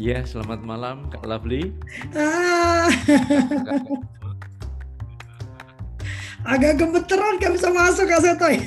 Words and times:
Ya, 0.00 0.24
selamat 0.24 0.64
malam 0.64 1.12
Kak 1.12 1.28
Lovely. 1.28 1.76
Ah. 2.16 2.88
Agak 6.56 6.80
gemeteran 6.80 7.36
gak 7.36 7.52
bisa 7.52 7.68
masuk 7.68 8.08
Kak 8.08 8.24
Setoy. 8.24 8.64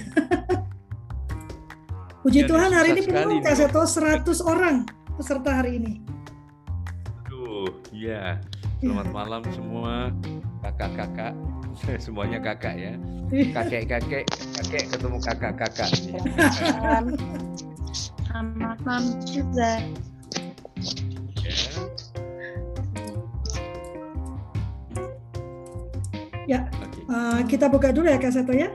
Puji 2.21 2.45
ya, 2.45 2.53
Tuhan 2.53 2.69
hari 2.69 2.93
ini 2.93 3.01
penuh 3.09 3.41
Kak 3.41 3.57
Seto 3.57 3.81
100 3.81 4.29
orang 4.45 4.85
peserta 5.17 5.57
hari 5.57 5.81
ini. 5.81 6.05
Aduh, 7.25 7.81
iya. 7.89 8.37
Selamat 8.77 9.09
ya. 9.09 9.13
malam 9.17 9.41
semua 9.57 10.13
kakak-kakak. 10.61 11.33
Semuanya 12.05 12.45
kakak 12.45 12.77
ya. 12.77 12.93
Kakek-kakek, 13.33 14.29
kakek 14.29 14.83
ketemu 14.85 15.17
kakak-kakak. 15.17 15.89
Selamat 18.21 18.77
malam 18.85 19.17
juga. 19.25 19.81
Ya, 26.45 26.67
okay. 26.67 27.01
uh, 27.07 27.39
eh, 27.39 27.41
kita 27.47 27.71
buka 27.71 27.95
dulu 27.95 28.11
ya 28.11 28.19
Kak 28.19 28.33
Seto 28.35 28.51
ya. 28.51 28.69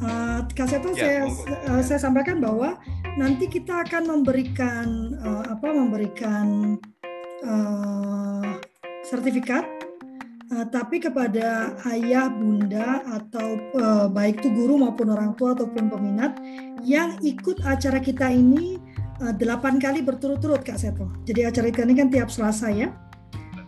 Uh, 0.00 0.40
Kak 0.56 0.72
Seto 0.72 0.96
ya, 0.96 1.28
saya 1.28 1.52
uh, 1.68 1.82
saya 1.84 1.98
sampaikan 2.00 2.40
bahwa 2.40 2.80
nanti 3.20 3.44
kita 3.44 3.84
akan 3.84 4.08
memberikan 4.08 5.12
uh, 5.20 5.44
apa 5.52 5.68
memberikan 5.68 6.76
uh, 7.44 8.56
sertifikat 9.04 9.68
uh, 10.56 10.64
tapi 10.72 11.04
kepada 11.04 11.76
ayah, 11.92 12.32
bunda 12.32 13.04
atau 13.04 13.60
uh, 13.76 14.06
baik 14.08 14.40
itu 14.40 14.48
guru 14.56 14.80
maupun 14.80 15.12
orang 15.12 15.36
tua 15.36 15.52
ataupun 15.52 15.92
peminat 15.92 16.40
yang 16.80 17.20
ikut 17.20 17.60
acara 17.68 18.00
kita 18.00 18.32
ini 18.32 18.80
delapan 19.36 19.76
uh, 19.76 19.80
kali 19.84 20.00
berturut-turut 20.00 20.64
Kak 20.64 20.80
Seto. 20.80 21.04
Jadi 21.28 21.44
acara 21.44 21.68
kita 21.68 21.84
ini 21.84 21.96
kan 22.00 22.08
tiap 22.08 22.32
Selasa 22.32 22.72
ya 22.72 22.88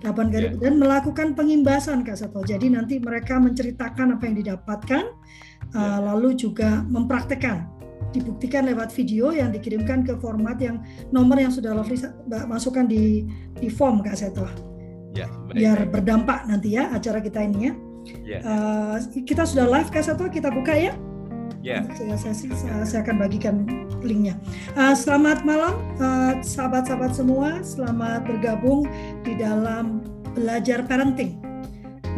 8 0.03 0.35
kali 0.35 0.47
yeah. 0.51 0.59
dan 0.59 0.83
melakukan 0.83 1.39
pengimbasan 1.39 2.03
Kak 2.03 2.19
Sato. 2.19 2.43
Jadi 2.43 2.75
nanti 2.75 2.99
mereka 2.99 3.39
menceritakan 3.39 4.19
apa 4.19 4.27
yang 4.27 4.37
didapatkan 4.43 5.05
yeah. 5.73 5.79
uh, 5.79 6.01
lalu 6.13 6.35
juga 6.35 6.83
mempraktekkan 6.91 7.71
dibuktikan 8.13 8.69
lewat 8.69 8.93
video 8.93 9.33
yang 9.33 9.49
dikirimkan 9.55 10.05
ke 10.05 10.19
format 10.21 10.61
yang 10.61 10.85
nomor 11.15 11.41
yang 11.41 11.49
sudah 11.49 11.73
Lovely 11.73 11.97
masukkan 12.45 12.85
di 12.85 13.25
di 13.57 13.69
form 13.73 14.05
Kak 14.05 14.19
Seto. 14.19 14.45
Ya, 15.13 15.29
baik, 15.49 15.57
Biar 15.57 15.79
baik. 15.87 15.91
berdampak 15.97 16.45
nanti 16.49 16.77
ya 16.77 16.93
acara 16.93 17.23
kita 17.23 17.41
ini 17.41 17.59
ya. 17.71 17.75
Yeah. 18.27 18.43
Uh, 18.43 18.97
kita 19.23 19.47
sudah 19.47 19.71
live 19.71 19.89
Kak 19.89 20.05
Seto, 20.05 20.27
kita 20.29 20.51
buka 20.51 20.75
ya. 20.77 20.93
Yeah. 21.63 21.87
Saya, 21.95 22.35
saya, 22.35 22.83
saya 22.83 23.01
akan 23.07 23.23
bagikan 23.23 23.63
linknya. 24.03 24.35
Uh, 24.75 24.99
selamat 24.99 25.47
malam 25.47 25.79
uh, 26.03 26.43
sahabat-sahabat 26.43 27.15
semua, 27.15 27.63
selamat 27.63 28.27
bergabung 28.27 28.83
di 29.23 29.39
dalam 29.39 30.03
belajar 30.35 30.83
parenting. 30.91 31.39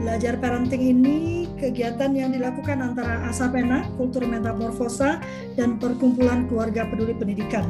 Belajar 0.01 0.41
parenting 0.41 0.81
ini 0.81 1.45
kegiatan 1.61 2.17
yang 2.17 2.33
dilakukan 2.33 2.81
antara 2.81 3.28
Asapena, 3.28 3.84
Kultur 4.01 4.25
Metamorfosa, 4.25 5.20
dan 5.61 5.77
Perkumpulan 5.77 6.48
Keluarga 6.48 6.89
Peduli 6.89 7.12
Pendidikan. 7.12 7.69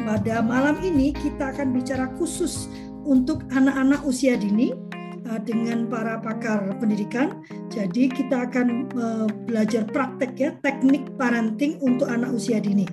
Pada 0.00 0.40
malam 0.40 0.80
ini 0.80 1.12
kita 1.12 1.52
akan 1.52 1.76
bicara 1.76 2.08
khusus 2.16 2.64
untuk 3.04 3.44
anak-anak 3.52 4.00
usia 4.08 4.40
dini 4.40 4.72
Uh, 4.72 4.99
dengan 5.44 5.86
para 5.86 6.18
pakar 6.18 6.74
pendidikan. 6.82 7.44
Jadi 7.70 8.10
kita 8.10 8.50
akan 8.50 8.90
uh, 8.98 9.26
belajar 9.46 9.86
praktek 9.86 10.32
ya 10.34 10.50
teknik 10.64 11.06
parenting 11.14 11.78
untuk 11.84 12.10
anak 12.10 12.34
usia 12.34 12.58
dini. 12.58 12.88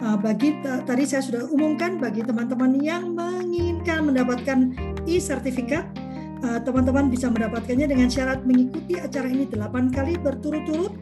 Uh, 0.00 0.16
bagi 0.16 0.56
tadi 0.62 1.04
saya 1.04 1.20
sudah 1.20 1.42
umumkan 1.52 2.00
bagi 2.00 2.24
teman-teman 2.24 2.78
yang 2.80 3.12
menginginkan 3.12 4.08
mendapatkan 4.08 4.72
e-sertifikat 5.04 5.84
teman-teman 6.44 7.08
bisa 7.08 7.32
mendapatkannya 7.32 7.88
dengan 7.88 8.04
syarat 8.12 8.44
mengikuti 8.44 9.00
acara 9.00 9.32
ini 9.32 9.48
8 9.48 9.96
kali 9.96 10.20
berturut-turut 10.20 10.92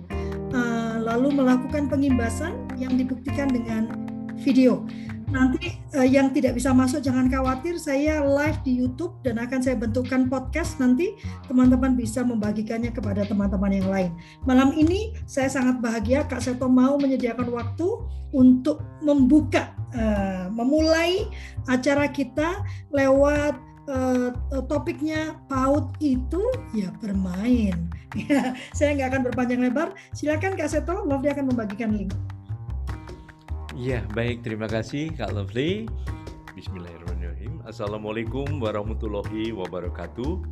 lalu 1.03 1.35
melakukan 1.35 1.91
pengimbasan 1.91 2.55
yang 2.79 2.95
dibuktikan 2.95 3.51
dengan 3.51 3.91
video 4.39 4.87
nanti 5.33 5.81
uh, 5.97 6.05
yang 6.05 6.31
tidak 6.31 6.55
bisa 6.61 6.71
masuk 6.77 7.01
jangan 7.01 7.27
khawatir 7.33 7.81
saya 7.81 8.21
live 8.21 8.61
di 8.63 8.85
YouTube 8.85 9.17
dan 9.25 9.41
akan 9.41 9.65
saya 9.65 9.81
bentukkan 9.81 10.29
podcast 10.29 10.77
nanti 10.77 11.17
teman-teman 11.49 11.97
bisa 11.97 12.21
membagikannya 12.21 12.93
kepada 12.93 13.25
teman-teman 13.25 13.73
yang 13.73 13.89
lain. 13.89 14.11
Malam 14.45 14.77
ini 14.77 15.17
saya 15.25 15.49
sangat 15.49 15.81
bahagia 15.81 16.29
Kak 16.29 16.45
Seto 16.45 16.69
mau 16.69 17.01
menyediakan 17.01 17.49
waktu 17.49 17.89
untuk 18.37 18.85
membuka 19.01 19.73
uh, 19.97 20.53
memulai 20.53 21.25
acara 21.67 22.09
kita 22.13 22.61
lewat 22.93 23.57
uh, 23.89 24.31
topiknya 24.69 25.41
PAUD 25.49 25.97
itu 26.05 26.43
ya 26.77 26.93
bermain. 27.01 27.89
saya 28.77 28.93
nggak 28.95 29.09
akan 29.09 29.23
berpanjang 29.33 29.61
lebar. 29.65 29.97
Silakan 30.13 30.55
Kak 30.61 30.69
Seto, 30.69 31.09
Lovely 31.09 31.33
akan 31.33 31.49
membagikan 31.49 31.97
link. 31.97 32.13
Ya, 33.73 34.05
baik. 34.13 34.45
Terima 34.45 34.69
kasih 34.69 35.17
Kak 35.17 35.33
Lovely. 35.33 35.89
Bismillahirrahmanirrahim. 36.53 37.65
Assalamualaikum 37.65 38.61
warahmatullahi 38.61 39.49
wabarakatuh. 39.57 40.45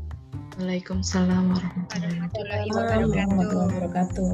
Waalaikumsalam 0.56 1.52
warahmatullahi 1.52 2.72
wabarakatuh. 2.72 4.32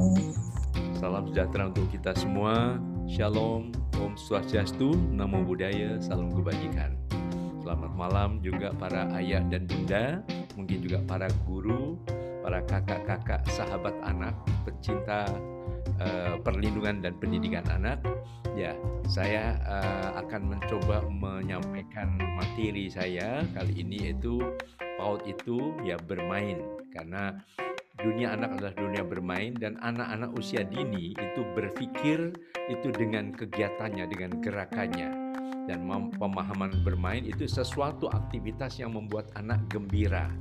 Salam 1.03 1.27
sejahtera 1.27 1.67
untuk 1.67 1.83
kita 1.91 2.15
semua. 2.15 2.79
Shalom, 3.11 3.75
Om 3.99 4.15
Swastiastu, 4.15 4.95
Namo 5.11 5.43
Buddhaya, 5.43 5.99
Salam 5.99 6.31
Kebajikan. 6.31 6.95
Selamat 7.59 7.91
malam 7.91 8.39
juga 8.39 8.71
para 8.71 9.11
ayah 9.19 9.43
dan 9.51 9.67
bunda, 9.67 10.23
mungkin 10.55 10.79
juga 10.79 11.03
para 11.03 11.27
guru, 11.43 11.99
para 12.39 12.63
kakak-kakak, 12.63 13.43
sahabat 13.51 13.99
anak, 14.07 14.31
pecinta 14.63 15.27
uh, 16.01 16.35
perlindungan 16.41 17.01
dan 17.01 17.13
pendidikan 17.21 17.65
anak 17.69 18.01
Ya, 18.57 18.73
saya 19.05 19.53
uh, 19.69 20.17
akan 20.17 20.57
mencoba 20.57 21.05
menyampaikan 21.13 22.17
materi 22.17 22.89
saya 22.89 23.45
kali 23.53 23.85
ini 23.85 24.09
yaitu 24.09 24.41
PAUD 24.97 25.29
itu 25.29 25.77
ya 25.85 25.93
bermain 26.01 26.57
karena 26.89 27.37
dunia 28.01 28.33
anak 28.33 28.57
adalah 28.57 28.73
dunia 28.73 29.05
bermain 29.05 29.53
dan 29.61 29.77
anak-anak 29.85 30.33
usia 30.33 30.65
dini 30.65 31.13
itu 31.13 31.41
berpikir 31.53 32.33
itu 32.65 32.87
dengan 32.97 33.29
kegiatannya, 33.29 34.09
dengan 34.09 34.41
gerakannya 34.41 35.09
dan 35.69 35.85
pemahaman 36.17 36.81
bermain 36.81 37.29
itu 37.29 37.45
sesuatu 37.45 38.09
aktivitas 38.09 38.81
yang 38.81 38.97
membuat 38.97 39.29
anak 39.37 39.61
gembira. 39.69 40.33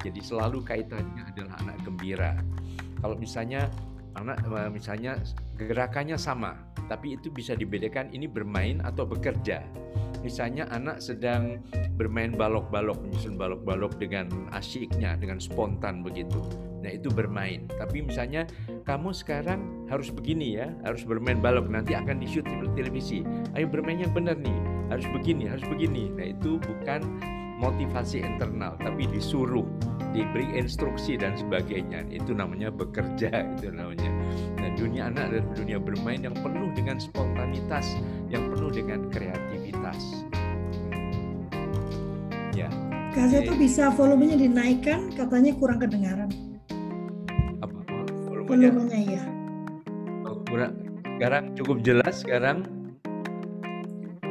Jadi 0.00 0.24
selalu 0.24 0.64
kaitannya 0.64 1.36
adalah 1.36 1.52
anak 1.68 1.76
gembira. 1.84 2.32
Kalau 3.04 3.20
misalnya 3.20 3.68
anak 4.18 4.42
eh, 4.42 4.70
misalnya 4.70 5.12
gerakannya 5.58 6.18
sama, 6.18 6.58
tapi 6.90 7.14
itu 7.14 7.30
bisa 7.30 7.54
dibedakan 7.54 8.10
ini 8.10 8.26
bermain 8.26 8.82
atau 8.82 9.06
bekerja. 9.06 9.62
Misalnya 10.18 10.66
anak 10.74 10.98
sedang 10.98 11.62
bermain 11.94 12.34
balok-balok, 12.34 12.98
menyusun 13.06 13.38
balok-balok 13.38 13.94
dengan 14.02 14.50
asyiknya, 14.50 15.14
dengan 15.14 15.38
spontan 15.38 16.02
begitu. 16.02 16.42
Nah 16.82 16.90
itu 16.90 17.06
bermain. 17.10 17.70
Tapi 17.78 18.02
misalnya 18.02 18.46
kamu 18.82 19.14
sekarang 19.14 19.86
harus 19.86 20.10
begini 20.10 20.58
ya, 20.58 20.74
harus 20.82 21.06
bermain 21.06 21.38
balok, 21.38 21.70
nanti 21.70 21.94
akan 21.94 22.18
di-shoot 22.18 22.46
di 22.46 22.66
televisi. 22.74 23.22
Ayo 23.54 23.70
bermain 23.70 24.02
yang 24.02 24.10
benar 24.10 24.34
nih, 24.38 24.58
harus 24.90 25.06
begini, 25.14 25.46
harus 25.46 25.66
begini. 25.70 26.10
Nah 26.10 26.26
itu 26.34 26.58
bukan 26.58 27.00
motivasi 27.58 28.22
internal, 28.22 28.78
tapi 28.78 29.10
disuruh 29.10 29.66
diberi 30.14 30.46
instruksi 30.56 31.18
dan 31.18 31.36
sebagainya. 31.36 32.06
Itu 32.08 32.32
namanya 32.32 32.72
bekerja 32.72 33.30
itu 33.58 33.68
namanya. 33.74 34.10
Nah 34.58 34.70
dunia 34.78 35.10
anak 35.12 35.34
adalah 35.34 35.46
dunia 35.58 35.78
bermain 35.82 36.20
yang 36.22 36.36
penuh 36.38 36.70
dengan 36.72 36.96
spontanitas 37.02 37.98
yang 38.32 38.48
penuh 38.54 38.70
dengan 38.72 39.10
kreativitas. 39.10 40.24
Ya. 42.56 42.70
Gaza 43.14 43.42
tuh 43.42 43.58
bisa 43.58 43.90
volumenya 43.94 44.38
dinaikkan 44.38 45.10
katanya 45.14 45.52
kurang 45.58 45.82
kedengaran. 45.82 46.30
Apa? 47.62 47.78
Volumenya, 48.30 48.70
volumenya 48.70 49.00
ya 49.18 49.22
oh, 50.28 50.38
kurang. 50.46 50.72
Sekarang 51.18 51.44
cukup 51.58 51.76
jelas 51.82 52.14
sekarang? 52.22 52.62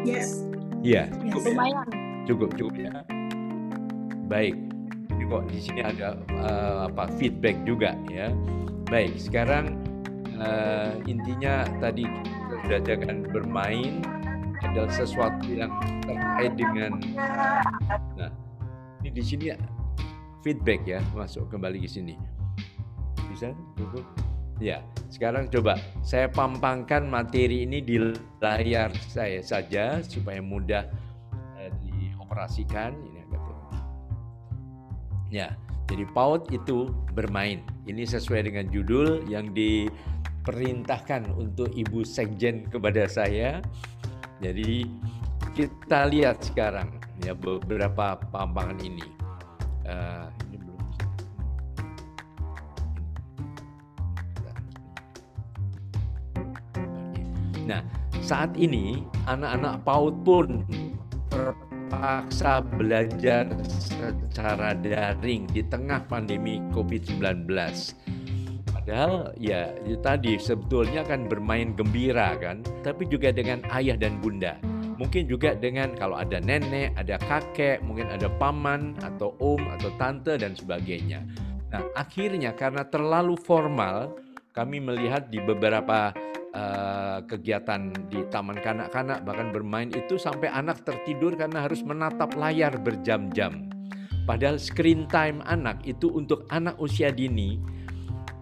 Yes. 0.08 0.48
Iya 0.86 1.12
cukup 1.28 1.42
yes. 1.44 1.48
lumayan. 1.52 1.88
Cukup 2.28 2.50
cukup 2.56 2.76
ya 2.76 3.17
baik. 4.28 4.56
Kok 5.28 5.44
di 5.52 5.60
sini 5.60 5.84
ada 5.84 6.16
uh, 6.40 6.88
apa 6.88 7.12
feedback 7.20 7.60
juga 7.68 7.92
ya. 8.08 8.32
Baik, 8.88 9.20
sekarang 9.20 9.76
uh, 10.40 10.96
intinya 11.04 11.68
tadi 11.84 12.08
jangan 12.88 13.28
bermain 13.28 14.00
adalah 14.64 14.88
sesuatu 14.88 15.52
yang 15.52 15.72
terkait 16.04 16.54
dengan 16.56 16.96
nah 18.18 18.32
ini 19.04 19.10
di 19.14 19.24
sini 19.24 19.46
feedback 20.42 20.82
ya 20.88 21.00
masuk 21.12 21.52
kembali 21.52 21.84
ke 21.84 21.90
sini. 21.92 22.16
Bisa? 23.28 23.52
Cukup? 23.76 24.08
Ya 24.64 24.82
sekarang 25.12 25.52
coba 25.52 25.76
saya 26.02 26.32
pampangkan 26.32 27.04
materi 27.04 27.68
ini 27.68 27.84
di 27.84 28.00
layar 28.42 28.90
saya 29.12 29.44
saja 29.44 30.00
supaya 30.02 30.40
mudah 30.40 30.88
uh, 31.60 31.70
dioperasikan 31.84 32.96
Ya, 35.28 35.56
jadi 35.92 36.08
PAUD 36.12 36.52
itu 36.52 36.92
bermain. 37.16 37.64
Ini 37.88 38.04
sesuai 38.08 38.48
dengan 38.48 38.68
judul 38.72 39.28
yang 39.28 39.52
diperintahkan 39.52 41.32
untuk 41.36 41.72
Ibu 41.72 42.04
Sekjen 42.04 42.68
kepada 42.68 43.08
saya. 43.08 43.60
Jadi 44.40 44.88
kita 45.56 46.08
lihat 46.12 46.44
sekarang 46.44 47.00
ya 47.24 47.34
beberapa 47.36 48.20
pampangan 48.32 48.80
ini. 48.84 49.06
Uh, 49.88 50.28
Nah, 57.68 57.84
saat 58.24 58.56
ini 58.56 59.04
anak-anak 59.28 59.84
PAUD 59.84 60.16
pun 60.24 60.64
terpaksa 61.88 62.60
belajar 62.76 63.48
secara 63.64 64.76
daring 64.76 65.48
di 65.56 65.64
tengah 65.64 66.04
pandemi 66.12 66.60
COVID-19. 66.76 67.48
Padahal 68.68 69.32
ya 69.40 69.72
tadi 70.04 70.36
sebetulnya 70.36 71.08
kan 71.08 71.32
bermain 71.32 71.72
gembira 71.80 72.36
kan, 72.44 72.60
tapi 72.84 73.08
juga 73.08 73.32
dengan 73.32 73.64
ayah 73.72 73.96
dan 73.96 74.20
bunda. 74.20 74.60
Mungkin 75.00 75.32
juga 75.32 75.56
dengan 75.56 75.96
kalau 75.96 76.20
ada 76.20 76.44
nenek, 76.44 76.92
ada 77.00 77.16
kakek, 77.24 77.80
mungkin 77.88 78.12
ada 78.12 78.28
paman 78.36 79.00
atau 79.00 79.32
om 79.40 79.64
atau 79.80 79.88
tante 79.96 80.36
dan 80.36 80.60
sebagainya. 80.60 81.24
Nah, 81.72 81.88
akhirnya 81.96 82.52
karena 82.52 82.84
terlalu 82.84 83.40
formal, 83.40 84.12
kami 84.52 84.84
melihat 84.84 85.32
di 85.32 85.40
beberapa 85.40 86.12
uh, 86.58 87.20
kegiatan 87.30 87.94
di 88.10 88.26
taman 88.34 88.58
kanak-kanak 88.58 89.22
bahkan 89.22 89.54
bermain 89.54 89.94
itu 89.94 90.18
sampai 90.18 90.50
anak 90.50 90.82
tertidur 90.82 91.38
karena 91.38 91.70
harus 91.70 91.86
menatap 91.86 92.34
layar 92.34 92.74
berjam-jam. 92.82 93.70
Padahal 94.26 94.60
screen 94.60 95.08
time 95.08 95.40
anak 95.48 95.80
itu 95.88 96.12
untuk 96.12 96.44
anak 96.52 96.76
usia 96.82 97.14
dini 97.14 97.62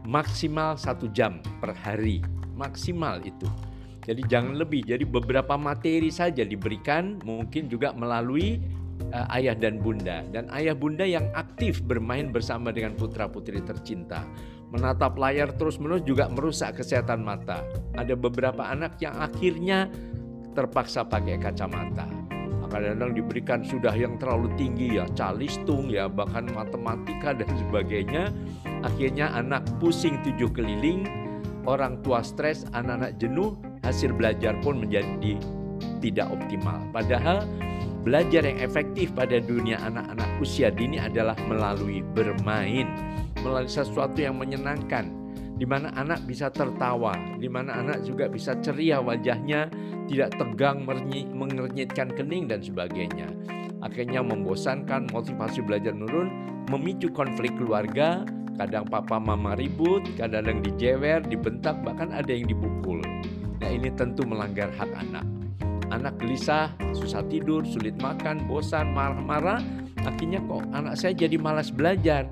maksimal 0.08 0.80
satu 0.80 1.12
jam 1.14 1.44
per 1.60 1.76
hari 1.76 2.24
maksimal 2.56 3.22
itu. 3.22 3.46
Jadi 4.06 4.22
jangan 4.30 4.58
lebih. 4.58 4.86
Jadi 4.86 5.02
beberapa 5.06 5.58
materi 5.58 6.14
saja 6.14 6.46
diberikan 6.46 7.22
mungkin 7.26 7.70
juga 7.70 7.94
melalui 7.94 8.62
uh, 9.12 9.28
ayah 9.36 9.56
dan 9.58 9.82
bunda 9.82 10.24
dan 10.32 10.48
ayah 10.56 10.74
bunda 10.78 11.04
yang 11.04 11.28
aktif 11.36 11.84
bermain 11.84 12.32
bersama 12.32 12.72
dengan 12.72 12.96
putra 12.96 13.28
putri 13.28 13.60
tercinta 13.62 14.24
Menatap 14.74 15.16
layar 15.20 15.54
terus-menerus 15.56 16.04
juga 16.04 16.26
merusak 16.30 16.82
kesehatan 16.82 17.22
mata. 17.22 17.62
Ada 17.96 18.18
beberapa 18.18 18.66
anak 18.66 18.98
yang 19.00 19.16
akhirnya 19.18 19.88
terpaksa 20.58 21.06
pakai 21.06 21.38
kacamata. 21.38 22.08
Kadang-kadang 22.76 23.16
diberikan 23.16 23.64
sudah 23.64 23.96
yang 23.96 24.20
terlalu 24.20 24.52
tinggi 24.60 25.00
ya, 25.00 25.08
calistung 25.16 25.88
ya, 25.88 26.12
bahkan 26.12 26.50
matematika 26.52 27.32
dan 27.32 27.48
sebagainya. 27.56 28.36
Akhirnya 28.84 29.32
anak 29.32 29.64
pusing 29.80 30.20
tujuh 30.28 30.52
keliling, 30.52 31.08
orang 31.64 32.04
tua 32.04 32.20
stres, 32.20 32.68
anak-anak 32.76 33.16
jenuh, 33.16 33.56
hasil 33.80 34.12
belajar 34.12 34.60
pun 34.60 34.84
menjadi 34.84 35.40
tidak 36.04 36.28
optimal. 36.28 36.84
Padahal 36.92 37.48
belajar 38.04 38.44
yang 38.44 38.60
efektif 38.60 39.16
pada 39.16 39.40
dunia 39.40 39.80
anak-anak 39.80 40.30
usia 40.44 40.68
dini 40.68 41.00
adalah 41.00 41.38
melalui 41.48 42.04
bermain 42.12 42.92
melalui 43.46 43.70
sesuatu 43.70 44.18
yang 44.18 44.42
menyenangkan, 44.42 45.14
di 45.62 45.70
mana 45.70 45.94
anak 45.94 46.26
bisa 46.26 46.50
tertawa, 46.50 47.14
di 47.38 47.46
mana 47.46 47.78
anak 47.78 48.02
juga 48.02 48.26
bisa 48.26 48.58
ceria 48.66 48.98
wajahnya, 48.98 49.70
tidak 50.10 50.34
tegang, 50.34 50.82
mengernyitkan 51.30 52.10
kening 52.18 52.50
dan 52.50 52.66
sebagainya. 52.66 53.30
Akhirnya 53.86 54.26
membosankan, 54.26 55.14
motivasi 55.14 55.62
belajar 55.62 55.94
menurun, 55.94 56.34
memicu 56.74 57.14
konflik 57.14 57.54
keluarga, 57.54 58.26
kadang 58.58 58.90
papa 58.90 59.22
mama 59.22 59.54
ribut, 59.54 60.02
kadang-kadang 60.18 60.66
dijewer, 60.66 61.22
dibentak, 61.22 61.78
bahkan 61.86 62.10
ada 62.10 62.34
yang 62.34 62.50
dipukul. 62.50 62.98
Nah 63.62 63.70
ini 63.70 63.94
tentu 63.94 64.26
melanggar 64.26 64.74
hak 64.74 64.90
anak. 64.98 65.26
Anak 65.94 66.18
gelisah, 66.18 66.74
susah 66.98 67.22
tidur, 67.30 67.62
sulit 67.62 67.94
makan, 68.02 68.50
bosan, 68.50 68.90
marah-marah, 68.90 69.62
akhirnya 70.02 70.42
kok 70.50 70.66
anak 70.74 70.98
saya 70.98 71.14
jadi 71.14 71.38
malas 71.38 71.70
belajar 71.70 72.26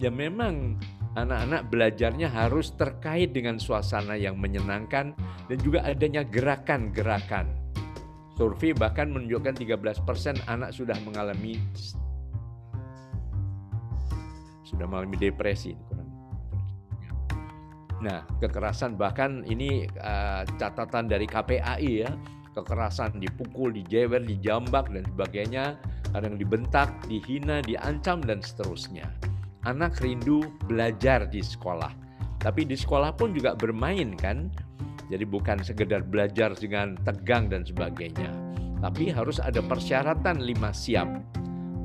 ya 0.00 0.08
memang 0.08 0.80
anak-anak 1.14 1.68
belajarnya 1.68 2.32
harus 2.32 2.72
terkait 2.72 3.36
dengan 3.36 3.60
suasana 3.60 4.16
yang 4.16 4.40
menyenangkan 4.40 5.12
dan 5.46 5.58
juga 5.60 5.84
adanya 5.84 6.24
gerakan-gerakan. 6.24 7.52
Survei 8.40 8.72
bahkan 8.72 9.12
menunjukkan 9.12 9.60
13% 9.60 10.00
anak 10.48 10.72
sudah 10.72 10.96
mengalami 11.04 11.60
sudah 14.64 14.88
mengalami 14.88 15.20
depresi. 15.20 15.76
Nah, 18.00 18.24
kekerasan 18.40 18.96
bahkan 18.96 19.44
ini 19.44 19.84
uh, 20.00 20.48
catatan 20.56 21.04
dari 21.04 21.28
KPAI 21.28 22.08
ya, 22.08 22.08
kekerasan 22.56 23.20
dipukul, 23.20 23.76
dijewer, 23.76 24.24
dijambak 24.24 24.88
dan 24.88 25.04
sebagainya, 25.04 25.76
kadang 26.16 26.40
dibentak, 26.40 26.88
dihina, 27.12 27.60
diancam 27.60 28.24
dan 28.24 28.40
seterusnya 28.40 29.04
anak 29.68 30.00
rindu 30.00 30.44
belajar 30.64 31.28
di 31.28 31.44
sekolah. 31.44 31.92
Tapi 32.40 32.64
di 32.64 32.76
sekolah 32.76 33.12
pun 33.12 33.36
juga 33.36 33.52
bermain 33.52 34.16
kan. 34.16 34.48
Jadi 35.10 35.26
bukan 35.26 35.60
sekedar 35.60 36.06
belajar 36.06 36.54
dengan 36.54 36.94
tegang 37.02 37.50
dan 37.50 37.66
sebagainya. 37.66 38.30
Tapi 38.80 39.12
harus 39.12 39.42
ada 39.42 39.60
persyaratan 39.60 40.40
lima 40.40 40.72
siap. 40.72 41.08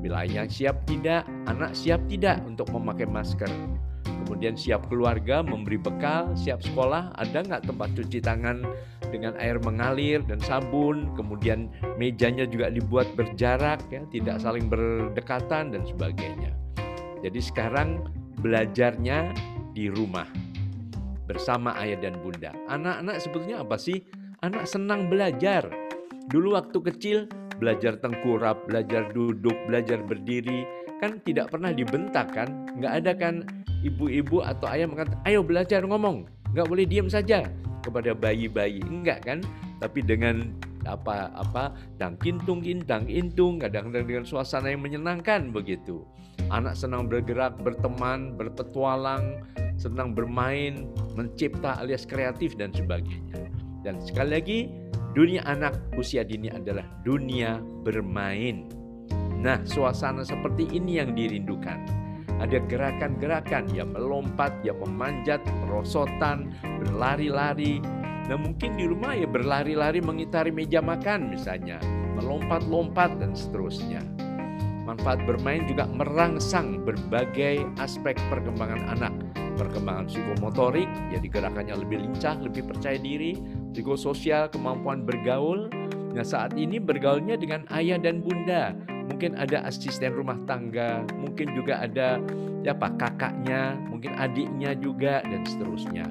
Wilayah 0.06 0.46
siap 0.46 0.86
tidak, 0.86 1.26
anak 1.50 1.74
siap 1.74 2.00
tidak 2.08 2.40
untuk 2.46 2.70
memakai 2.72 3.10
masker. 3.10 3.50
Kemudian 4.06 4.54
siap 4.54 4.86
keluarga 4.90 5.42
memberi 5.42 5.82
bekal, 5.82 6.34
siap 6.38 6.62
sekolah, 6.62 7.14
ada 7.18 7.46
nggak 7.46 7.66
tempat 7.66 7.90
cuci 7.94 8.22
tangan 8.22 8.66
dengan 9.10 9.34
air 9.42 9.58
mengalir 9.62 10.22
dan 10.26 10.38
sabun. 10.42 11.10
Kemudian 11.18 11.74
mejanya 11.98 12.46
juga 12.46 12.70
dibuat 12.70 13.10
berjarak, 13.18 13.82
ya, 13.90 14.06
tidak 14.14 14.38
saling 14.40 14.70
berdekatan 14.70 15.74
dan 15.74 15.82
sebagainya. 15.86 16.54
Jadi 17.26 17.42
sekarang 17.42 18.06
belajarnya 18.46 19.34
di 19.74 19.90
rumah 19.90 20.30
bersama 21.26 21.74
ayah 21.82 21.98
dan 21.98 22.22
bunda. 22.22 22.54
Anak-anak 22.70 23.18
sebetulnya 23.18 23.66
apa 23.66 23.82
sih? 23.82 24.06
Anak 24.46 24.70
senang 24.70 25.10
belajar. 25.10 25.66
Dulu 26.30 26.54
waktu 26.54 26.78
kecil 26.86 27.26
belajar 27.58 27.98
tengkurap, 27.98 28.70
belajar 28.70 29.10
duduk, 29.10 29.58
belajar 29.66 30.06
berdiri, 30.06 30.70
kan 31.02 31.18
tidak 31.26 31.50
pernah 31.50 31.74
dibentak 31.74 32.30
kan? 32.30 32.70
Nggak 32.78 32.94
ada 33.02 33.12
kan 33.18 33.42
ibu-ibu 33.82 34.46
atau 34.46 34.70
ayah 34.70 34.86
mengatakan, 34.86 35.18
ayo 35.26 35.42
belajar 35.42 35.82
ngomong, 35.82 36.30
nggak 36.54 36.68
boleh 36.70 36.86
diam 36.86 37.10
saja 37.10 37.50
kepada 37.82 38.14
bayi-bayi, 38.14 38.86
enggak 38.86 39.26
kan? 39.26 39.42
Tapi 39.82 40.06
dengan 40.06 40.54
apa 40.86 41.34
apa 41.34 41.74
dang 41.98 42.14
kintung 42.22 42.62
dang 42.86 43.10
intung 43.10 43.58
kadang-kadang 43.58 44.06
dengan 44.06 44.26
suasana 44.30 44.70
yang 44.70 44.86
menyenangkan 44.86 45.50
begitu 45.50 46.06
anak 46.50 46.78
senang 46.78 47.10
bergerak 47.10 47.58
berteman 47.62 48.34
berpetualang 48.38 49.42
senang 49.76 50.16
bermain 50.16 50.88
mencipta 51.14 51.78
alias 51.80 52.08
kreatif 52.08 52.56
dan 52.56 52.72
sebagainya. 52.72 53.52
Dan 53.86 54.02
sekali 54.02 54.30
lagi 54.34 54.60
dunia 55.14 55.46
anak 55.46 55.78
usia 55.96 56.26
dini 56.26 56.50
adalah 56.50 56.86
dunia 57.06 57.62
bermain. 57.86 58.66
Nah 59.40 59.62
suasana 59.68 60.26
seperti 60.26 60.66
ini 60.74 60.98
yang 60.98 61.14
dirindukan. 61.14 62.06
Ada 62.36 62.60
gerakan-gerakan 62.68 63.72
yang 63.72 63.96
melompat, 63.96 64.52
yang 64.68 64.76
memanjat, 64.84 65.40
merosotan, 65.64 66.52
berlari-lari, 66.84 67.80
Nah 68.26 68.42
mungkin 68.42 68.74
di 68.74 68.90
rumah 68.90 69.14
ya 69.14 69.30
berlari-lari 69.30 70.02
mengitari 70.02 70.50
meja 70.50 70.82
makan 70.82 71.30
misalnya, 71.30 71.78
melompat-lompat 72.18 73.22
dan 73.22 73.38
seterusnya. 73.38 74.02
Manfaat 74.86 75.26
bermain 75.26 75.66
juga 75.66 75.90
merangsang 75.90 76.86
berbagai 76.86 77.66
aspek 77.82 78.14
perkembangan 78.30 78.86
anak. 78.94 79.14
Perkembangan 79.58 80.06
psikomotorik, 80.06 80.86
jadi 81.10 81.26
gerakannya 81.26 81.76
lebih 81.82 82.06
lincah, 82.06 82.38
lebih 82.38 82.70
percaya 82.70 83.00
diri, 83.02 83.34
psikososial, 83.74 84.52
kemampuan 84.54 85.02
bergaul. 85.02 85.74
Nah 86.14 86.24
saat 86.24 86.54
ini 86.54 86.78
bergaulnya 86.78 87.36
dengan 87.36 87.66
ayah 87.74 87.98
dan 87.98 88.22
bunda, 88.22 88.78
mungkin 89.10 89.34
ada 89.36 89.66
asisten 89.66 90.14
rumah 90.14 90.38
tangga, 90.46 91.02
mungkin 91.18 91.56
juga 91.58 91.82
ada 91.82 92.22
ya 92.62 92.78
pak 92.78 93.02
kakaknya, 93.02 93.74
mungkin 93.90 94.14
adiknya 94.16 94.78
juga 94.78 95.26
dan 95.26 95.42
seterusnya 95.48 96.06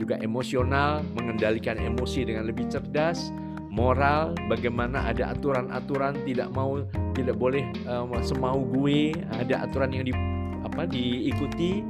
juga 0.00 0.16
emosional, 0.24 1.04
mengendalikan 1.12 1.76
emosi 1.76 2.24
dengan 2.24 2.48
lebih 2.48 2.72
cerdas, 2.72 3.28
moral, 3.70 4.34
bagaimana 4.50 5.06
ada 5.06 5.30
aturan-aturan 5.30 6.18
tidak 6.26 6.50
mau 6.50 6.82
tidak 7.14 7.38
boleh 7.38 7.62
uh, 7.86 8.04
semau 8.20 8.60
gue, 8.66 9.14
ada 9.30 9.64
aturan 9.64 9.94
yang 9.94 10.04
di, 10.10 10.12
apa 10.66 10.90
diikuti 10.90 11.80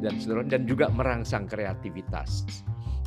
dan 0.00 0.16
seterusnya 0.16 0.58
dan 0.58 0.62
juga 0.64 0.88
merangsang 0.88 1.44
kreativitas. 1.44 2.48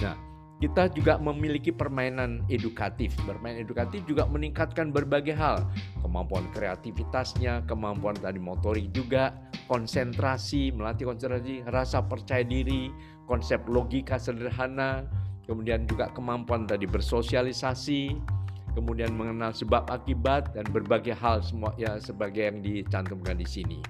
Nah, 0.06 0.14
kita 0.62 0.94
juga 0.94 1.18
memiliki 1.18 1.74
permainan 1.74 2.46
edukatif. 2.54 3.18
Bermain 3.26 3.58
edukatif 3.58 4.06
juga 4.06 4.30
meningkatkan 4.30 4.94
berbagai 4.94 5.34
hal, 5.34 5.66
kemampuan 6.06 6.46
kreativitasnya, 6.54 7.66
kemampuan 7.66 8.14
tadi 8.22 8.38
motorik 8.38 8.94
juga, 8.94 9.34
konsentrasi, 9.66 10.70
melatih 10.70 11.10
konsentrasi, 11.10 11.66
rasa 11.66 12.06
percaya 12.06 12.46
diri, 12.46 12.94
konsep 13.26 13.66
logika 13.66 14.22
sederhana, 14.22 15.02
kemudian 15.52 15.84
juga 15.84 16.08
kemampuan 16.16 16.64
tadi 16.64 16.88
bersosialisasi, 16.88 18.16
kemudian 18.72 19.12
mengenal 19.12 19.52
sebab 19.52 19.84
akibat 19.92 20.56
dan 20.56 20.64
berbagai 20.72 21.12
hal 21.20 21.44
semua 21.44 21.76
ya 21.76 22.00
sebagai 22.00 22.48
yang 22.48 22.64
dicantumkan 22.64 23.36
di 23.36 23.44
sini. 23.44 23.84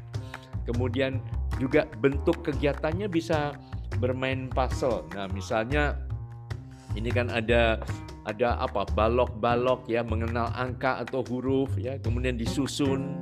Kemudian 0.66 1.22
juga 1.62 1.86
bentuk 2.02 2.42
kegiatannya 2.42 3.06
bisa 3.06 3.54
bermain 4.02 4.50
puzzle. 4.50 5.06
Nah, 5.14 5.30
misalnya 5.30 6.02
ini 6.98 7.14
kan 7.14 7.30
ada 7.30 7.78
ada 8.26 8.58
apa 8.58 8.90
balok-balok 8.98 9.86
ya 9.86 10.02
mengenal 10.02 10.50
angka 10.54 11.02
atau 11.02 11.26
huruf 11.26 11.74
ya 11.74 11.98
kemudian 11.98 12.38
disusun 12.38 13.18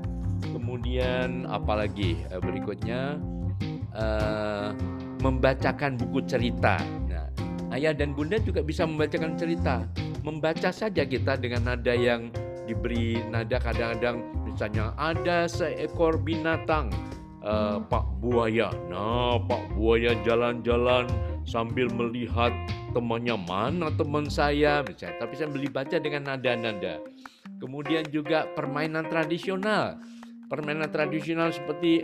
kemudian 0.51 1.47
apalagi 1.47 2.19
eh, 2.27 2.41
berikutnya 2.43 3.15
uh, 3.95 4.75
membacakan 5.23 5.95
buku 5.95 6.19
cerita 6.27 6.75
ayah 7.75 7.93
dan 7.93 8.13
bunda 8.17 8.37
juga 8.41 8.65
bisa 8.65 8.85
membacakan 8.85 9.37
cerita. 9.37 9.85
Membaca 10.25 10.69
saja 10.69 11.05
kita 11.05 11.39
dengan 11.39 11.69
nada 11.73 11.93
yang 11.95 12.29
diberi 12.69 13.17
nada 13.33 13.57
kadang-kadang 13.57 14.21
misalnya 14.45 14.93
ada 14.99 15.49
seekor 15.49 16.21
binatang 16.21 16.93
uh, 17.41 17.81
Pak 17.81 18.05
Buaya. 18.21 18.69
Nah 18.91 19.41
Pak 19.41 19.73
Buaya 19.73 20.13
jalan-jalan 20.21 21.09
sambil 21.47 21.89
melihat 21.89 22.53
temannya 22.93 23.37
mana 23.37 23.89
teman 23.93 24.29
saya 24.29 24.85
misalnya. 24.85 25.17
Tapi 25.21 25.33
saya 25.37 25.49
beli 25.49 25.69
baca 25.69 25.97
dengan 25.97 26.35
nada-nada. 26.35 27.01
Kemudian 27.59 28.07
juga 28.09 28.47
permainan 28.53 29.07
tradisional. 29.09 29.99
Permainan 30.49 30.89
tradisional 30.89 31.53
seperti 31.53 32.01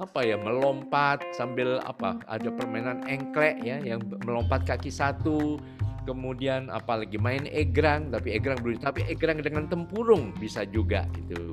apa 0.00 0.24
ya 0.24 0.40
melompat 0.40 1.20
sambil 1.36 1.76
apa 1.84 2.16
ada 2.24 2.48
permainan 2.48 3.04
engklek 3.04 3.60
ya 3.60 3.76
yang 3.84 4.00
melompat 4.24 4.64
kaki 4.64 4.88
satu 4.88 5.60
kemudian 6.08 6.72
apalagi 6.72 7.20
main 7.20 7.44
egrang 7.52 8.08
tapi 8.08 8.32
egrang 8.32 8.56
belum 8.64 8.80
tapi 8.80 9.04
egrang 9.12 9.44
dengan 9.44 9.68
tempurung 9.68 10.32
bisa 10.40 10.64
juga 10.64 11.04
gitu 11.12 11.52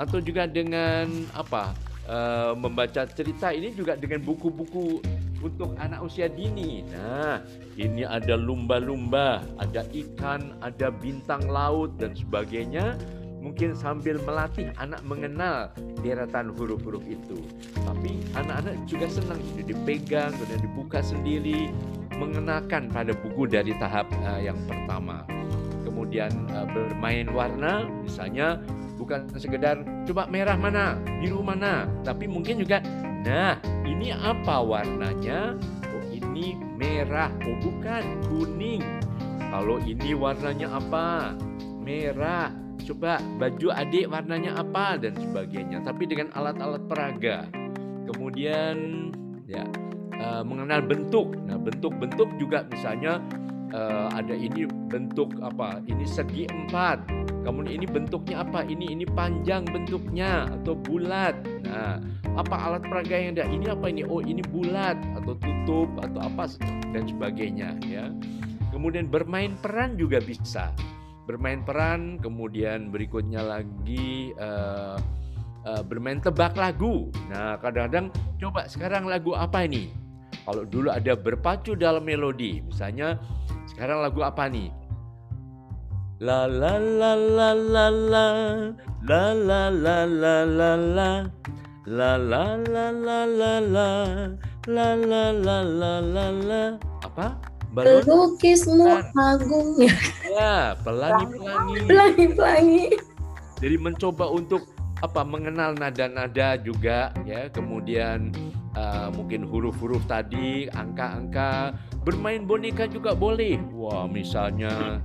atau 0.00 0.18
juga 0.24 0.48
dengan 0.48 1.28
apa 1.36 1.76
e, 2.08 2.16
membaca 2.56 3.04
cerita 3.04 3.52
ini 3.52 3.76
juga 3.76 4.00
dengan 4.00 4.24
buku-buku 4.24 5.04
untuk 5.42 5.74
anak 5.82 6.00
usia 6.06 6.30
dini. 6.30 6.86
Nah, 6.94 7.42
ini 7.74 8.06
ada 8.06 8.38
lumba-lumba, 8.38 9.42
ada 9.58 9.82
ikan, 9.90 10.54
ada 10.62 10.88
bintang 10.94 11.50
laut 11.50 11.98
dan 11.98 12.14
sebagainya. 12.14 12.94
Mungkin 13.42 13.74
sambil 13.74 14.22
melatih 14.22 14.70
anak 14.78 15.02
mengenal 15.02 15.74
deretan 16.00 16.54
huruf-huruf 16.54 17.02
itu. 17.10 17.42
Tapi 17.82 18.22
anak-anak 18.38 18.86
juga 18.86 19.10
senang 19.10 19.42
jadi 19.52 19.74
dipegang, 19.74 20.30
kemudian 20.38 20.62
dibuka 20.62 20.98
sendiri, 21.02 21.68
mengenakan 22.16 22.86
pada 22.88 23.12
buku 23.12 23.50
dari 23.50 23.74
tahap 23.82 24.06
uh, 24.22 24.38
yang 24.38 24.56
pertama. 24.70 25.26
Kemudian 25.82 26.30
uh, 26.54 26.64
bermain 26.70 27.26
warna, 27.34 27.90
misalnya 28.06 28.62
bukan 28.94 29.26
sekedar 29.34 29.82
coba 30.06 30.30
merah 30.30 30.54
mana, 30.54 30.94
biru 31.18 31.42
mana, 31.42 31.90
tapi 32.06 32.30
mungkin 32.30 32.62
juga 32.62 32.78
Nah, 33.22 33.54
ini 33.86 34.10
apa 34.10 34.58
warnanya? 34.58 35.54
Oh, 35.94 36.04
ini 36.10 36.58
merah. 36.74 37.30
Oh, 37.46 37.54
bukan 37.62 38.02
kuning. 38.26 38.82
Kalau 39.38 39.78
ini 39.78 40.10
warnanya 40.10 40.74
apa? 40.74 41.38
Merah. 41.78 42.50
Coba 42.82 43.22
baju 43.38 43.68
adik 43.72 44.10
warnanya 44.10 44.58
apa 44.58 44.98
dan 44.98 45.14
sebagainya. 45.16 45.82
Tapi 45.82 46.08
dengan 46.10 46.30
alat-alat 46.34 46.82
peraga. 46.90 47.46
Kemudian 48.10 48.76
ya 49.46 49.62
uh, 50.18 50.42
mengenal 50.42 50.82
bentuk. 50.82 51.34
Nah, 51.46 51.56
bentuk-bentuk 51.56 52.28
juga 52.36 52.66
misalnya 52.68 53.22
uh, 53.70 54.10
ada 54.12 54.34
ini 54.34 54.66
bentuk 54.90 55.32
apa? 55.40 55.78
Ini 55.86 56.04
segi 56.04 56.50
empat. 56.50 57.06
Kemudian 57.42 57.82
ini 57.82 57.86
bentuknya 57.90 58.42
apa? 58.42 58.62
Ini 58.62 58.94
ini 58.94 59.06
panjang 59.06 59.66
bentuknya 59.66 60.46
atau 60.50 60.78
bulat. 60.78 61.34
Nah, 61.66 61.98
apa 62.32 62.56
alat 62.56 62.82
peraga 62.88 63.12
yang 63.12 63.36
ada 63.36 63.44
ini 63.44 63.66
apa 63.68 63.86
ini 63.92 64.02
oh 64.08 64.24
ini 64.24 64.40
bulat 64.40 64.96
atau 65.20 65.36
tutup 65.36 65.88
atau 66.00 66.20
apa 66.24 66.48
dan 66.96 67.04
sebagainya 67.04 67.76
ya 67.84 68.08
kemudian 68.72 69.04
bermain 69.04 69.52
peran 69.60 70.00
juga 70.00 70.16
bisa 70.24 70.72
bermain 71.24 71.62
peran 71.62 72.18
kemudian 72.18 72.90
berikutnya 72.90 73.42
lagi 73.42 74.34
uh, 74.38 74.98
uh, 75.66 75.82
bermain 75.86 76.18
tebak 76.18 76.54
lagu 76.58 77.10
nah 77.30 77.58
kadang-kadang 77.62 78.10
coba 78.38 78.66
sekarang 78.66 79.06
lagu 79.06 79.34
apa 79.36 79.64
ini 79.66 79.90
kalau 80.42 80.66
dulu 80.66 80.90
ada 80.90 81.14
berpacu 81.14 81.78
dalam 81.78 82.02
melodi 82.02 82.62
misalnya 82.66 83.18
sekarang 83.70 84.02
lagu 84.02 84.22
apa 84.26 84.50
nih 84.50 84.68
la 86.22 86.46
la 86.46 86.78
la 86.78 87.12
la 87.18 87.50
la 87.54 87.88
la 87.90 88.26
la 89.02 89.22
la 89.30 89.62
la 89.70 89.96
la 90.06 90.36
la 90.46 90.70
la 90.76 91.10
La 91.82 92.14
la 92.14 92.54
la 92.62 92.94
la 92.94 93.26
la 93.26 93.58
la 93.58 93.88
la 94.70 94.94
la 94.94 95.24
la 95.34 95.58
la 95.66 95.94
la 95.98 96.26
la 96.30 96.62
apa? 97.02 97.34
Balon 97.72 98.04
Pelukismu 98.04 98.84
agung 99.16 99.80
ya. 99.80 100.76
pelangi-pelangi. 100.84 101.88
Pelangi-pelangi. 101.88 102.84
Jadi 103.64 103.76
mencoba 103.80 104.28
untuk 104.28 104.68
apa 105.00 105.24
mengenal 105.24 105.72
nada-nada 105.74 106.60
juga 106.60 107.10
ya, 107.24 107.48
kemudian 107.48 108.28
uh, 108.76 109.08
mungkin 109.16 109.48
huruf-huruf 109.48 110.04
tadi, 110.04 110.68
angka-angka, 110.76 111.72
bermain 112.04 112.44
boneka 112.44 112.84
juga 112.86 113.16
boleh. 113.16 113.56
Wah, 113.72 114.04
misalnya 114.04 115.00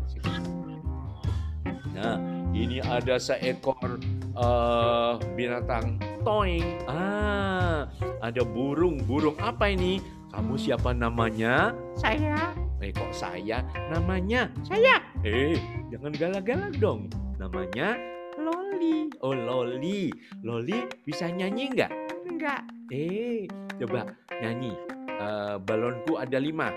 Nah, 1.97 2.21
ini 2.53 2.77
ada 2.77 3.17
seekor 3.17 3.97
uh, 4.37 5.17
binatang 5.33 5.97
toing. 6.21 6.61
Ah, 6.85 7.89
ada 8.21 8.45
burung. 8.45 9.01
Burung 9.01 9.33
apa 9.41 9.73
ini? 9.73 9.97
Kamu 10.31 10.53
siapa 10.59 10.91
namanya? 10.91 11.71
Saya. 11.95 12.51
Eh 12.83 12.91
kok 12.91 13.09
saya? 13.15 13.63
Namanya? 13.89 14.51
Saya. 14.67 14.99
Eh, 15.23 15.57
jangan 15.89 16.13
galak-galak 16.13 16.73
dong. 16.77 17.07
Namanya 17.39 17.97
Loli. 18.37 19.09
Oh, 19.23 19.33
Loli. 19.33 20.11
Loli 20.45 20.85
bisa 21.07 21.31
nyanyi 21.31 21.73
nggak? 21.73 21.91
Enggak. 22.27 22.61
Eh, 22.93 23.49
coba 23.81 24.13
nyanyi. 24.43 24.75
Uh, 25.17 25.57
balonku 25.65 26.21
ada 26.21 26.37
lima. 26.37 26.69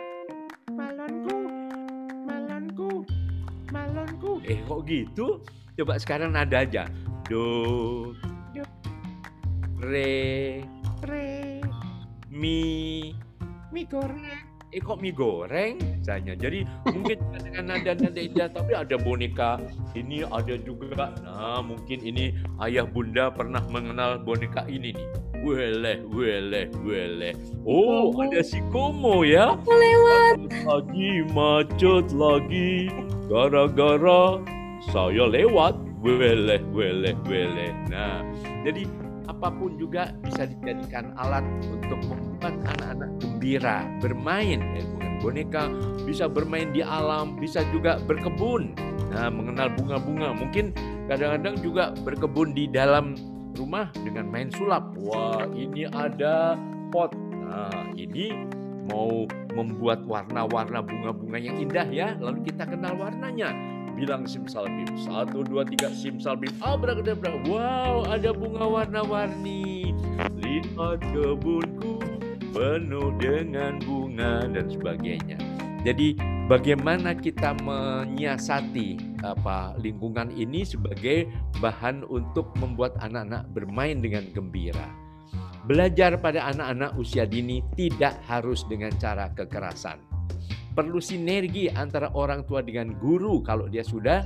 Balonku, 0.73 1.37
balonku, 2.25 2.91
balonku. 3.69 4.33
Eh, 4.49 4.65
kok 4.65 4.81
gitu? 4.89 5.45
Coba 5.77 6.01
sekarang 6.01 6.33
nada 6.33 6.65
aja. 6.65 6.89
Do, 7.29 8.17
re 9.81 10.61
re 11.05 11.61
mi 12.33 13.13
mi 13.71 13.87
goreng 13.87 14.51
eh 14.71 14.79
kok 14.79 15.03
mie 15.03 15.11
goreng 15.11 15.79
misalnya 15.99 16.39
jadi 16.39 16.63
mungkin 16.87 17.19
dengan 17.43 17.75
nada 17.75 17.91
nada 17.99 18.21
indah 18.23 18.47
tapi 18.55 18.71
ada 18.75 18.95
boneka 18.95 19.59
ini 19.99 20.23
ada 20.23 20.55
juga 20.63 21.11
nah 21.27 21.59
mungkin 21.59 21.99
ini 22.07 22.39
ayah 22.63 22.87
bunda 22.87 23.35
pernah 23.35 23.63
mengenal 23.67 24.23
boneka 24.23 24.63
ini 24.71 24.95
nih 24.95 25.09
Wele, 25.41 26.05
wele, 26.13 26.69
wele. 26.85 27.33
Oh, 27.65 28.13
ada 28.21 28.45
si 28.45 28.61
Komo 28.69 29.25
ya. 29.25 29.57
Aku 29.57 29.73
lewat. 29.73 30.53
Lagi 30.69 31.25
macet 31.33 32.13
lagi. 32.13 32.93
Gara-gara 33.25 34.37
saya 34.93 35.25
lewat. 35.33 35.81
Wele, 36.05 36.61
wele, 36.77 37.17
wele. 37.25 37.67
Nah, 37.89 38.21
jadi 38.69 38.85
apa 39.31 39.49
pun 39.55 39.79
juga 39.79 40.11
bisa 40.27 40.43
dijadikan 40.51 41.15
alat 41.15 41.47
untuk 41.71 42.03
membuat 42.11 42.55
anak-anak 42.67 43.11
gembira 43.23 43.87
bermain 44.03 44.59
ya 44.75 44.83
dengan 44.83 45.13
boneka 45.23 45.63
bisa 46.03 46.27
bermain 46.27 46.75
di 46.75 46.83
alam 46.83 47.39
bisa 47.39 47.63
juga 47.71 48.03
berkebun. 48.03 48.75
Nah 49.15 49.31
mengenal 49.31 49.71
bunga-bunga. 49.79 50.35
Mungkin 50.35 50.75
kadang-kadang 51.07 51.57
juga 51.63 51.95
berkebun 52.03 52.55
di 52.59 52.67
dalam 52.67 53.15
rumah 53.55 53.91
dengan 54.03 54.27
main 54.27 54.51
sulap. 54.51 54.91
Wah 54.99 55.47
ini 55.55 55.87
ada 55.87 56.59
pot. 56.91 57.15
Nah 57.15 57.95
ini 57.95 58.35
mau 58.91 59.27
membuat 59.55 60.03
warna-warna 60.07 60.83
bunga-bunga 60.83 61.39
yang 61.39 61.57
indah 61.63 61.87
ya. 61.91 62.19
Lalu 62.19 62.51
kita 62.51 62.67
kenal 62.67 62.99
warnanya 62.99 63.55
bilang 64.01 64.25
simsalabim. 64.25 64.89
Satu, 64.97 65.45
dua, 65.45 65.69
tiga, 65.69 65.93
simsalabim. 65.93 66.49
Abrakadabra. 66.65 67.37
Wow, 67.45 68.09
ada 68.09 68.33
bunga 68.33 68.65
warna-warni. 68.65 69.93
Lihat 70.41 71.05
kebunku 71.13 72.01
penuh 72.57 73.13
dengan 73.21 73.77
bunga 73.85 74.49
dan 74.49 74.67
sebagainya. 74.73 75.37
Jadi 75.85 76.17
bagaimana 76.49 77.17
kita 77.17 77.57
menyiasati 77.61 79.21
apa 79.25 79.77
lingkungan 79.81 80.33
ini 80.33 80.65
sebagai 80.65 81.29
bahan 81.61 82.05
untuk 82.09 82.53
membuat 82.61 82.97
anak-anak 83.01 83.49
bermain 83.53 84.01
dengan 84.01 84.29
gembira. 84.33 84.89
belajar 85.71 86.17
pada 86.19 86.51
anak-anak 86.51 86.97
usia 86.97 87.29
dini 87.29 87.61
tidak 87.77 88.19
harus 88.25 88.65
dengan 88.67 88.91
cara 88.97 89.31
kekerasan. 89.31 90.01
Perlu 90.71 91.03
sinergi 91.03 91.67
antara 91.67 92.15
orang 92.15 92.47
tua 92.47 92.63
dengan 92.63 92.95
guru 92.95 93.43
kalau 93.43 93.67
dia 93.67 93.83
sudah 93.83 94.23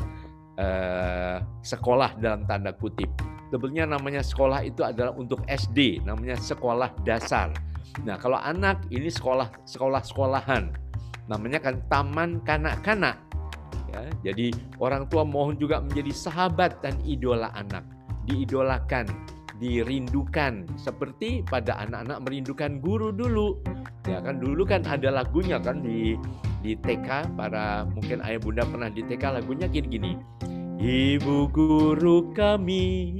uh, 0.61 1.39
sekolah 1.65 2.21
dalam 2.21 2.45
tanda 2.45 2.75
kutip. 2.77 3.09
Sebetulnya 3.49 3.87
namanya 3.87 4.21
sekolah 4.21 4.67
itu 4.67 4.83
adalah 4.83 5.15
untuk 5.15 5.41
SD, 5.47 6.03
namanya 6.03 6.35
sekolah 6.35 6.91
dasar. 7.07 7.55
Nah, 8.03 8.19
kalau 8.19 8.41
anak 8.41 8.83
ini 8.91 9.07
sekolah 9.07 9.47
sekolah-sekolahan, 9.63 10.75
namanya 11.31 11.63
kan 11.63 11.79
taman 11.87 12.43
kanak-kanak. 12.43 13.15
Ya, 13.95 14.03
jadi 14.33 14.51
orang 14.83 15.07
tua 15.07 15.23
mohon 15.23 15.55
juga 15.55 15.79
menjadi 15.79 16.11
sahabat 16.11 16.83
dan 16.83 16.99
idola 17.07 17.55
anak, 17.55 17.87
diidolakan, 18.27 19.07
dirindukan 19.63 20.67
seperti 20.75 21.47
pada 21.47 21.79
anak-anak 21.87 22.19
merindukan 22.27 22.83
guru 22.83 23.15
dulu. 23.15 23.61
Ya 24.05 24.21
kan 24.21 24.43
dulu 24.43 24.67
kan 24.67 24.83
ada 24.85 25.11
lagunya 25.11 25.63
kan 25.63 25.81
di 25.81 26.19
di 26.65 26.73
TK 26.75 27.37
para 27.37 27.85
mungkin 27.85 28.25
ayah 28.25 28.41
bunda 28.41 28.65
pernah 28.65 28.91
di 28.91 29.05
TK 29.05 29.43
lagunya 29.43 29.67
gini-gini. 29.71 30.19
Ibu 30.81 31.49
guru 31.55 32.35
kami 32.35 33.17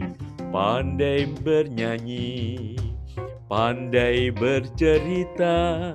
pandai 0.55 1.27
bernyanyi, 1.43 2.75
pandai 3.47 4.31
bercerita, 4.31 5.91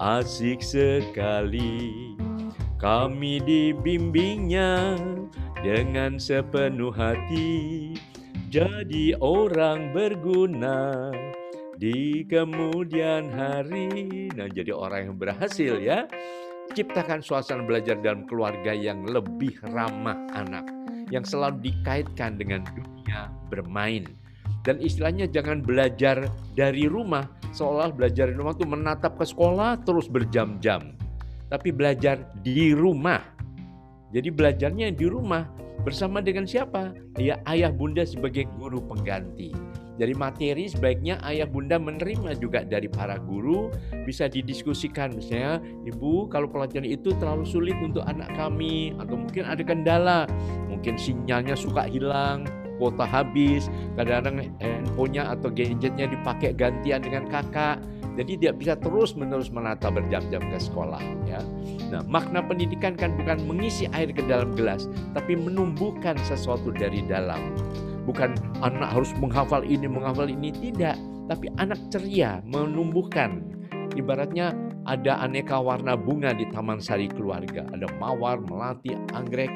asik 0.00 0.64
sekali. 0.64 2.16
Kami 2.80 3.44
dibimbingnya 3.44 4.96
dengan 5.60 6.16
sepenuh 6.16 6.88
hati, 6.96 7.92
jadi 8.50 9.14
orang 9.22 9.94
berguna 9.94 11.08
di 11.78 12.26
kemudian 12.26 13.30
hari. 13.30 14.26
Nah, 14.34 14.50
jadi 14.50 14.74
orang 14.74 15.14
yang 15.14 15.16
berhasil 15.16 15.78
ya. 15.78 16.10
Ciptakan 16.70 17.22
suasana 17.22 17.66
belajar 17.66 17.98
dalam 17.98 18.26
keluarga 18.30 18.70
yang 18.70 19.02
lebih 19.02 19.58
ramah 19.74 20.18
anak, 20.38 20.66
yang 21.10 21.26
selalu 21.26 21.66
dikaitkan 21.66 22.38
dengan 22.38 22.62
dunia 22.74 23.26
bermain. 23.50 24.06
Dan 24.62 24.78
istilahnya 24.78 25.26
jangan 25.26 25.66
belajar 25.66 26.30
dari 26.54 26.86
rumah, 26.86 27.26
seolah 27.50 27.90
belajar 27.90 28.30
di 28.30 28.38
rumah 28.38 28.54
itu 28.54 28.66
menatap 28.66 29.18
ke 29.18 29.26
sekolah 29.26 29.82
terus 29.82 30.06
berjam-jam 30.06 30.94
tapi 31.50 31.74
belajar 31.74 32.22
di 32.40 32.70
rumah. 32.70 33.39
Jadi 34.10 34.28
belajarnya 34.34 34.90
di 34.90 35.06
rumah 35.06 35.46
bersama 35.86 36.18
dengan 36.18 36.44
siapa? 36.44 36.92
Ya 37.16 37.38
ayah 37.46 37.70
bunda 37.70 38.02
sebagai 38.02 38.50
guru 38.58 38.82
pengganti. 38.82 39.54
Jadi 40.00 40.16
materi 40.16 40.64
sebaiknya 40.64 41.20
ayah 41.28 41.44
bunda 41.44 41.76
menerima 41.76 42.40
juga 42.40 42.64
dari 42.64 42.88
para 42.88 43.20
guru 43.20 43.68
bisa 44.08 44.32
didiskusikan 44.32 45.12
misalnya 45.12 45.60
ibu 45.84 46.24
kalau 46.32 46.48
pelajaran 46.48 46.88
itu 46.88 47.12
terlalu 47.20 47.44
sulit 47.44 47.76
untuk 47.84 48.00
anak 48.08 48.32
kami 48.32 48.96
atau 48.96 49.20
mungkin 49.20 49.44
ada 49.44 49.60
kendala 49.60 50.24
mungkin 50.72 50.96
sinyalnya 50.96 51.52
suka 51.52 51.84
hilang 51.84 52.48
kuota 52.80 53.04
habis 53.04 53.68
kadang-kadang 54.00 54.56
handphonenya 54.56 55.36
atau 55.36 55.52
gadgetnya 55.52 56.08
dipakai 56.08 56.56
gantian 56.56 57.04
dengan 57.04 57.28
kakak 57.28 57.84
jadi 58.20 58.36
dia 58.36 58.52
bisa 58.52 58.76
terus 58.76 59.16
menerus 59.16 59.48
menata 59.48 59.88
berjam-jam 59.88 60.44
ke 60.44 60.58
sekolah. 60.60 61.00
Ya. 61.24 61.40
Nah, 61.88 62.04
makna 62.04 62.44
pendidikan 62.44 62.92
kan 62.92 63.16
bukan 63.16 63.48
mengisi 63.48 63.88
air 63.96 64.12
ke 64.12 64.20
dalam 64.28 64.52
gelas, 64.52 64.84
tapi 65.16 65.40
menumbuhkan 65.40 66.20
sesuatu 66.28 66.68
dari 66.68 67.00
dalam. 67.08 67.40
Bukan 68.04 68.36
anak 68.60 68.92
harus 68.92 69.16
menghafal 69.16 69.64
ini, 69.64 69.88
menghafal 69.88 70.28
ini, 70.28 70.52
tidak. 70.52 71.00
Tapi 71.32 71.48
anak 71.56 71.80
ceria, 71.88 72.44
menumbuhkan. 72.44 73.40
Ibaratnya 73.96 74.52
ada 74.84 75.24
aneka 75.24 75.56
warna 75.56 75.96
bunga 75.96 76.36
di 76.36 76.44
taman 76.52 76.76
sari 76.76 77.08
keluarga. 77.08 77.64
Ada 77.72 77.88
mawar, 77.96 78.36
melati, 78.44 79.00
anggrek. 79.16 79.48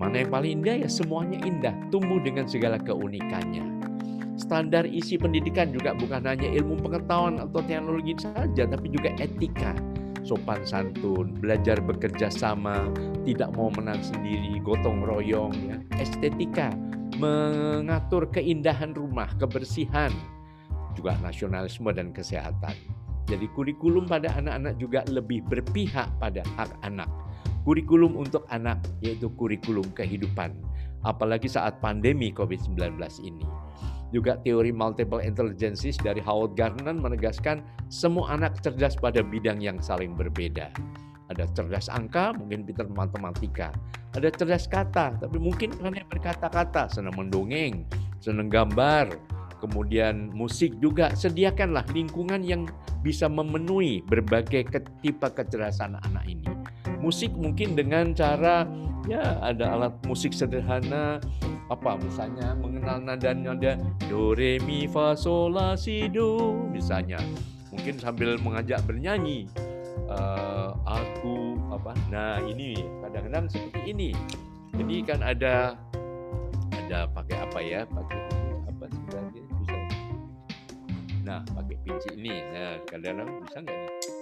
Mana 0.00 0.24
yang 0.24 0.32
paling 0.32 0.52
indah 0.64 0.76
ya 0.84 0.88
semuanya 0.88 1.36
indah, 1.44 1.76
tumbuh 1.92 2.16
dengan 2.24 2.48
segala 2.48 2.80
keunikannya. 2.80 3.75
Standar 4.36 4.84
isi 4.84 5.16
pendidikan 5.16 5.72
juga 5.72 5.96
bukan 5.96 6.20
hanya 6.28 6.44
ilmu 6.44 6.76
pengetahuan 6.84 7.40
atau 7.40 7.64
teknologi 7.64 8.12
saja, 8.20 8.68
tapi 8.68 8.92
juga 8.92 9.16
etika, 9.16 9.72
sopan 10.20 10.60
santun, 10.68 11.32
belajar 11.40 11.80
bekerja 11.80 12.28
sama, 12.28 12.92
tidak 13.24 13.56
mau 13.56 13.72
menang 13.72 14.04
sendiri, 14.04 14.60
gotong 14.60 15.08
royong, 15.08 15.56
ya, 15.56 15.76
estetika, 15.96 16.76
mengatur 17.16 18.28
keindahan 18.28 18.92
rumah, 18.92 19.32
kebersihan, 19.40 20.12
juga 20.92 21.16
nasionalisme 21.24 21.88
dan 21.96 22.12
kesehatan. 22.12 22.76
Jadi 23.26 23.48
kurikulum 23.56 24.06
pada 24.06 24.30
anak-anak 24.38 24.74
juga 24.78 25.00
lebih 25.10 25.42
berpihak 25.48 26.06
pada 26.22 26.46
hak 26.60 26.70
anak. 26.86 27.10
Kurikulum 27.66 28.14
untuk 28.14 28.46
anak 28.54 28.78
yaitu 29.02 29.26
kurikulum 29.34 29.82
kehidupan. 29.98 30.54
Apalagi 31.02 31.50
saat 31.50 31.82
pandemi 31.82 32.30
COVID-19 32.30 32.78
ini. 33.26 33.42
Juga 34.16 34.40
teori 34.40 34.72
multiple 34.72 35.20
intelligences 35.20 36.00
dari 36.00 36.24
Howard 36.24 36.56
Gardner 36.56 36.96
menegaskan 36.96 37.60
semua 37.92 38.32
anak 38.32 38.64
cerdas 38.64 38.96
pada 38.96 39.20
bidang 39.20 39.60
yang 39.60 39.76
saling 39.84 40.16
berbeda. 40.16 40.72
Ada 41.28 41.44
cerdas 41.52 41.92
angka, 41.92 42.32
mungkin 42.32 42.64
pintar 42.64 42.88
matematika. 42.88 43.76
Ada 44.16 44.32
cerdas 44.32 44.64
kata, 44.64 45.20
tapi 45.20 45.36
mungkin 45.36 45.76
hanya 45.84 46.00
berkata-kata, 46.08 46.88
senang 46.88 47.12
mendongeng, 47.12 47.84
senang 48.24 48.48
gambar, 48.48 49.12
kemudian 49.60 50.32
musik 50.32 50.72
juga. 50.80 51.12
Sediakanlah 51.12 51.84
lingkungan 51.92 52.40
yang 52.40 52.64
bisa 53.04 53.28
memenuhi 53.28 54.00
berbagai 54.08 54.64
tipe 55.04 55.28
kecerdasan 55.28 56.00
anak 56.00 56.24
ini. 56.24 56.55
Musik 57.00 57.32
mungkin 57.36 57.76
dengan 57.76 58.16
cara 58.16 58.66
ya 59.06 59.38
ada 59.42 59.76
alat 59.78 59.94
musik 60.04 60.34
sederhana. 60.34 61.22
Apa 61.66 61.98
misalnya 61.98 62.54
mengenal 62.54 63.02
nada-nada 63.02 63.74
do 64.06 64.38
re 64.38 64.62
mi 64.62 64.86
fa 64.86 65.18
sol 65.18 65.54
la 65.54 65.74
si 65.74 66.06
do 66.06 66.54
misalnya. 66.70 67.18
Mungkin 67.74 67.98
sambil 67.98 68.38
mengajak 68.38 68.82
bernyanyi. 68.86 69.50
Uh, 70.06 70.70
aku 70.86 71.58
apa 71.74 71.90
nah 72.12 72.38
ini 72.46 72.78
kadang-kadang 73.02 73.50
seperti 73.50 73.80
ini. 73.90 74.10
Jadi 74.76 74.96
kan 75.02 75.20
ada 75.26 75.74
ada 76.70 77.10
pakai 77.10 77.36
apa 77.42 77.58
ya 77.58 77.80
pakai 77.90 78.20
apa 78.70 78.84
sebenarnya 78.86 79.42
bisa. 79.58 79.76
Nah 81.26 81.40
pakai 81.42 81.76
pinci 81.82 82.08
ini. 82.14 82.34
Nah 82.54 82.78
kadang-kadang 82.86 83.42
bisa 83.42 83.58
nggak 83.66 83.78
nih 83.82 84.15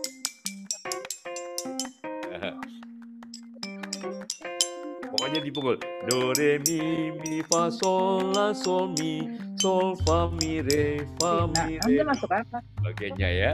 pokoknya 5.14 5.40
dipukul. 5.46 5.76
Do 6.10 6.34
re 6.34 6.58
mi 6.66 7.10
mi 7.22 7.40
fa 7.46 7.70
sol 7.70 8.34
la 8.34 8.50
sol 8.50 8.90
mi 8.98 9.38
sol 9.54 9.94
fa 10.02 10.28
mi 10.34 10.58
re 10.60 11.06
fa 11.22 11.46
mi 11.46 11.78
re 11.78 12.02
masuk 12.02 12.30
apa 12.34 12.58
Bagainya 12.82 13.28
ya. 13.30 13.52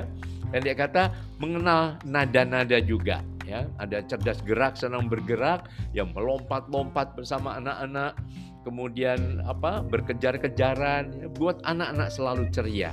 Dan 0.51 0.67
dia 0.67 0.75
kata 0.75 1.15
mengenal 1.39 2.01
nada-nada 2.09 2.81
juga 2.83 3.23
ya. 3.45 3.69
Ada 3.79 4.03
cerdas 4.09 4.41
gerak 4.43 4.75
senang 4.81 5.07
bergerak 5.07 5.69
yang 5.95 6.11
melompat-lompat 6.17 7.15
bersama 7.15 7.61
anak-anak 7.61 8.17
kemudian 8.61 9.41
apa 9.49 9.81
berkejar-kejaran 9.89 11.17
ya, 11.17 11.29
buat 11.33 11.61
anak-anak 11.65 12.13
selalu 12.13 12.45
ceria 12.53 12.93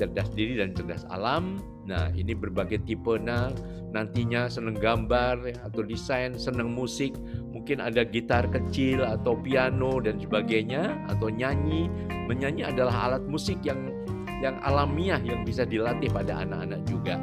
cerdas 0.00 0.32
diri 0.32 0.58
dan 0.58 0.72
cerdas 0.72 1.04
alam 1.12 1.60
nah 1.84 2.08
ini 2.16 2.32
berbagai 2.32 2.80
tipe 2.88 3.20
nah 3.20 3.52
nantinya 3.94 4.50
senang 4.50 4.74
gambar 4.74 5.54
atau 5.62 5.86
desain 5.86 6.34
senang 6.34 6.74
musik 6.74 7.14
mungkin 7.54 7.78
ada 7.78 8.02
gitar 8.02 8.50
kecil 8.50 9.06
atau 9.06 9.38
piano 9.38 10.02
dan 10.02 10.18
sebagainya 10.18 10.98
atau 11.06 11.30
nyanyi. 11.30 11.86
Menyanyi 12.26 12.66
adalah 12.66 13.08
alat 13.08 13.24
musik 13.30 13.62
yang 13.62 13.94
yang 14.42 14.58
alamiah 14.66 15.22
yang 15.22 15.46
bisa 15.46 15.62
dilatih 15.62 16.10
pada 16.10 16.42
anak-anak 16.42 16.82
juga. 16.90 17.16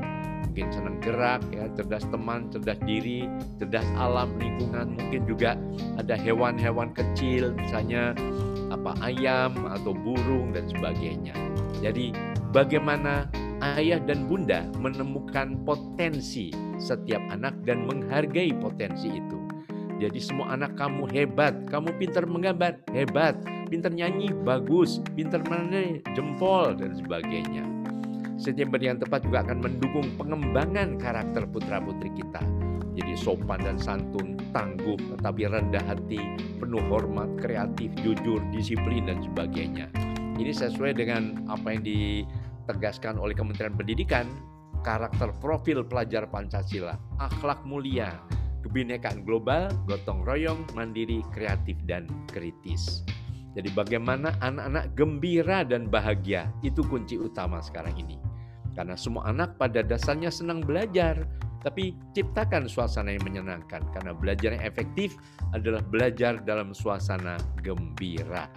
Mungkin 0.47 0.67
senang 0.71 0.97
gerak 1.03 1.43
ya, 1.53 1.69
cerdas 1.75 2.07
teman, 2.09 2.49
cerdas 2.49 2.79
diri, 2.83 3.27
cerdas 3.59 3.85
alam 3.95 4.33
lingkungan, 4.39 4.97
mungkin 4.97 5.21
juga 5.29 5.55
ada 5.95 6.15
hewan-hewan 6.17 6.91
kecil 6.95 7.55
misalnya 7.55 8.17
apa 8.71 8.95
ayam 9.03 9.51
atau 9.67 9.91
burung 9.91 10.55
dan 10.55 10.65
sebagainya. 10.71 11.35
Jadi 11.83 12.15
bagaimana 12.55 13.27
ayah 13.61 14.01
dan 14.01 14.25
bunda 14.25 14.65
menemukan 14.81 15.57
potensi 15.63 16.49
setiap 16.81 17.21
anak 17.29 17.53
dan 17.63 17.85
menghargai 17.85 18.51
potensi 18.57 19.07
itu. 19.07 19.37
Jadi 20.01 20.17
semua 20.17 20.57
anak 20.57 20.73
kamu 20.81 21.05
hebat, 21.13 21.53
kamu 21.69 21.93
pintar 22.01 22.25
menggambar, 22.25 22.81
hebat, 22.89 23.37
pintar 23.69 23.93
nyanyi, 23.93 24.33
bagus, 24.33 24.97
pintar 25.13 25.45
menyanyi, 25.45 26.01
jempol, 26.17 26.73
dan 26.73 26.97
sebagainya. 26.97 27.61
Setiap 28.41 28.73
yang 28.81 28.97
tepat 28.97 29.21
juga 29.21 29.45
akan 29.45 29.61
mendukung 29.61 30.09
pengembangan 30.17 30.97
karakter 30.97 31.45
putra-putri 31.45 32.09
kita. 32.17 32.41
Jadi 32.97 33.13
sopan 33.13 33.61
dan 33.61 33.77
santun, 33.77 34.35
tangguh, 34.51 34.97
tetapi 35.15 35.45
rendah 35.45 35.85
hati, 35.85 36.19
penuh 36.57 36.81
hormat, 36.89 37.29
kreatif, 37.37 37.93
jujur, 38.01 38.41
disiplin, 38.49 39.05
dan 39.05 39.21
sebagainya. 39.21 39.87
Ini 40.41 40.51
sesuai 40.51 40.97
dengan 40.97 41.45
apa 41.47 41.77
yang 41.77 41.85
di 41.85 42.25
ditegaskan 42.63 43.17
oleh 43.17 43.33
Kementerian 43.33 43.73
Pendidikan, 43.73 44.29
karakter 44.85 45.33
profil 45.41 45.85
pelajar 45.85 46.29
Pancasila, 46.29 46.97
akhlak 47.21 47.61
mulia, 47.65 48.17
kebinekaan 48.65 49.25
global, 49.25 49.69
gotong 49.89 50.21
royong, 50.25 50.61
mandiri, 50.77 51.25
kreatif, 51.33 51.77
dan 51.89 52.05
kritis. 52.29 53.01
Jadi 53.51 53.67
bagaimana 53.75 54.31
anak-anak 54.39 54.95
gembira 54.95 55.67
dan 55.67 55.91
bahagia, 55.91 56.47
itu 56.63 56.79
kunci 56.87 57.19
utama 57.19 57.59
sekarang 57.59 57.97
ini. 57.99 58.15
Karena 58.71 58.95
semua 58.95 59.27
anak 59.27 59.59
pada 59.59 59.83
dasarnya 59.83 60.31
senang 60.31 60.63
belajar, 60.63 61.27
tapi 61.59 61.93
ciptakan 62.15 62.71
suasana 62.71 63.11
yang 63.11 63.27
menyenangkan. 63.27 63.83
Karena 63.91 64.15
belajar 64.15 64.55
yang 64.55 64.63
efektif 64.63 65.19
adalah 65.51 65.83
belajar 65.83 66.39
dalam 66.41 66.71
suasana 66.71 67.35
gembira. 67.59 68.47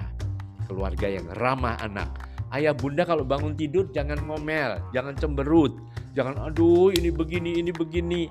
Keluarga 0.71 1.11
yang 1.11 1.27
ramah 1.43 1.75
anak. 1.83 2.09
Ayah 2.55 2.71
bunda 2.71 3.03
kalau 3.03 3.27
bangun 3.27 3.59
tidur 3.59 3.91
jangan 3.91 4.15
ngomel, 4.31 4.79
jangan 4.95 5.19
cemberut, 5.19 5.75
jangan 6.15 6.39
aduh 6.39 6.95
ini 6.95 7.11
begini, 7.11 7.59
ini 7.59 7.75
begini 7.75 8.31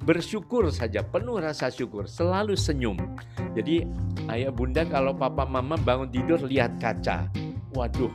bersyukur 0.00 0.72
saja, 0.72 1.04
penuh 1.04 1.36
rasa 1.36 1.68
syukur, 1.68 2.08
selalu 2.08 2.56
senyum. 2.56 2.96
Jadi 3.52 3.84
ayah 4.32 4.48
bunda 4.48 4.88
kalau 4.88 5.12
papa 5.12 5.44
mama 5.44 5.76
bangun 5.76 6.08
tidur 6.08 6.40
lihat 6.40 6.80
kaca. 6.80 7.28
Waduh, 7.76 8.08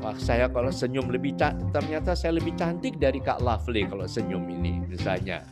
wah 0.00 0.16
saya 0.16 0.48
kalau 0.48 0.72
senyum 0.72 1.12
lebih 1.12 1.36
ternyata 1.68 2.16
saya 2.16 2.40
lebih 2.40 2.56
cantik 2.56 2.96
dari 2.96 3.20
Kak 3.20 3.44
Lovely 3.44 3.84
kalau 3.84 4.08
senyum 4.08 4.48
ini 4.48 4.88
misalnya. 4.88 5.44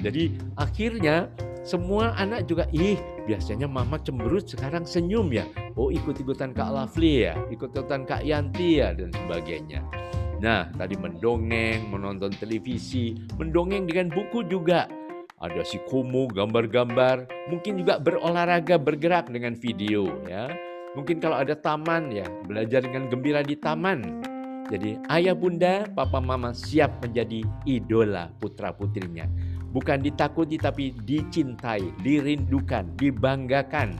Jadi 0.00 0.36
akhirnya 0.56 1.28
semua 1.60 2.16
anak 2.16 2.48
juga 2.48 2.64
ih 2.72 2.96
biasanya 3.28 3.68
mama 3.68 4.00
cemberut 4.00 4.48
sekarang 4.48 4.88
senyum 4.88 5.28
ya. 5.30 5.44
Oh 5.76 5.92
ikut-ikutan 5.92 6.56
Kak 6.56 6.72
Lovely 6.72 7.28
ya, 7.28 7.36
ikut-ikutan 7.52 8.08
Kak 8.08 8.24
Yanti 8.24 8.80
ya 8.80 8.96
dan 8.96 9.12
sebagainya. 9.12 9.84
Nah, 10.40 10.72
tadi 10.72 10.96
mendongeng, 10.96 11.92
menonton 11.92 12.32
televisi, 12.32 13.12
mendongeng 13.36 13.84
dengan 13.84 14.08
buku 14.08 14.48
juga 14.48 14.88
ada 15.40 15.60
si 15.64 15.76
komo, 15.84 16.28
gambar-gambar, 16.32 17.28
mungkin 17.52 17.80
juga 17.80 18.00
berolahraga, 18.00 18.80
bergerak 18.80 19.28
dengan 19.28 19.52
video 19.52 20.08
ya. 20.24 20.48
Mungkin 20.96 21.20
kalau 21.20 21.38
ada 21.38 21.52
taman 21.52 22.08
ya, 22.08 22.24
belajar 22.48 22.80
dengan 22.82 23.12
gembira 23.12 23.44
di 23.44 23.56
taman. 23.56 24.24
Jadi 24.72 24.96
ayah 25.12 25.36
bunda, 25.36 25.84
papa 25.92 26.22
mama 26.22 26.56
siap 26.56 27.04
menjadi 27.04 27.44
idola 27.68 28.32
putra 28.40 28.72
putrinya. 28.72 29.28
Bukan 29.70 30.02
ditakuti 30.02 30.58
tapi 30.58 30.90
dicintai, 31.06 31.94
dirindukan, 32.02 32.90
dibanggakan. 32.98 33.94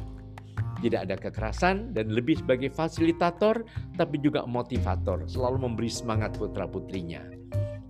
Tidak 0.80 1.00
ada 1.06 1.14
kekerasan 1.14 1.92
dan 1.92 2.10
lebih 2.10 2.40
sebagai 2.40 2.72
fasilitator 2.72 3.62
tapi 3.94 4.16
juga 4.18 4.48
motivator, 4.48 5.28
selalu 5.28 5.68
memberi 5.68 5.92
semangat 5.92 6.34
putra 6.40 6.64
putrinya. 6.64 7.20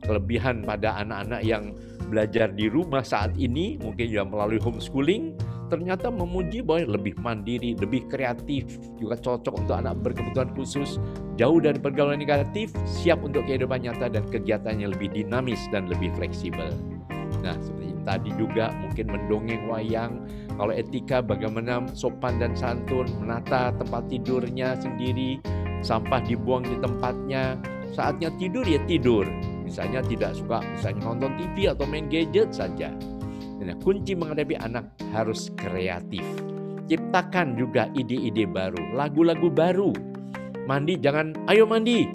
Kelebihan 0.03 0.66
pada 0.66 0.99
anak-anak 0.99 1.43
yang 1.47 1.73
belajar 2.11 2.51
di 2.51 2.66
rumah 2.66 3.07
saat 3.07 3.31
ini, 3.38 3.79
mungkin 3.79 4.11
juga 4.11 4.27
melalui 4.27 4.59
homeschooling, 4.59 5.38
ternyata 5.71 6.11
memuji 6.11 6.66
bahwa 6.66 6.99
lebih 6.99 7.14
mandiri, 7.23 7.79
lebih 7.79 8.11
kreatif, 8.11 8.66
juga 8.99 9.14
cocok 9.14 9.55
untuk 9.62 9.79
anak 9.79 9.95
berkebutuhan 10.03 10.51
khusus, 10.59 10.99
jauh 11.38 11.62
dari 11.62 11.79
pergaulan 11.79 12.19
negatif, 12.19 12.75
siap 12.83 13.23
untuk 13.23 13.47
kehidupan 13.47 13.87
nyata 13.87 14.11
dan 14.11 14.27
kegiatannya 14.27 14.90
lebih 14.90 15.14
dinamis 15.14 15.62
dan 15.71 15.87
lebih 15.87 16.11
fleksibel. 16.19 16.75
Nah, 17.40 17.57
seperti 17.61 17.96
tadi 18.05 18.31
juga 18.37 18.72
mungkin 18.81 19.07
mendongeng 19.09 19.62
wayang, 19.68 20.24
kalau 20.57 20.72
etika 20.72 21.24
bagaimana 21.24 21.85
sopan 21.96 22.37
dan 22.40 22.53
santun, 22.53 23.09
menata 23.20 23.72
tempat 23.76 24.09
tidurnya 24.12 24.76
sendiri, 24.76 25.40
sampah 25.81 26.20
dibuang 26.24 26.64
di 26.64 26.76
tempatnya, 26.81 27.57
saatnya 27.96 28.29
tidur 28.37 28.64
ya 28.68 28.81
tidur, 28.85 29.24
Misalnya 29.70 30.03
tidak 30.03 30.35
suka 30.35 30.59
misalnya 30.66 31.07
nonton 31.07 31.31
TV 31.38 31.70
atau 31.70 31.87
main 31.87 32.11
gadget 32.11 32.50
saja. 32.50 32.90
Nah, 33.62 33.79
kunci 33.79 34.18
menghadapi 34.18 34.59
anak 34.59 34.90
harus 35.14 35.55
kreatif. 35.55 36.26
Ciptakan 36.90 37.55
juga 37.55 37.87
ide-ide 37.94 38.50
baru, 38.50 38.98
lagu-lagu 38.98 39.46
baru. 39.46 39.94
Mandi 40.66 40.98
jangan 40.98 41.38
ayo 41.46 41.70
mandi. 41.70 42.11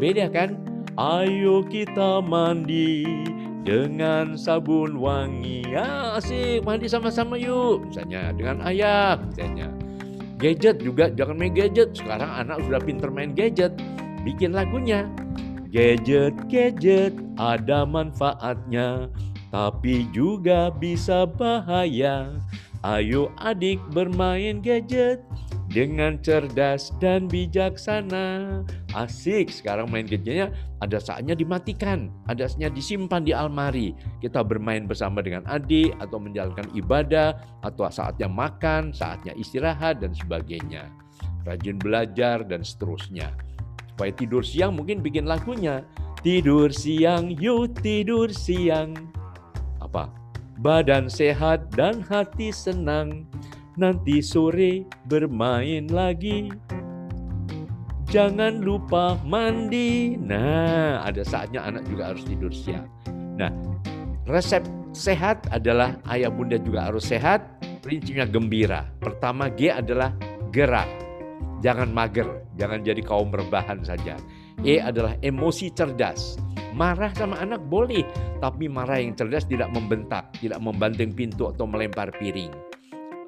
Beda 0.00 0.32
kan? 0.32 0.56
Ayo 0.96 1.60
kita 1.68 2.24
mandi 2.24 3.04
dengan 3.64 4.36
sabun 4.36 5.00
wangi. 5.00 5.64
Ya, 5.66 6.14
asik 6.20 6.62
mandi 6.62 6.86
sama-sama 6.86 7.40
yuk. 7.40 7.88
Misalnya 7.88 8.30
dengan 8.36 8.60
ayah 8.68 9.16
misalnya. 9.18 9.72
Gadget 10.36 10.84
juga 10.84 11.08
jangan 11.08 11.40
main 11.40 11.56
gadget. 11.56 11.96
Sekarang 11.96 12.28
anak 12.28 12.60
sudah 12.68 12.80
pinter 12.84 13.08
main 13.08 13.32
gadget. 13.32 13.72
Bikin 14.22 14.52
lagunya. 14.52 15.08
Gadget-gadget 15.74 17.18
ada 17.34 17.82
manfaatnya, 17.82 19.10
tapi 19.50 20.06
juga 20.14 20.70
bisa 20.70 21.26
bahaya. 21.26 22.30
Ayo 22.84 23.32
adik 23.40 23.80
bermain 23.90 24.60
gadget 24.60 25.24
dengan 25.74 26.22
cerdas 26.22 26.94
dan 27.02 27.26
bijaksana. 27.26 28.62
Asik 28.94 29.50
sekarang 29.50 29.90
main 29.90 30.06
gadgetnya 30.06 30.54
ada 30.78 31.02
saatnya 31.02 31.34
dimatikan, 31.34 32.14
ada 32.30 32.46
saatnya 32.46 32.70
disimpan 32.70 33.26
di 33.26 33.34
almari. 33.34 33.90
Kita 34.22 34.46
bermain 34.46 34.86
bersama 34.86 35.18
dengan 35.18 35.42
adik 35.50 35.98
atau 35.98 36.22
menjalankan 36.22 36.70
ibadah 36.78 37.34
atau 37.66 37.90
saatnya 37.90 38.30
makan, 38.30 38.94
saatnya 38.94 39.34
istirahat 39.34 39.98
dan 39.98 40.14
sebagainya. 40.14 40.86
Rajin 41.42 41.82
belajar 41.82 42.46
dan 42.46 42.62
seterusnya. 42.62 43.34
Supaya 43.90 44.14
tidur 44.14 44.46
siang 44.46 44.78
mungkin 44.78 45.02
bikin 45.02 45.26
lagunya. 45.26 45.82
Tidur 46.24 46.72
siang, 46.72 47.34
yuk 47.36 47.76
tidur 47.84 48.32
siang. 48.32 48.96
Apa? 49.82 50.08
Badan 50.62 51.10
sehat 51.10 51.74
dan 51.74 52.00
hati 52.06 52.48
senang. 52.48 53.28
Nanti 53.74 54.22
sore 54.22 54.86
bermain 55.06 55.90
lagi. 55.90 56.50
Jangan 58.10 58.62
lupa 58.62 59.18
mandi. 59.26 60.14
Nah, 60.14 61.02
ada 61.02 61.26
saatnya 61.26 61.66
anak 61.66 61.82
juga 61.90 62.14
harus 62.14 62.22
tidur 62.22 62.54
siang. 62.54 62.86
Nah, 63.34 63.50
resep 64.30 64.62
sehat 64.94 65.50
adalah 65.50 65.98
ayah 66.14 66.30
bunda 66.30 66.54
juga 66.58 66.86
harus 66.86 67.02
sehat. 67.10 67.42
Prinsipnya 67.82 68.30
gembira. 68.30 68.86
Pertama 69.02 69.50
G 69.50 69.74
adalah 69.74 70.14
gerak 70.54 71.04
Jangan 71.64 71.96
mager, 71.96 72.28
jangan 72.60 72.84
jadi 72.84 73.00
kaum 73.00 73.32
rebahan 73.32 73.80
saja. 73.80 74.20
E 74.60 74.84
adalah 74.84 75.16
emosi 75.24 75.72
cerdas. 75.72 76.36
Marah 76.76 77.08
sama 77.16 77.40
anak 77.40 77.64
boleh, 77.72 78.04
tapi 78.36 78.68
marah 78.68 79.00
yang 79.00 79.16
cerdas 79.16 79.48
tidak 79.48 79.72
membentak, 79.72 80.28
tidak 80.44 80.60
membanting 80.60 81.16
pintu 81.16 81.48
atau 81.48 81.64
melempar 81.64 82.12
piring. 82.20 82.52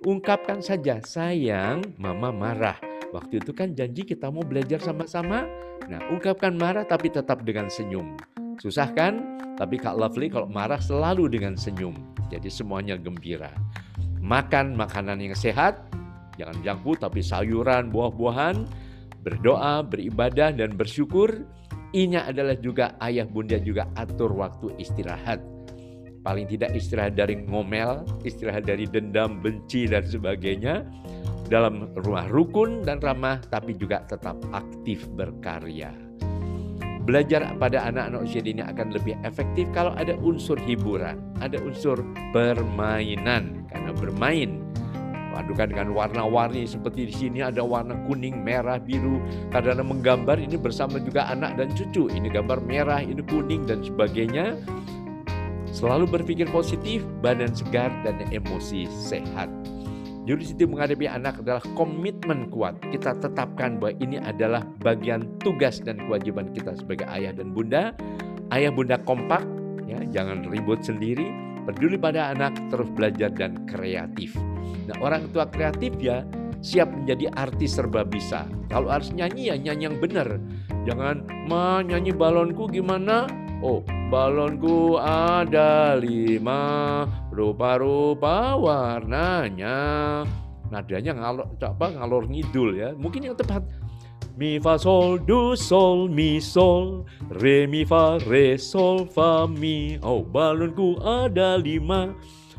Ungkapkan 0.04 0.60
saja, 0.60 1.00
sayang, 1.00 1.80
mama 1.96 2.28
marah. 2.28 2.76
Waktu 3.16 3.40
itu 3.40 3.56
kan 3.56 3.72
janji 3.72 4.04
kita 4.04 4.28
mau 4.28 4.44
belajar 4.44 4.82
sama-sama. 4.82 5.48
Nah, 5.88 6.02
ungkapkan 6.12 6.52
marah 6.52 6.84
tapi 6.84 7.08
tetap 7.08 7.46
dengan 7.46 7.70
senyum. 7.72 8.18
Susah 8.60 8.92
kan? 8.92 9.40
Tapi 9.56 9.80
Kak 9.80 9.96
Lovely 9.96 10.28
kalau 10.28 10.50
marah 10.50 10.82
selalu 10.82 11.32
dengan 11.32 11.56
senyum. 11.56 11.96
Jadi 12.28 12.52
semuanya 12.52 13.00
gembira. 13.00 13.54
Makan 14.20 14.76
makanan 14.76 15.22
yang 15.22 15.38
sehat, 15.38 15.86
Jangan 16.36 16.78
food 16.84 17.00
tapi 17.00 17.24
sayuran, 17.24 17.88
buah-buahan, 17.88 18.68
berdoa, 19.24 19.80
beribadah 19.82 20.52
dan 20.52 20.76
bersyukur. 20.76 21.32
Inya 21.96 22.28
adalah 22.28 22.60
juga 22.60 22.92
ayah 23.00 23.24
bunda 23.24 23.56
juga 23.56 23.88
atur 23.96 24.36
waktu 24.36 24.76
istirahat. 24.76 25.40
Paling 26.26 26.50
tidak 26.50 26.74
istirahat 26.74 27.14
dari 27.14 27.38
ngomel, 27.38 28.02
istirahat 28.26 28.66
dari 28.66 28.90
dendam, 28.90 29.38
benci 29.38 29.86
dan 29.86 30.02
sebagainya. 30.02 30.82
Dalam 31.46 31.94
rumah 32.02 32.26
rukun 32.26 32.82
dan 32.82 32.98
ramah 32.98 33.38
tapi 33.46 33.78
juga 33.78 34.02
tetap 34.10 34.34
aktif 34.50 35.06
berkarya. 35.14 35.94
Belajar 37.06 37.54
pada 37.62 37.86
anak-anak 37.86 38.26
usia 38.26 38.42
dini 38.42 38.58
akan 38.58 38.90
lebih 38.90 39.14
efektif 39.22 39.70
kalau 39.70 39.94
ada 39.94 40.18
unsur 40.18 40.58
hiburan, 40.58 41.22
ada 41.38 41.62
unsur 41.62 42.02
permainan. 42.34 43.62
Karena 43.70 43.94
bermain 43.94 44.66
padukan 45.30 45.70
dengan 45.70 45.94
warna-warni 45.94 46.66
seperti 46.66 47.06
di 47.06 47.14
sini 47.14 47.38
ada 47.46 47.62
warna 47.62 47.94
kuning, 48.10 48.42
merah, 48.42 48.82
biru. 48.82 49.22
Karena 49.54 49.78
menggambar 49.78 50.42
ini 50.42 50.58
bersama 50.58 50.98
juga 50.98 51.30
anak 51.30 51.54
dan 51.54 51.70
cucu. 51.70 52.10
Ini 52.10 52.26
gambar 52.34 52.58
merah, 52.66 52.98
ini 52.98 53.22
kuning 53.22 53.70
dan 53.70 53.86
sebagainya. 53.86 54.58
Selalu 55.76 56.08
berpikir 56.08 56.48
positif, 56.48 57.04
badan 57.20 57.52
segar 57.52 57.92
dan 58.00 58.16
emosi 58.32 58.88
sehat. 58.88 59.52
Jadi 60.24 60.42
situ 60.42 60.64
menghadapi 60.64 61.04
anak 61.04 61.44
adalah 61.44 61.60
komitmen 61.76 62.48
kuat. 62.48 62.80
Kita 62.88 63.12
tetapkan 63.20 63.76
bahwa 63.76 63.92
ini 64.00 64.16
adalah 64.16 64.64
bagian 64.80 65.28
tugas 65.44 65.84
dan 65.84 66.00
kewajiban 66.08 66.48
kita 66.56 66.80
sebagai 66.80 67.04
ayah 67.12 67.36
dan 67.36 67.52
bunda. 67.52 67.92
Ayah 68.48 68.72
bunda 68.72 68.96
kompak, 69.04 69.44
ya, 69.84 70.00
jangan 70.16 70.48
ribut 70.48 70.80
sendiri, 70.80 71.28
peduli 71.68 72.00
pada 72.00 72.32
anak, 72.32 72.56
terus 72.72 72.88
belajar 72.96 73.28
dan 73.36 73.68
kreatif. 73.68 74.32
Nah, 74.88 74.96
orang 75.04 75.28
tua 75.28 75.44
kreatif 75.44 75.92
ya 76.00 76.24
siap 76.64 76.88
menjadi 76.88 77.28
artis 77.36 77.76
serba 77.76 78.00
bisa. 78.02 78.48
Kalau 78.72 78.88
harus 78.88 79.12
nyanyi 79.12 79.52
ya 79.52 79.60
nyanyi 79.60 79.92
yang 79.92 79.98
benar. 80.00 80.40
Jangan, 80.88 81.28
ma 81.46 81.84
nyanyi 81.84 82.16
balonku 82.16 82.64
gimana? 82.72 83.28
Oh, 83.64 83.80
balonku 84.12 85.00
ada 85.00 85.96
lima, 85.96 87.08
rupa-rupa 87.32 88.52
warnanya. 88.52 90.20
Nadanya 90.68 91.16
ngalor, 91.16 91.46
apa, 91.64 91.86
ngalor 91.96 92.28
ngidul 92.28 92.76
ya. 92.76 92.92
Mungkin 92.92 93.32
yang 93.32 93.36
tepat 93.38 93.64
Mi 94.36 94.60
fa 94.60 94.76
sol 94.76 95.16
do 95.16 95.56
sol 95.56 96.12
mi 96.12 96.36
sol 96.36 97.08
re 97.40 97.64
mi 97.64 97.88
fa 97.88 98.20
re 98.28 98.60
sol 98.60 99.08
fa 99.08 99.48
mi. 99.48 99.96
Oh 100.04 100.20
balonku 100.20 101.00
ada 101.00 101.56
lima. 101.56 102.12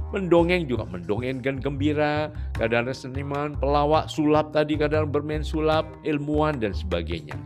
Mendongeng 0.09 0.65
juga 0.65 0.89
mendongengkan 0.89 1.61
gembira. 1.61 2.33
Kadang 2.57 2.89
seniman, 2.97 3.53
pelawak, 3.61 4.09
sulap 4.09 4.49
tadi 4.49 4.73
kadang 4.73 5.13
bermain 5.13 5.45
sulap, 5.45 5.85
ilmuwan 6.01 6.57
dan 6.57 6.73
sebagainya. 6.73 7.37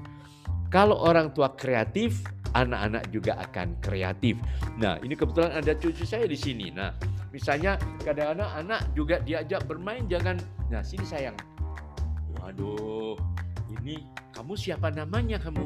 Kalau 0.71 0.95
orang 0.95 1.35
tua 1.35 1.51
kreatif, 1.51 2.23
anak-anak 2.53 3.03
juga 3.11 3.37
akan 3.39 3.77
kreatif. 3.79 4.35
Nah, 4.77 4.99
ini 5.01 5.15
kebetulan 5.15 5.55
ada 5.55 5.71
cucu 5.75 6.03
saya 6.03 6.27
di 6.27 6.35
sini. 6.35 6.71
Nah, 6.71 6.91
misalnya 7.31 7.79
kadang-kadang 8.03 8.51
anak 8.65 8.81
juga 8.95 9.19
diajak 9.23 9.63
bermain 9.67 10.05
jangan, 10.07 10.39
nah 10.67 10.83
sini 10.83 11.05
sayang. 11.07 11.35
Waduh, 12.41 13.15
ini 13.79 14.03
kamu 14.33 14.53
siapa 14.57 14.89
namanya 14.91 15.37
kamu? 15.37 15.65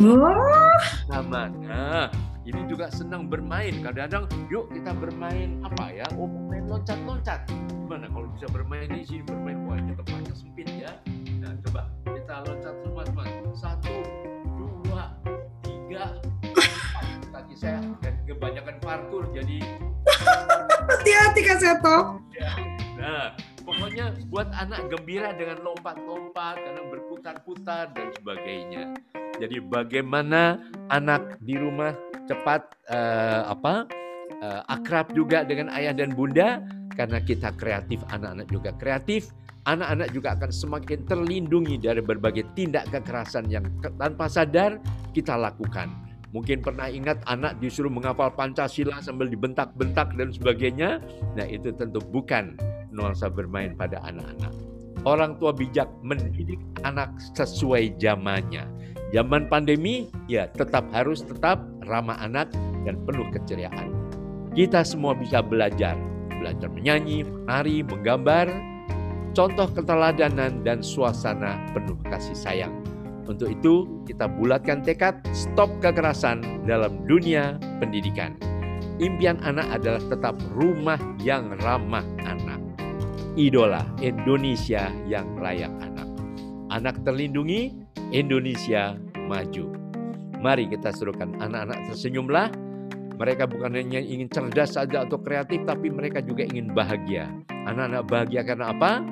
Oh. 0.00 0.76
Nama. 1.08 1.42
Nah, 1.50 2.06
ini 2.46 2.60
juga 2.70 2.88
senang 2.92 3.26
bermain. 3.26 3.82
Kadang-kadang, 3.82 4.28
yuk 4.48 4.70
kita 4.72 4.92
bermain 4.96 5.60
apa 5.64 5.92
ya? 5.92 6.06
Oh, 6.16 6.28
bermain 6.28 6.64
loncat-loncat. 6.68 7.48
Gimana 7.68 8.06
kalau 8.06 8.28
bisa 8.38 8.46
bermain 8.54 8.86
di 8.86 9.02
sini 9.02 9.22
bermain 9.26 9.66
wah 9.66 9.74
tempatnya 9.76 10.34
sempit 10.34 10.68
ya. 10.70 10.92
Nah, 11.42 11.52
coba 11.66 11.90
kita 12.06 12.34
loncat 12.46 12.74
kebanyakan 18.40 18.76
parkur 18.80 19.28
jadi. 19.36 19.60
Hati-hati 20.88 21.40
Kak 21.44 21.58
Seto. 21.60 22.24
Ya. 22.32 22.56
Nah, 22.96 23.36
pokoknya 23.68 24.16
buat 24.32 24.48
anak 24.56 24.88
gembira 24.88 25.36
dengan 25.36 25.60
lompat-lompat, 25.60 26.56
karena 26.56 26.82
berputar-putar 26.88 27.92
dan 27.92 28.08
sebagainya. 28.16 28.96
Jadi 29.36 29.60
bagaimana 29.60 30.56
anak 30.88 31.36
di 31.44 31.60
rumah 31.60 31.92
cepat 32.24 32.64
uh, 32.88 33.52
apa 33.52 33.84
uh, 34.40 34.62
akrab 34.72 35.12
juga 35.12 35.44
dengan 35.44 35.68
ayah 35.76 35.92
dan 35.92 36.16
bunda 36.16 36.64
karena 36.96 37.20
kita 37.20 37.52
kreatif, 37.60 38.00
anak-anak 38.08 38.48
juga 38.48 38.72
kreatif, 38.80 39.36
anak-anak 39.68 40.08
juga 40.16 40.32
akan 40.32 40.48
semakin 40.48 40.98
terlindungi 41.04 41.76
dari 41.76 42.00
berbagai 42.00 42.48
tindak 42.56 42.88
kekerasan 42.88 43.52
yang 43.52 43.68
tanpa 44.00 44.32
sadar 44.32 44.80
kita 45.12 45.36
lakukan. 45.36 46.09
Mungkin 46.30 46.62
pernah 46.62 46.86
ingat 46.86 47.26
anak 47.26 47.58
disuruh 47.58 47.90
menghafal 47.90 48.30
Pancasila 48.38 49.02
sambil 49.02 49.26
dibentak-bentak 49.26 50.14
dan 50.14 50.30
sebagainya. 50.30 51.02
Nah, 51.34 51.46
itu 51.46 51.74
tentu 51.74 51.98
bukan 51.98 52.54
nuansa 52.94 53.26
bermain 53.26 53.74
pada 53.74 53.98
anak-anak. 54.06 54.54
Orang 55.02 55.40
tua 55.42 55.50
bijak 55.50 55.90
mendidik 56.06 56.60
anak 56.86 57.10
sesuai 57.34 57.98
zamannya. 57.98 58.68
Zaman 59.10 59.50
pandemi 59.50 60.06
ya 60.30 60.46
tetap 60.54 60.86
harus 60.94 61.26
tetap 61.26 61.58
ramah 61.90 62.20
anak 62.22 62.46
dan 62.86 62.94
penuh 63.02 63.26
keceriaan. 63.34 63.90
Kita 64.54 64.86
semua 64.86 65.18
bisa 65.18 65.42
belajar, 65.42 65.98
belajar 66.30 66.70
menyanyi, 66.70 67.26
menari, 67.26 67.82
menggambar, 67.82 68.46
contoh 69.34 69.66
keteladanan 69.72 70.62
dan 70.62 70.78
suasana 70.84 71.58
penuh 71.74 71.98
kasih 72.06 72.36
sayang. 72.38 72.74
Untuk 73.30 73.46
itu, 73.46 73.86
kita 74.10 74.26
bulatkan 74.26 74.82
tekad 74.82 75.22
stop 75.30 75.70
kekerasan 75.78 76.66
dalam 76.66 77.06
dunia 77.06 77.62
pendidikan. 77.78 78.34
Impian 78.98 79.38
anak 79.46 79.70
adalah 79.70 80.02
tetap 80.10 80.34
rumah 80.58 80.98
yang 81.22 81.54
ramah 81.62 82.02
anak 82.26 82.60
idola 83.38 83.86
Indonesia 84.02 84.90
yang 85.06 85.38
layak 85.38 85.70
anak. 85.78 86.08
Anak 86.70 87.02
terlindungi, 87.06 87.74
Indonesia 88.10 88.94
maju. 89.26 89.74
Mari 90.40 90.70
kita 90.70 90.90
serukan 90.94 91.36
anak-anak 91.38 91.92
tersenyumlah. 91.92 92.48
Mereka 93.20 93.44
bukan 93.52 93.76
hanya 93.76 94.00
ingin 94.00 94.32
cerdas 94.32 94.80
saja 94.80 95.04
atau 95.04 95.20
kreatif, 95.20 95.60
tapi 95.68 95.92
mereka 95.92 96.24
juga 96.24 96.48
ingin 96.48 96.72
bahagia. 96.72 97.28
Anak-anak 97.68 98.04
bahagia 98.08 98.42
karena 98.48 98.72
apa? 98.72 99.04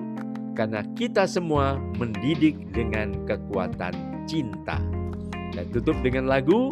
Karena 0.57 0.81
kita 0.97 1.29
semua 1.29 1.77
mendidik 2.01 2.57
dengan 2.73 3.13
kekuatan 3.29 4.08
cinta. 4.29 4.77
Dan 5.57 5.73
tutup 5.73 5.97
dengan 6.05 6.29
lagu 6.29 6.71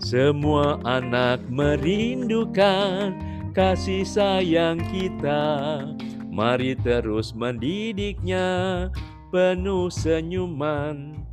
Semua 0.00 0.80
anak 0.88 1.44
merindukan 1.52 3.12
kasih 3.52 4.02
sayang 4.08 4.80
kita 4.88 5.84
Mari 6.30 6.78
terus 6.78 7.34
mendidiknya 7.34 8.88
penuh 9.34 9.90
senyuman. 9.90 11.26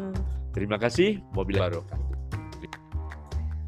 Terima 0.50 0.74
kasih, 0.82 1.22
mobil 1.38 1.62
baru. 1.62 1.86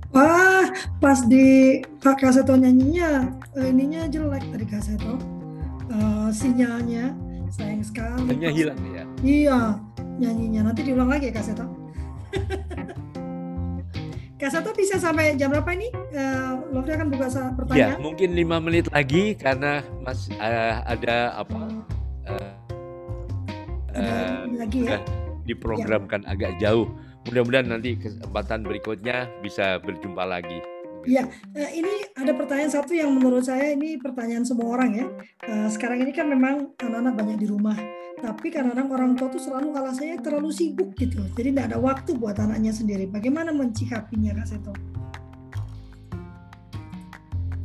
Wah, 0.10 0.66
pas 0.98 1.22
di 1.30 1.78
Kak 2.02 2.18
Kaseto 2.18 2.58
nyanyinya, 2.58 3.30
uh, 3.54 3.62
ininya 3.70 4.10
jelek 4.10 4.42
tadi 4.42 4.66
Kaseto. 4.66 5.22
Uh, 5.94 6.34
sinyalnya, 6.34 7.14
sayang 7.54 7.86
sekali. 7.86 8.26
Hanya 8.26 8.50
hilang 8.50 8.82
ya? 8.90 9.06
Iya, 9.22 9.78
nyanyinya. 10.18 10.74
Nanti 10.74 10.90
diulang 10.90 11.14
lagi 11.14 11.30
ya 11.30 11.38
Kaseto. 11.38 11.70
Kak 14.40 14.56
Sato 14.56 14.72
bisa 14.72 14.96
sampai 14.96 15.36
jam 15.36 15.52
berapa 15.52 15.68
ini? 15.76 15.92
Uh, 16.16 16.64
Lovely 16.72 16.96
akan 16.96 17.12
buka 17.12 17.28
pertanyaan. 17.60 18.00
Ya, 18.00 18.00
mungkin 18.00 18.32
lima 18.32 18.64
menit 18.64 18.88
lagi 18.88 19.36
karena 19.36 19.84
mas 20.00 20.32
uh, 20.40 20.80
ada 20.88 21.44
apa? 21.44 21.60
uh, 24.00 24.48
lagi 24.56 24.88
ya? 24.88 25.04
diprogramkan 25.44 26.24
ya. 26.24 26.32
agak 26.32 26.56
jauh. 26.64 26.88
Mudah-mudahan 27.28 27.68
nanti 27.68 28.00
kesempatan 28.00 28.64
berikutnya 28.64 29.28
bisa 29.44 29.76
berjumpa 29.84 30.24
lagi. 30.24 30.64
Ya, 31.08 31.26
ini 31.56 32.12
ada 32.14 32.36
pertanyaan 32.36 32.70
satu 32.70 32.92
yang 32.92 33.10
menurut 33.16 33.48
saya 33.48 33.72
ini 33.72 33.96
pertanyaan 33.96 34.44
semua 34.44 34.76
orang 34.78 34.92
ya. 34.94 35.06
Eh, 35.48 35.68
sekarang 35.72 36.04
ini 36.04 36.12
kan 36.12 36.28
memang 36.28 36.76
anak-anak 36.76 37.14
banyak 37.16 37.38
di 37.40 37.48
rumah, 37.48 37.78
tapi 38.20 38.52
kadang-kadang 38.52 38.92
orang 38.92 39.12
tua 39.16 39.32
tuh 39.32 39.42
selalu 39.42 39.74
alasannya 39.74 40.20
terlalu 40.20 40.52
sibuk 40.52 40.94
gitu, 41.00 41.24
jadi 41.34 41.56
tidak 41.56 41.66
ada 41.74 41.78
waktu 41.80 42.14
buat 42.20 42.38
anaknya 42.38 42.76
sendiri. 42.76 43.08
Bagaimana 43.08 43.56
mencikapinya 43.56 44.38
Kak 44.44 44.48
Seto? 44.54 44.74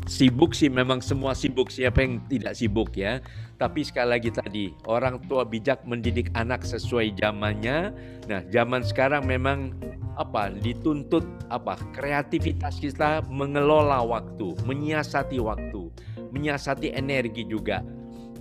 Sibuk 0.07 0.55
sih 0.55 0.71
memang 0.71 1.03
semua 1.03 1.35
sibuk, 1.35 1.75
siapa 1.75 2.07
yang 2.07 2.23
tidak 2.31 2.55
sibuk 2.55 2.95
ya. 2.95 3.19
Tapi 3.59 3.83
sekali 3.83 4.09
lagi 4.15 4.31
tadi, 4.31 4.71
orang 4.87 5.19
tua 5.27 5.43
bijak 5.43 5.83
mendidik 5.89 6.31
anak 6.39 6.63
sesuai 6.63 7.19
zamannya. 7.19 7.91
Nah, 8.31 8.41
zaman 8.47 8.87
sekarang 8.87 9.27
memang 9.27 9.75
apa? 10.15 10.51
Dituntut 10.51 11.25
apa? 11.51 11.79
Kreativitas 11.95 12.79
kita 12.79 13.23
mengelola 13.27 14.03
waktu, 14.03 14.55
menyiasati 14.67 15.39
waktu, 15.43 15.91
menyiasati 16.31 16.95
energi 16.95 17.47
juga 17.47 17.83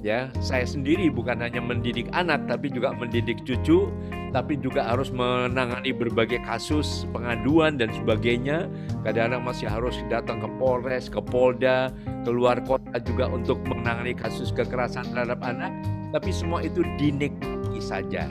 ya 0.04 0.28
saya 0.44 0.68
sendiri 0.68 1.08
bukan 1.08 1.40
hanya 1.40 1.64
mendidik 1.64 2.12
anak 2.12 2.44
tapi 2.46 2.68
juga 2.68 2.92
mendidik 2.92 3.40
cucu 3.48 3.88
tapi 4.36 4.60
juga 4.60 4.84
harus 4.84 5.08
menangani 5.16 5.96
berbagai 5.96 6.44
kasus 6.44 7.08
pengaduan 7.16 7.80
dan 7.80 7.88
sebagainya 7.96 8.68
kadang-kadang 9.08 9.48
masih 9.48 9.72
harus 9.72 9.96
datang 10.12 10.44
ke 10.44 10.50
Polres 10.60 11.08
ke 11.08 11.24
Polda 11.24 11.88
keluar 12.28 12.60
kota 12.68 13.00
juga 13.00 13.32
untuk 13.32 13.64
menangani 13.64 14.12
kasus 14.12 14.52
kekerasan 14.52 15.08
terhadap 15.16 15.40
anak 15.40 15.72
tapi 16.12 16.36
semua 16.36 16.60
itu 16.60 16.84
dinikmati 17.00 17.80
saja 17.80 18.28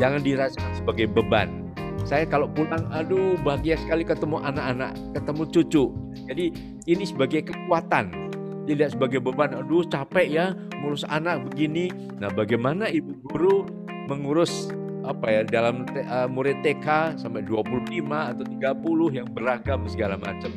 jangan 0.00 0.24
dirasakan 0.24 0.72
sebagai 0.72 1.04
beban 1.12 1.68
saya 2.04 2.24
kalau 2.26 2.50
pulang 2.50 2.84
aduh 2.90 3.36
bahagia 3.40 3.78
sekali 3.78 4.02
ketemu 4.02 4.40
anak-anak 4.42 4.92
ketemu 5.14 5.42
cucu 5.48 5.84
jadi 6.26 6.44
ini 6.86 7.04
sebagai 7.06 7.46
kekuatan 7.48 8.30
tidak 8.70 8.94
sebagai 8.94 9.18
beban, 9.18 9.50
aduh 9.56 9.82
capek 9.82 10.26
ya 10.30 10.46
ngurus 10.78 11.02
anak 11.10 11.42
begini. 11.50 11.90
Nah, 12.22 12.30
bagaimana 12.30 12.86
ibu 12.86 13.18
guru 13.26 13.66
mengurus 14.06 14.70
apa 15.02 15.26
ya 15.26 15.42
dalam 15.42 15.88
uh, 15.90 16.28
murid 16.30 16.62
TK 16.62 17.18
sampai 17.18 17.42
25 17.42 17.88
atau 18.06 18.44
30 18.46 19.16
yang 19.16 19.28
beragam 19.32 19.80
segala 19.90 20.14
macam. 20.20 20.52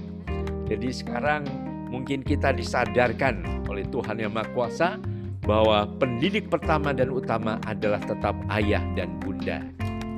Jadi 0.70 0.90
sekarang 0.94 1.48
mungkin 1.90 2.22
kita 2.22 2.52
disadarkan 2.54 3.66
oleh 3.66 3.88
Tuhan 3.88 4.20
Yang 4.22 4.34
Maha 4.36 4.48
Kuasa 4.52 4.90
bahwa 5.44 5.90
pendidik 6.00 6.48
pertama 6.48 6.96
dan 6.96 7.12
utama 7.12 7.60
adalah 7.68 8.00
tetap 8.04 8.36
ayah 8.52 8.84
dan 8.96 9.12
bunda. 9.20 9.64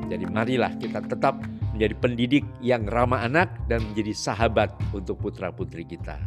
Jadi 0.05 0.25
marilah 0.29 0.73
kita 0.77 1.01
tetap 1.01 1.41
menjadi 1.73 1.95
pendidik 1.97 2.45
yang 2.61 2.85
ramah 2.87 3.25
anak 3.25 3.51
dan 3.67 3.83
menjadi 3.91 4.13
sahabat 4.15 4.71
untuk 4.93 5.19
putra-putri 5.19 5.83
kita. 5.83 6.21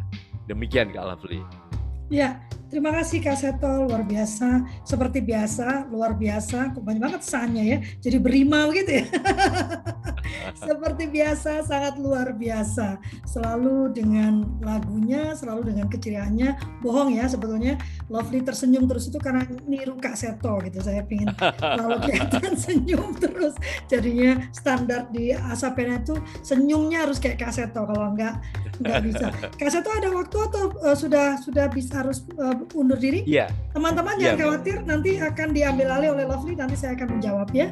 Demikian 0.45 0.91
Kak 0.93 1.05
Lovely. 1.05 1.68
Ya, 2.09 2.41
terima 2.73 2.89
kasih 2.89 3.21
Kak 3.21 3.37
Seto, 3.37 3.85
luar 3.85 4.01
biasa. 4.01 4.65
Seperti 4.81 5.21
biasa, 5.21 5.85
luar 5.93 6.17
biasa. 6.17 6.73
Kok 6.73 6.81
banyak 6.81 7.01
banget 7.05 7.21
sahnya 7.21 7.61
ya, 7.61 7.77
jadi 8.01 8.17
berima 8.17 8.65
gitu 8.73 8.97
ya. 8.97 9.05
Seperti 10.57 11.05
biasa, 11.09 11.61
sangat 11.65 12.01
luar 12.01 12.33
biasa. 12.33 12.97
Selalu 13.25 13.93
dengan 13.93 14.41
lagunya, 14.61 15.37
selalu 15.37 15.73
dengan 15.73 15.85
keceriaannya. 15.85 16.81
Bohong 16.81 17.13
ya 17.13 17.29
sebetulnya, 17.29 17.77
Lovely 18.09 18.41
tersenyum 18.41 18.89
terus 18.89 19.09
itu 19.09 19.21
karena 19.21 19.45
niru 19.69 19.93
Kak 19.97 20.17
Seto 20.17 20.57
gitu. 20.65 20.81
Saya 20.81 21.05
pingin 21.05 21.29
selalu 21.37 21.97
kelihatan 22.09 22.53
senyum 22.57 23.13
terus. 23.21 23.53
Jadinya 23.85 24.49
standar 24.49 25.09
di 25.13 25.29
Asapena 25.33 26.01
itu 26.01 26.17
senyumnya 26.41 27.05
harus 27.05 27.21
kayak 27.21 27.37
Kak 27.37 27.53
Seto. 27.53 27.85
Kalau 27.85 28.17
enggak, 28.17 28.41
enggak 28.81 28.99
bisa. 29.05 29.27
Kak 29.61 29.69
Seto 29.69 29.89
ada 29.93 30.09
waktu 30.09 30.37
atau 30.49 30.63
uh, 30.81 30.97
sudah 30.97 31.37
sudah 31.37 31.69
bisa 31.69 31.98
harus 31.99 32.23
uh, 32.39 32.55
undur 32.73 32.95
diri. 32.95 33.27
Iya. 33.27 33.51
Teman-teman 33.75 34.15
ya, 34.17 34.33
jangan 34.33 34.39
khawatir, 34.39 34.75
nanti 34.87 35.11
akan 35.19 35.47
diambil 35.51 35.87
alih 35.99 36.09
oleh 36.15 36.25
Lovely, 36.25 36.55
nanti 36.55 36.75
saya 36.79 36.95
akan 36.95 37.19
menjawab 37.19 37.51
ya. 37.51 37.69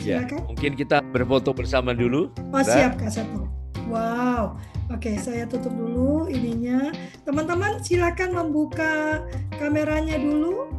Ya, 0.00 0.24
mungkin 0.24 0.80
kita 0.80 1.04
berfoto 1.12 1.52
bersama 1.52 1.92
dulu. 1.92 2.32
Oh, 2.56 2.64
siap 2.64 2.96
Kak 2.96 3.12
Seto. 3.12 3.44
Wow. 3.90 4.56
Oke, 4.88 5.18
saya 5.20 5.44
tutup 5.44 5.70
dulu 5.76 6.26
ininya. 6.26 6.90
Teman-teman 7.28 7.84
silakan 7.84 8.32
membuka 8.32 9.22
kameranya 9.60 10.16
dulu. 10.16 10.72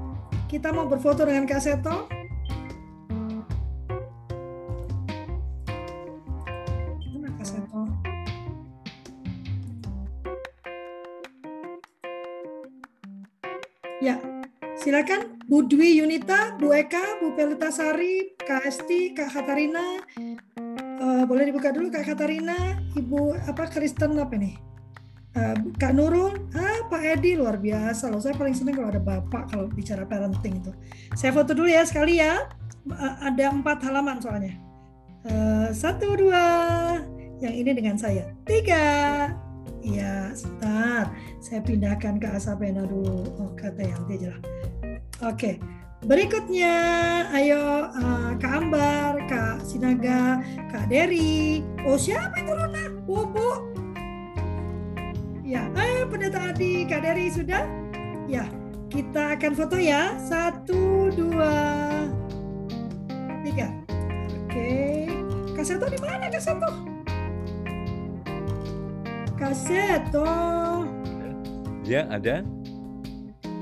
Kita 0.49 0.73
mau 0.73 0.89
berfoto 0.89 1.23
dengan 1.23 1.45
Kak 1.45 1.61
Seto. 1.61 2.09
Silakan 14.81 15.37
Bu 15.45 15.61
Dwi 15.69 16.01
Yunita, 16.01 16.57
Bu 16.57 16.73
Eka, 16.73 17.21
Bu 17.21 17.37
Pelita 17.37 17.69
Sari, 17.69 18.33
Kak 18.41 18.65
Esti, 18.65 19.13
Kak 19.13 19.29
Katarina. 19.29 20.01
Uh, 21.01 21.23
boleh 21.29 21.53
dibuka 21.53 21.69
dulu 21.69 21.93
Kak 21.93 22.09
Katarina, 22.09 22.81
Ibu 22.97 23.37
apa 23.45 23.69
Kristen 23.69 24.17
apa 24.17 24.33
nih? 24.33 24.57
Uh, 25.37 25.55
Kak 25.77 25.93
Nurul, 25.93 26.33
ah 26.57 26.89
Pak 26.89 27.03
Edi 27.05 27.37
luar 27.37 27.61
biasa 27.61 28.09
loh. 28.09 28.17
Saya 28.17 28.33
paling 28.33 28.57
senang 28.57 28.81
kalau 28.81 28.89
ada 28.89 29.01
bapak 29.01 29.53
kalau 29.53 29.69
bicara 29.69 30.01
parenting 30.01 30.57
itu. 30.57 30.73
Saya 31.13 31.29
foto 31.29 31.53
dulu 31.53 31.69
ya 31.69 31.85
sekali 31.85 32.17
ya. 32.17 32.49
Uh, 32.89 33.15
ada 33.21 33.53
empat 33.53 33.85
halaman 33.85 34.17
soalnya. 34.17 34.57
Uh, 35.21 35.69
satu 35.69 36.17
dua, 36.17 36.45
yang 37.37 37.53
ini 37.53 37.77
dengan 37.77 37.93
saya. 38.01 38.33
Tiga, 38.49 39.29
Iya, 39.81 40.29
sebentar. 40.37 41.09
Saya 41.41 41.59
pindahkan 41.65 42.21
ke 42.21 42.27
Asapena 42.29 42.85
dulu. 42.85 43.25
Oh, 43.41 43.51
kata 43.57 43.81
yang 43.81 44.01
dia 44.05 44.29
jelas. 44.29 44.41
Oke. 45.21 45.61
Berikutnya, 46.01 46.73
ayo 47.29 47.93
uh, 47.93 48.33
Kak 48.41 48.53
Ambar, 48.57 49.21
Kak 49.29 49.61
Sinaga, 49.61 50.41
Kak 50.73 50.89
Dery. 50.89 51.61
Oh, 51.85 51.93
siapa 51.93 52.41
itu 52.41 52.49
Rona? 52.49 52.89
Bobo. 53.05 53.69
Ya, 55.45 55.69
ayo 55.77 56.09
pendeta 56.09 56.49
Adi, 56.49 56.89
Kak 56.89 57.05
Dery 57.05 57.29
sudah? 57.29 57.69
Ya, 58.25 58.49
kita 58.89 59.37
akan 59.37 59.53
foto 59.53 59.77
ya. 59.77 60.17
Satu, 60.17 61.13
dua, 61.13 61.53
tiga. 63.45 63.69
Oke. 64.49 65.05
Kak 65.53 65.65
Seto 65.69 65.85
di 65.85 66.01
mana 66.01 66.33
Kak 66.33 66.41
Seto? 66.41 66.71
Kaseto. 69.37 70.25
Ya, 71.85 72.09
ada. 72.09 72.41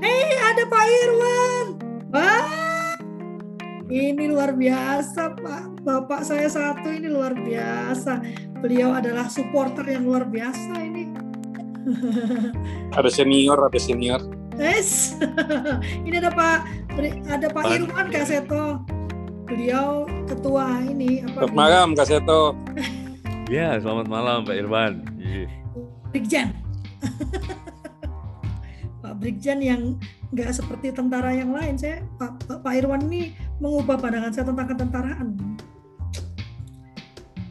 Eh, 0.00 0.32
ada 0.40 0.64
Pak 0.64 0.84
Irwan. 0.88 1.66
Wah, 2.10 2.96
ini 3.92 4.32
luar 4.32 4.56
biasa 4.56 5.36
Pak. 5.36 5.84
Bapak 5.84 6.24
saya 6.24 6.48
satu 6.48 6.88
ini 6.88 7.08
luar 7.08 7.36
biasa. 7.36 8.24
Beliau 8.64 8.96
adalah 8.96 9.28
supporter 9.28 9.84
yang 9.84 10.08
luar 10.08 10.24
biasa 10.24 10.72
ini. 10.80 11.04
ada 12.98 13.10
senior, 13.12 13.60
ada 13.60 13.78
senior. 13.80 14.20
Yes. 14.56 15.16
ini 16.06 16.16
ada 16.20 16.32
Pak 16.32 16.58
ada 17.28 17.46
Pak 17.52 17.64
Irwan 17.68 18.08
Kaseto. 18.08 18.80
Beliau 19.48 20.08
ketua 20.28 20.80
ini 20.86 21.24
apa? 21.26 21.44
Selamat 21.44 21.56
malam 21.56 21.88
Kaseto. 21.92 22.42
ya, 23.52 23.76
selamat 23.80 24.06
malam 24.08 24.48
Pak 24.48 24.56
Irwan. 24.56 24.92
Brigjen. 26.10 26.56
Brigjen 29.20 29.60
yang 29.60 30.00
nggak 30.32 30.48
seperti 30.56 30.96
tentara 30.96 31.36
yang 31.36 31.52
lain. 31.52 31.76
Saya 31.76 32.00
Pak, 32.16 32.64
Pak 32.64 32.72
Irwan 32.72 33.04
ini 33.12 33.36
mengubah 33.60 34.00
pandangan 34.00 34.32
saya 34.32 34.48
tentang 34.48 34.72
ketentaraan. 34.72 35.36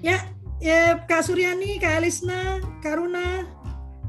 Ya, 0.02 0.26
ya 0.58 0.98
Kak 1.06 1.22
Suryani, 1.30 1.78
Kak 1.78 2.02
Elisna, 2.02 2.58
Kak 2.82 2.98
Runa. 2.98 3.46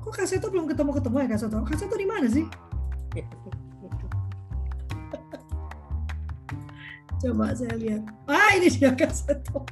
Kok 0.00 0.16
Kak 0.16 0.24
Seto 0.24 0.48
belum 0.48 0.64
ketemu-ketemu 0.72 1.28
ya 1.28 1.28
Kak 1.36 1.40
Seto? 1.44 1.60
Kak 1.60 1.76
Seto 1.76 1.94
di 2.00 2.08
mana 2.08 2.26
sih? 2.32 2.48
Coba 7.20 7.52
saya 7.52 7.76
lihat. 7.76 8.00
Ah, 8.24 8.56
ini 8.56 8.72
dia 8.72 8.96
Kak 8.96 9.12
Seto. 9.12 9.68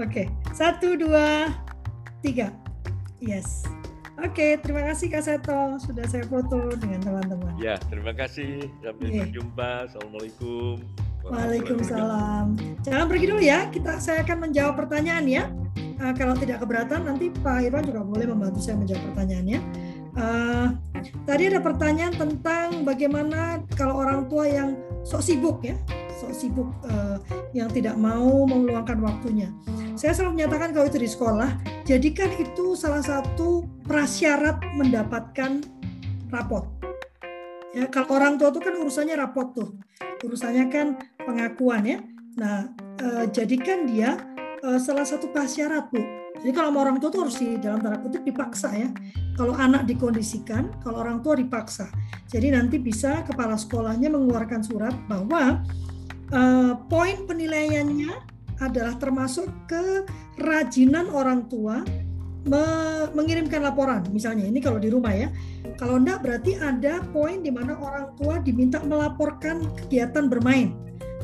Oke, 0.00 0.32
satu, 0.56 0.96
dua, 0.96 1.52
tiga. 2.24 2.48
Yes. 3.20 3.68
Oke, 4.20 4.60
terima 4.60 4.84
kasih 4.84 5.08
Kak 5.08 5.24
Seto 5.24 5.80
sudah 5.80 6.04
saya 6.04 6.28
foto 6.28 6.76
dengan 6.76 7.00
teman-teman. 7.00 7.56
Ya, 7.56 7.80
terima 7.88 8.12
kasih. 8.12 8.68
Sampai 8.84 9.08
okay. 9.08 9.20
berjumpa. 9.24 9.88
Assalamualaikum. 9.88 10.76
Waalaikumsalam. 11.24 12.46
Jangan 12.84 13.06
pergi 13.08 13.26
dulu 13.32 13.40
ya. 13.40 13.72
Kita 13.72 13.96
saya 13.96 14.20
akan 14.20 14.48
menjawab 14.48 14.76
pertanyaan 14.76 15.24
ya. 15.24 15.44
Uh, 16.00 16.12
kalau 16.16 16.36
tidak 16.36 16.60
keberatan 16.60 17.08
nanti 17.08 17.32
Pak 17.32 17.64
Irwan 17.64 17.84
juga 17.84 18.04
boleh 18.04 18.28
membantu 18.28 18.60
saya 18.60 18.76
menjawab 18.76 19.08
pertanyaannya. 19.12 19.58
Uh, 20.12 20.66
tadi 21.24 21.42
ada 21.48 21.60
pertanyaan 21.64 22.12
tentang 22.12 22.84
bagaimana 22.84 23.64
kalau 23.72 24.04
orang 24.04 24.28
tua 24.28 24.44
yang 24.44 24.76
sok 25.00 25.24
sibuk 25.24 25.64
ya, 25.64 25.80
sok 26.20 26.36
sibuk 26.36 26.68
uh, 26.84 27.16
yang 27.56 27.72
tidak 27.72 27.96
mau 27.96 28.44
meluangkan 28.44 29.00
waktunya. 29.00 29.48
Saya 29.96 30.12
selalu 30.12 30.44
menyatakan 30.44 30.76
kalau 30.76 30.86
itu 30.86 31.00
di 31.00 31.08
sekolah, 31.08 31.50
jadikan 31.88 32.28
itu 32.36 32.76
salah 32.76 33.00
satu 33.00 33.64
prasyarat 33.88 34.60
mendapatkan 34.76 35.64
rapot. 36.28 36.68
Ya, 37.72 37.86
kalau 37.88 38.18
orang 38.20 38.36
tua 38.36 38.52
itu 38.52 38.60
kan 38.60 38.74
urusannya 38.76 39.14
rapot 39.16 39.48
tuh, 39.54 39.68
urusannya 40.26 40.68
kan 40.68 40.86
pengakuan 41.22 41.86
ya. 41.86 41.98
Nah, 42.38 42.66
eh, 42.98 43.24
jadikan 43.30 43.86
dia 43.86 44.18
eh, 44.60 44.78
salah 44.82 45.06
satu 45.06 45.30
prasyarat 45.30 45.88
bu. 45.88 46.02
Jadi 46.40 46.56
kalau 46.56 46.72
mau 46.72 46.82
orang 46.88 46.96
tua 46.96 47.12
tuh 47.12 47.28
harus 47.28 47.36
di 47.36 47.60
dalam 47.60 47.84
tanda 47.84 48.00
kutip 48.00 48.24
dipaksa 48.24 48.72
ya. 48.72 48.88
Kalau 49.36 49.52
anak 49.52 49.84
dikondisikan, 49.84 50.72
kalau 50.80 51.04
orang 51.04 51.20
tua 51.20 51.36
dipaksa. 51.36 51.92
Jadi 52.32 52.52
nanti 52.56 52.80
bisa 52.80 53.20
kepala 53.28 53.60
sekolahnya 53.60 54.08
mengeluarkan 54.08 54.64
surat 54.64 54.96
bahwa 55.04 55.60
eh, 56.32 56.72
poin 56.88 57.16
penilaiannya 57.26 58.12
adalah 58.60 58.94
termasuk 59.00 59.48
kerajinan 60.36 61.08
orang 61.10 61.48
tua 61.48 61.80
me 62.48 62.64
mengirimkan 63.12 63.60
laporan. 63.60 64.04
Misalnya 64.12 64.48
ini 64.48 64.60
kalau 64.64 64.80
di 64.80 64.88
rumah 64.88 65.12
ya. 65.12 65.28
Kalau 65.76 65.96
enggak 65.96 66.20
berarti 66.24 66.56
ada 66.60 67.00
poin 67.12 67.40
di 67.40 67.48
mana 67.48 67.76
orang 67.76 68.12
tua 68.16 68.40
diminta 68.40 68.80
melaporkan 68.84 69.64
kegiatan 69.84 70.28
bermain. 70.28 70.76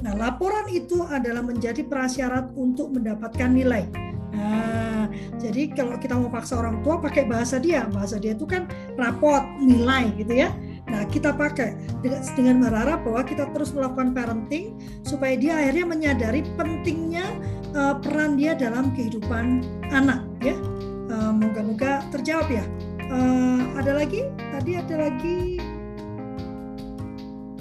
Nah, 0.04 0.12
laporan 0.16 0.68
itu 0.68 1.04
adalah 1.08 1.40
menjadi 1.40 1.84
prasyarat 1.84 2.52
untuk 2.56 2.92
mendapatkan 2.92 3.48
nilai. 3.48 3.88
Nah, 4.36 5.08
jadi 5.40 5.72
kalau 5.72 5.96
kita 5.96 6.12
mau 6.20 6.28
paksa 6.28 6.60
orang 6.60 6.84
tua 6.84 7.00
pakai 7.00 7.24
bahasa 7.24 7.56
dia, 7.56 7.88
bahasa 7.88 8.20
dia 8.20 8.36
itu 8.36 8.44
kan 8.44 8.68
rapot, 9.00 9.40
nilai 9.60 10.12
gitu 10.20 10.36
ya. 10.36 10.52
Nah, 10.86 11.02
kita 11.10 11.34
pakai 11.34 11.74
dengan, 11.98 12.22
dengan 12.38 12.56
berharap 12.62 13.02
bahwa 13.02 13.22
kita 13.26 13.50
terus 13.50 13.74
melakukan 13.74 14.14
parenting 14.14 14.78
supaya 15.02 15.34
dia 15.34 15.58
akhirnya 15.58 15.86
menyadari 15.86 16.40
pentingnya 16.54 17.26
uh, 17.74 17.98
peran 17.98 18.38
dia 18.38 18.54
dalam 18.54 18.94
kehidupan 18.94 19.66
anak, 19.90 20.22
ya. 20.38 20.54
Uh, 21.10 21.34
moga-moga 21.34 22.06
terjawab 22.14 22.46
ya. 22.50 22.64
Uh, 23.10 23.62
ada 23.78 23.98
lagi? 23.98 24.26
Tadi 24.54 24.78
ada 24.78 24.94
lagi. 25.10 25.58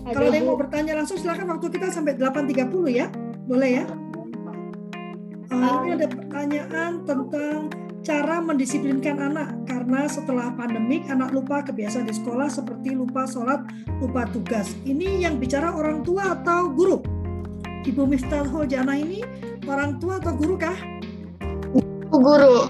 Ada 0.05 0.13
Kalau 0.13 0.29
ada 0.29 0.37
yang 0.37 0.47
mau 0.49 0.57
bertanya 0.57 0.93
langsung 1.01 1.17
silakan 1.17 1.57
waktu 1.57 1.65
kita 1.73 1.89
sampai 1.89 2.13
8.30 2.13 2.69
ya. 2.93 3.09
Boleh 3.49 3.69
ya? 3.81 3.85
Uh, 5.49 5.81
ini 5.81 5.89
ada 5.97 6.07
pertanyaan 6.09 7.05
tentang 7.05 7.73
cara 8.05 8.37
mendisiplinkan 8.37 9.17
anak 9.17 9.65
karena 9.65 10.05
setelah 10.05 10.53
pandemik 10.53 11.09
anak 11.09 11.33
lupa 11.33 11.65
kebiasaan 11.65 12.05
di 12.05 12.13
sekolah 12.13 12.45
seperti 12.53 12.93
lupa 12.93 13.25
sholat, 13.25 13.65
lupa 13.97 14.29
tugas. 14.29 14.77
Ini 14.85 15.25
yang 15.25 15.41
bicara 15.41 15.73
orang 15.73 16.05
tua 16.05 16.37
atau 16.37 16.69
guru? 16.69 17.01
Ibu 17.81 18.05
Miftahul 18.05 18.69
Jana 18.69 18.93
ini 18.93 19.25
orang 19.65 19.97
tua 19.97 20.21
atau 20.21 20.37
guru 20.37 20.53
kah? 20.53 20.77
Guru. 22.13 22.69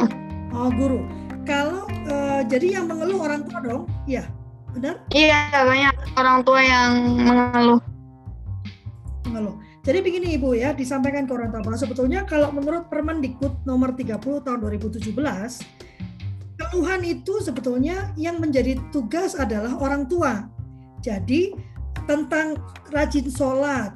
Oh 0.55 0.71
guru. 0.71 1.03
Kalau 1.43 1.83
uh, 2.07 2.41
jadi 2.47 2.79
yang 2.79 2.87
mengeluh 2.87 3.19
orang 3.19 3.43
tua 3.43 3.59
dong, 3.59 3.83
ya 4.07 4.23
benar? 4.71 5.03
Iya 5.11 5.51
banyak 5.51 5.95
orang 6.15 6.37
tua 6.47 6.59
yang 6.63 6.91
mengeluh. 7.19 7.83
Mengeluh. 9.27 9.55
Jadi 9.85 10.01
begini 10.01 10.33
Ibu 10.33 10.57
ya, 10.57 10.73
disampaikan 10.73 11.29
ke 11.29 11.31
orang 11.37 11.53
tua 11.53 11.61
bahwa 11.61 11.77
sebetulnya 11.77 12.25
kalau 12.25 12.49
menurut 12.49 12.89
Permendikbud 12.89 13.69
nomor 13.69 13.93
30 13.93 14.17
tahun 14.41 14.57
2017, 14.65 15.13
keluhan 16.57 17.01
itu 17.05 17.37
sebetulnya 17.37 18.09
yang 18.17 18.41
menjadi 18.41 18.81
tugas 18.89 19.37
adalah 19.37 19.77
orang 19.77 20.09
tua. 20.09 20.49
Jadi 21.05 21.53
tentang 22.09 22.57
rajin 22.89 23.29
sholat, 23.29 23.93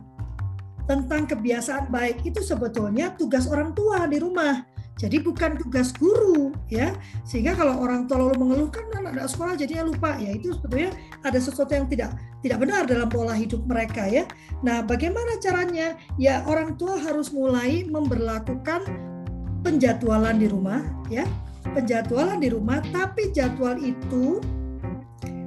tentang 0.86 1.26
kebiasaan 1.26 1.90
baik 1.90 2.22
itu 2.22 2.38
sebetulnya 2.46 3.18
tugas 3.18 3.50
orang 3.50 3.74
tua 3.74 4.06
di 4.06 4.22
rumah. 4.22 4.62
Jadi 5.00 5.24
bukan 5.24 5.56
tugas 5.56 5.96
guru 5.96 6.52
ya. 6.68 6.92
Sehingga 7.24 7.56
kalau 7.56 7.80
orang 7.80 8.04
tua 8.12 8.20
lalu 8.20 8.36
mengeluhkan 8.44 8.84
anak 9.00 9.16
anak 9.16 9.28
sekolah 9.32 9.56
jadinya 9.56 9.88
lupa 9.88 10.20
ya 10.20 10.36
itu 10.36 10.52
sebetulnya 10.52 10.92
ada 11.24 11.40
sesuatu 11.40 11.72
yang 11.72 11.88
tidak 11.88 12.20
tidak 12.44 12.58
benar 12.60 12.84
dalam 12.84 13.08
pola 13.08 13.32
hidup 13.32 13.64
mereka 13.64 14.04
ya. 14.12 14.28
Nah, 14.60 14.84
bagaimana 14.84 15.40
caranya? 15.40 15.96
Ya 16.20 16.44
orang 16.44 16.76
tua 16.76 17.00
harus 17.00 17.32
mulai 17.32 17.88
memberlakukan 17.88 18.84
penjadwalan 19.64 20.36
di 20.36 20.52
rumah 20.52 20.84
ya. 21.08 21.24
Penjadwalan 21.72 22.44
di 22.44 22.52
rumah 22.52 22.84
tapi 22.92 23.32
jadwal 23.32 23.80
itu 23.80 24.44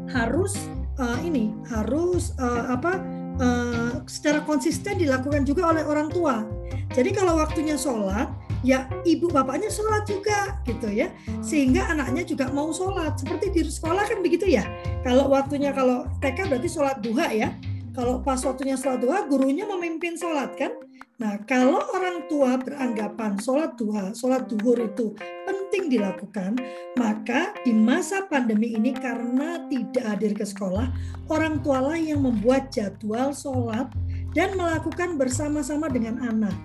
harus 0.08 0.56
uh, 0.96 1.20
ini 1.24 1.52
harus 1.68 2.36
uh, 2.40 2.72
apa 2.72 3.00
uh, 3.40 3.92
secara 4.04 4.44
konsisten 4.44 5.00
dilakukan 5.00 5.44
juga 5.44 5.72
oleh 5.72 5.84
orang 5.84 6.08
tua. 6.08 6.44
Jadi 6.92 7.12
kalau 7.16 7.40
waktunya 7.40 7.76
sholat 7.80 8.28
ya 8.62 8.86
ibu 9.02 9.28
bapaknya 9.28 9.68
sholat 9.68 10.06
juga 10.06 10.58
gitu 10.64 10.88
ya. 10.88 11.10
Sehingga 11.42 11.90
anaknya 11.90 12.22
juga 12.26 12.48
mau 12.50 12.70
sholat. 12.70 13.18
Seperti 13.18 13.50
di 13.52 13.60
sekolah 13.66 14.06
kan 14.08 14.18
begitu 14.22 14.48
ya. 14.48 14.64
Kalau 15.02 15.30
waktunya 15.30 15.74
kalau 15.74 16.08
TK 16.22 16.48
berarti 16.48 16.68
sholat 16.70 17.02
duha 17.02 17.28
ya. 17.30 17.50
Kalau 17.92 18.24
pas 18.24 18.40
waktunya 18.40 18.78
sholat 18.78 19.04
duha 19.04 19.28
gurunya 19.28 19.68
memimpin 19.68 20.16
sholat 20.16 20.56
kan. 20.56 20.72
Nah 21.20 21.38
kalau 21.46 21.78
orang 21.92 22.26
tua 22.26 22.58
beranggapan 22.58 23.38
sholat 23.38 23.78
duha 23.78 24.10
sholat 24.10 24.48
duhur 24.50 24.74
itu 24.80 25.14
penting 25.46 25.86
dilakukan 25.86 26.58
maka 26.98 27.54
di 27.62 27.70
masa 27.70 28.26
pandemi 28.26 28.74
ini 28.74 28.90
karena 28.90 29.62
tidak 29.70 30.02
hadir 30.02 30.32
ke 30.34 30.42
sekolah 30.42 30.90
orang 31.30 31.62
tualah 31.62 31.94
yang 31.94 32.26
membuat 32.26 32.74
jadwal 32.74 33.30
sholat 33.30 33.86
dan 34.34 34.56
melakukan 34.58 35.14
bersama-sama 35.14 35.86
dengan 35.86 36.20
anak 36.26 36.56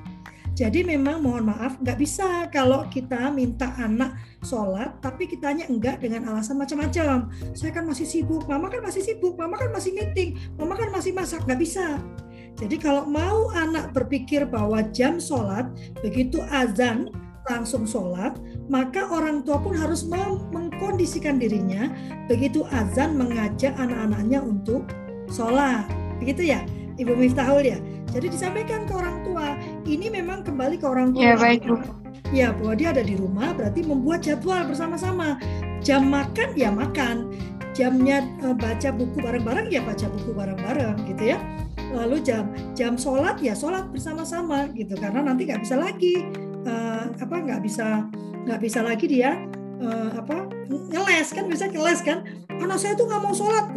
jadi 0.58 0.82
memang 0.82 1.22
mohon 1.22 1.54
maaf 1.54 1.78
nggak 1.78 2.02
bisa 2.02 2.50
kalau 2.50 2.90
kita 2.90 3.30
minta 3.30 3.78
anak 3.78 4.18
sholat 4.42 4.98
tapi 5.06 5.30
kitanya 5.30 5.70
enggak 5.70 6.02
dengan 6.02 6.34
alasan 6.34 6.58
macam-macam. 6.58 7.30
Saya 7.54 7.70
kan 7.70 7.86
masih 7.86 8.10
sibuk, 8.10 8.50
mama 8.50 8.66
kan 8.66 8.82
masih 8.82 9.06
sibuk, 9.06 9.38
mama 9.38 9.54
kan 9.54 9.70
masih 9.70 9.94
meeting, 9.94 10.34
mama 10.58 10.74
kan 10.74 10.90
masih 10.90 11.14
masak, 11.14 11.46
nggak 11.46 11.62
bisa. 11.62 12.02
Jadi 12.58 12.74
kalau 12.82 13.06
mau 13.06 13.54
anak 13.54 13.94
berpikir 13.94 14.50
bahwa 14.50 14.82
jam 14.90 15.22
sholat 15.22 15.70
begitu 16.02 16.42
azan 16.50 17.14
langsung 17.46 17.86
sholat, 17.86 18.42
maka 18.66 19.06
orang 19.14 19.46
tua 19.46 19.62
pun 19.62 19.78
harus 19.78 20.10
mengkondisikan 20.50 21.38
dirinya 21.38 21.86
begitu 22.26 22.66
azan 22.74 23.14
mengajak 23.14 23.78
anak-anaknya 23.78 24.42
untuk 24.42 24.90
sholat. 25.30 25.86
Begitu 26.18 26.50
ya, 26.50 26.66
Ibu 26.98 27.14
Miftahul 27.14 27.62
ya. 27.62 27.78
Jadi 28.10 28.34
disampaikan 28.34 28.88
ke 28.90 28.94
orang 28.96 29.22
tua, 29.22 29.54
ini 29.88 30.12
memang 30.12 30.44
kembali 30.44 30.76
ke 30.76 30.86
orang 30.86 31.16
tua. 31.16 31.24
Ya 31.24 31.34
baik 31.40 31.64
Bu. 31.64 31.80
Ya 32.36 32.52
bahwa 32.52 32.76
dia 32.76 32.92
ada 32.92 33.04
di 33.08 33.16
rumah 33.16 33.56
berarti 33.56 33.88
membuat 33.88 34.28
jadwal 34.28 34.68
bersama-sama. 34.68 35.40
Jam 35.80 36.12
makan 36.12 36.52
ya 36.60 36.68
makan, 36.68 37.32
jamnya 37.72 38.28
uh, 38.44 38.52
baca 38.52 38.92
buku 38.92 39.24
bareng-bareng 39.24 39.72
ya 39.72 39.80
baca 39.80 40.12
buku 40.12 40.36
bareng-bareng 40.36 41.08
gitu 41.08 41.32
ya. 41.32 41.40
Lalu 41.96 42.20
jam 42.20 42.52
jam 42.76 43.00
sholat 43.00 43.40
ya 43.40 43.56
sholat 43.56 43.88
bersama-sama 43.96 44.68
gitu 44.76 45.00
karena 45.00 45.24
nanti 45.24 45.48
nggak 45.48 45.64
bisa 45.64 45.80
lagi 45.80 46.28
uh, 46.68 47.08
apa 47.16 47.36
nggak 47.48 47.64
bisa 47.64 48.04
nggak 48.44 48.60
bisa 48.60 48.80
lagi 48.84 49.08
dia 49.08 49.40
uh, 49.80 50.20
apa 50.20 50.52
ngeles 50.68 51.32
kan 51.32 51.48
bisa 51.48 51.72
ngeles 51.72 52.04
kan 52.04 52.28
anak 52.60 52.76
saya 52.76 52.92
tuh 53.00 53.08
nggak 53.08 53.22
mau 53.24 53.32
sholat 53.32 53.72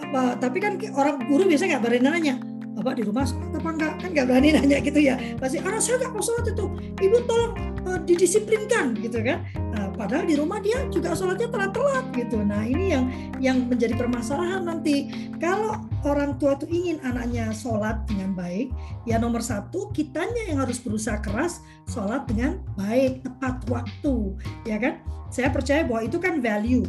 apa, 0.00 0.36
tapi 0.40 0.58
kan 0.60 0.76
orang 0.96 1.22
guru 1.28 1.48
biasanya 1.48 1.76
nggak 1.78 1.84
berani 1.84 2.04
nanya 2.04 2.34
bapak 2.80 2.96
di 2.96 3.04
rumah 3.04 3.28
sholat 3.28 3.52
apa 3.60 3.70
enggak? 3.76 3.92
Kan 4.00 4.08
nggak 4.16 4.26
berani 4.26 4.48
nanya 4.56 4.78
gitu 4.80 5.00
ya. 5.04 5.14
Pasti 5.36 5.60
anak 5.60 5.80
saya 5.84 6.00
nggak 6.00 6.12
mau 6.16 6.24
sholat 6.24 6.44
itu. 6.48 6.66
Ibu 6.96 7.16
tolong 7.28 7.52
uh, 7.84 8.00
didisiplinkan 8.08 8.96
gitu 9.04 9.20
kan. 9.20 9.44
Nah, 9.76 9.92
padahal 9.92 10.24
di 10.24 10.34
rumah 10.40 10.58
dia 10.64 10.88
juga 10.88 11.12
sholatnya 11.12 11.52
telat-telat 11.52 12.08
gitu. 12.16 12.40
Nah 12.40 12.64
ini 12.64 12.96
yang 12.96 13.04
yang 13.36 13.56
menjadi 13.68 13.92
permasalahan 14.00 14.64
nanti. 14.64 15.12
Kalau 15.36 15.76
orang 16.08 16.40
tua 16.40 16.56
itu 16.56 16.66
ingin 16.72 16.96
anaknya 17.04 17.52
sholat 17.52 18.00
dengan 18.08 18.32
baik 18.32 18.72
ya 19.04 19.20
nomor 19.20 19.44
satu 19.44 19.92
kitanya 19.92 20.48
yang 20.48 20.64
harus 20.64 20.80
berusaha 20.80 21.20
keras 21.20 21.60
sholat 21.84 22.24
dengan 22.24 22.64
baik 22.80 23.20
tepat 23.20 23.60
waktu 23.68 24.40
ya 24.64 24.80
kan? 24.80 25.04
Saya 25.28 25.52
percaya 25.52 25.84
bahwa 25.84 26.08
itu 26.08 26.16
kan 26.16 26.40
value. 26.40 26.82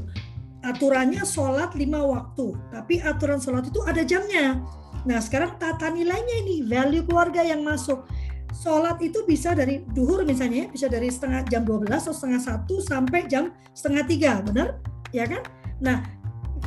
Aturannya 0.61 1.25
sholat 1.25 1.73
lima 1.73 2.05
waktu 2.05 2.53
tapi 2.69 3.01
aturan 3.01 3.41
sholat 3.41 3.65
itu 3.67 3.81
ada 3.81 4.05
jamnya 4.05 4.61
Nah 5.05 5.17
sekarang 5.17 5.57
tata 5.57 5.89
nilainya 5.89 6.45
ini 6.45 6.61
value 6.65 7.05
keluarga 7.05 7.41
yang 7.41 7.65
masuk. 7.65 8.05
Sholat 8.51 8.99
itu 8.99 9.23
bisa 9.23 9.55
dari 9.55 9.81
duhur 9.95 10.27
misalnya, 10.27 10.67
bisa 10.67 10.91
dari 10.91 11.07
setengah 11.07 11.47
jam 11.47 11.63
12 11.63 11.87
atau 11.87 12.13
setengah 12.13 12.41
satu 12.41 12.83
sampai 12.83 13.25
jam 13.25 13.55
setengah 13.71 14.03
tiga, 14.05 14.31
benar? 14.43 14.77
Ya 15.15 15.25
kan? 15.25 15.41
Nah 15.79 16.03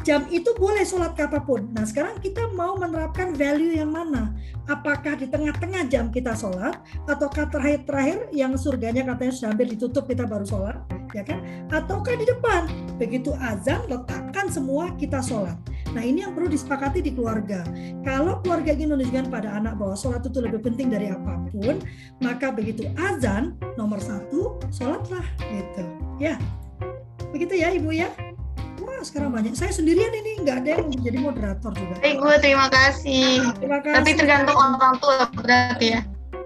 jam 0.03 0.27
itu 0.33 0.51
boleh 0.59 0.83
sholat 0.83 1.15
kapan 1.15 1.43
pun. 1.47 1.61
Nah 1.71 1.87
sekarang 1.87 2.19
kita 2.19 2.51
mau 2.59 2.75
menerapkan 2.75 3.31
value 3.37 3.79
yang 3.79 3.95
mana? 3.95 4.35
Apakah 4.67 5.15
di 5.15 5.31
tengah-tengah 5.31 5.87
jam 5.87 6.11
kita 6.11 6.35
sholat, 6.35 6.83
ataukah 7.07 7.47
terakhir-terakhir 7.53 8.33
yang 8.35 8.59
surganya 8.59 9.07
katanya 9.07 9.33
sudah 9.33 9.49
hampir 9.55 9.69
ditutup 9.71 10.05
kita 10.09 10.27
baru 10.27 10.45
sholat, 10.49 10.77
ya 11.15 11.23
kan? 11.23 11.41
Ataukah 11.71 12.17
di 12.19 12.27
depan? 12.27 12.67
Begitu 12.99 13.31
azan 13.39 13.87
letakkan 13.87 14.51
semua 14.51 14.91
kita 14.99 15.23
sholat. 15.23 15.57
Nah 15.95 16.03
ini 16.03 16.27
yang 16.27 16.35
perlu 16.35 16.51
disepakati 16.51 17.01
di 17.01 17.15
keluarga. 17.15 17.63
Kalau 18.03 18.43
keluarga 18.43 18.75
ingin 18.75 18.99
menunjukkan 18.99 19.31
pada 19.31 19.55
anak 19.55 19.79
bahwa 19.79 19.95
sholat 19.95 20.27
itu 20.27 20.43
lebih 20.43 20.61
penting 20.61 20.91
dari 20.91 21.15
apa 21.15 21.39
pun, 21.55 21.79
maka 22.19 22.51
begitu 22.51 22.91
azan 22.99 23.55
nomor 23.79 24.03
satu, 24.03 24.59
sholatlah 24.75 25.25
gitu. 25.41 25.85
Ya, 26.19 26.35
begitu 27.31 27.55
ya 27.55 27.71
ibu 27.71 27.95
ya. 27.95 28.11
Wah 28.83 29.01
sekarang 29.07 29.33
banyak. 29.33 29.55
Saya 29.55 29.71
sendirian 29.71 30.11
ini 30.13 30.43
nggak 30.43 30.57
ada 30.67 30.69
yang 30.77 30.91
menjadi 30.91 31.19
moderator 31.23 31.73
juga. 31.73 31.95
Baik 32.03 32.19
bu, 32.19 32.29
terima 32.43 32.67
kasih. 32.69 33.41
Terima 33.63 33.79
kasih. 33.81 33.97
Tapi 34.03 34.11
tergantung 34.19 34.59
orang 34.59 34.99
tua 34.99 35.31
berarti 35.31 35.87
ya. 35.95 36.01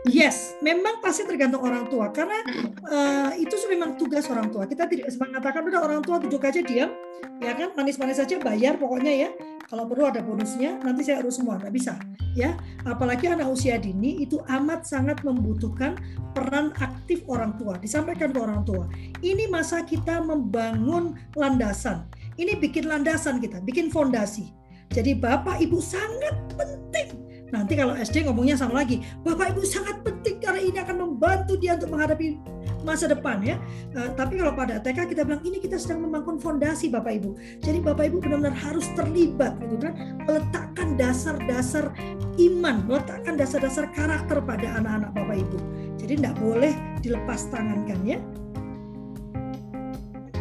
Yes, 0.09 0.57
memang 0.65 1.05
pasti 1.05 1.29
tergantung 1.29 1.61
orang 1.61 1.85
tua 1.93 2.09
karena 2.09 2.41
uh, 2.89 3.31
itu 3.37 3.53
memang 3.69 4.01
tugas 4.01 4.25
orang 4.33 4.49
tua. 4.49 4.65
Kita 4.65 4.89
tidak 4.89 5.13
mengatakan 5.21 5.69
udah 5.69 5.81
orang 5.85 6.01
tua 6.01 6.17
duduk 6.17 6.49
aja 6.49 6.65
diam, 6.65 6.97
ya 7.45 7.53
kan 7.53 7.77
manis-manis 7.77 8.17
saja 8.17 8.41
bayar 8.41 8.81
pokoknya 8.81 9.29
ya. 9.29 9.31
Kalau 9.69 9.85
perlu 9.85 10.09
ada 10.09 10.25
bonusnya, 10.25 10.81
nanti 10.81 11.05
saya 11.05 11.21
urus 11.21 11.45
semua, 11.45 11.61
nggak 11.61 11.75
bisa, 11.77 12.01
ya. 12.33 12.57
Apalagi 12.89 13.29
anak 13.29 13.53
usia 13.53 13.77
dini 13.77 14.17
itu 14.25 14.41
amat 14.49 14.89
sangat 14.89 15.21
membutuhkan 15.21 15.93
peran 16.33 16.73
aktif 16.81 17.21
orang 17.29 17.53
tua. 17.61 17.77
Disampaikan 17.77 18.33
ke 18.33 18.41
orang 18.41 18.65
tua. 18.65 18.89
Ini 19.21 19.45
masa 19.53 19.85
kita 19.85 20.25
membangun 20.25 21.21
landasan. 21.37 22.09
Ini 22.41 22.57
bikin 22.57 22.89
landasan 22.89 23.45
kita, 23.45 23.61
bikin 23.61 23.93
fondasi. 23.93 24.49
Jadi 24.89 25.21
bapak 25.21 25.61
ibu 25.61 25.85
sangat 25.85 26.33
penting 26.57 27.28
Nanti 27.49 27.81
kalau 27.81 27.97
SD 27.97 28.29
ngomongnya 28.29 28.61
sama 28.61 28.85
lagi, 28.85 29.01
Bapak 29.25 29.57
Ibu 29.57 29.63
sangat 29.65 30.05
penting 30.05 30.37
karena 30.41 30.61
ini 30.61 30.79
akan 30.81 30.97
membantu 31.01 31.57
dia 31.57 31.81
untuk 31.81 31.97
menghadapi 31.97 32.37
masa 32.85 33.09
depan 33.09 33.41
ya. 33.41 33.57
Uh, 33.97 34.13
tapi 34.15 34.37
kalau 34.37 34.53
pada 34.53 34.79
TK 34.81 35.17
kita 35.17 35.25
bilang 35.25 35.41
ini 35.43 35.59
kita 35.59 35.81
sedang 35.81 36.05
membangun 36.05 36.37
fondasi 36.37 36.93
Bapak 36.93 37.21
Ibu. 37.25 37.31
Jadi 37.65 37.79
Bapak 37.81 38.13
Ibu 38.13 38.21
benar-benar 38.21 38.55
harus 38.55 38.87
terlibat 38.93 39.57
gitu 39.65 39.81
kan, 39.81 39.93
meletakkan 40.29 40.95
dasar-dasar 41.01 41.91
iman, 42.37 42.77
meletakkan 42.85 43.35
dasar-dasar 43.41 43.89
karakter 43.97 44.39
pada 44.45 44.79
anak-anak 44.79 45.11
Bapak 45.17 45.37
Ibu. 45.41 45.59
Jadi 45.99 46.13
tidak 46.21 46.37
boleh 46.41 46.73
dilepas 47.01 47.49
tangankan 47.49 48.01
ya. 48.05 48.19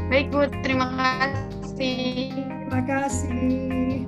Baik 0.08 0.32
Bu, 0.32 0.48
terima 0.64 0.88
kasih. 0.96 2.32
Terima 2.68 2.82
kasih. 2.88 4.08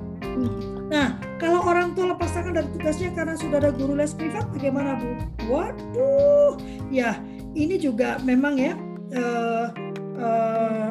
Nah, 0.90 1.22
kalau 1.38 1.62
orang 1.62 1.94
tua 1.94 2.12
lepas 2.12 2.34
tangan 2.34 2.50
dari 2.50 2.68
tugasnya 2.74 3.14
karena 3.14 3.38
sudah 3.38 3.62
ada 3.62 3.70
guru 3.70 3.94
les 3.94 4.10
privat, 4.10 4.50
bagaimana 4.50 4.98
Bu? 4.98 5.14
Waduh, 5.46 6.58
ya 6.90 7.14
ini 7.54 7.78
juga 7.78 8.18
memang 8.26 8.58
ya 8.58 8.74
uh, 9.14 9.66
uh, 10.18 10.90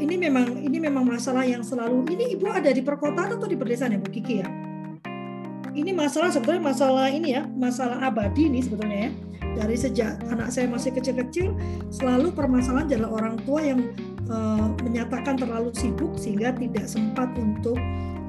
ini 0.00 0.16
memang 0.16 0.64
ini 0.64 0.80
memang 0.80 1.04
masalah 1.04 1.44
yang 1.44 1.60
selalu 1.60 2.08
ini 2.08 2.32
ibu 2.32 2.48
ada 2.48 2.72
di 2.72 2.80
perkotaan 2.80 3.36
atau 3.36 3.44
di 3.44 3.56
pedesaan 3.56 3.92
ya 3.92 4.00
Bu 4.00 4.08
Kiki 4.08 4.40
ya? 4.40 4.48
Ini 5.74 5.90
masalah 5.92 6.32
sebetulnya 6.32 6.72
masalah 6.72 7.12
ini 7.12 7.36
ya 7.36 7.44
masalah 7.52 8.00
abadi 8.00 8.48
ini 8.48 8.64
sebetulnya 8.64 9.08
ya. 9.08 9.12
Dari 9.54 9.76
sejak 9.78 10.24
anak 10.32 10.50
saya 10.50 10.66
masih 10.66 10.90
kecil-kecil 10.96 11.52
selalu 11.92 12.32
permasalahan 12.32 12.90
adalah 12.90 13.22
orang 13.22 13.36
tua 13.44 13.60
yang 13.62 13.80
uh, 14.30 14.68
menyatakan 14.82 15.36
terlalu 15.36 15.70
sibuk 15.74 16.14
sehingga 16.16 16.54
tidak 16.54 16.86
sempat 16.86 17.32
untuk 17.36 17.76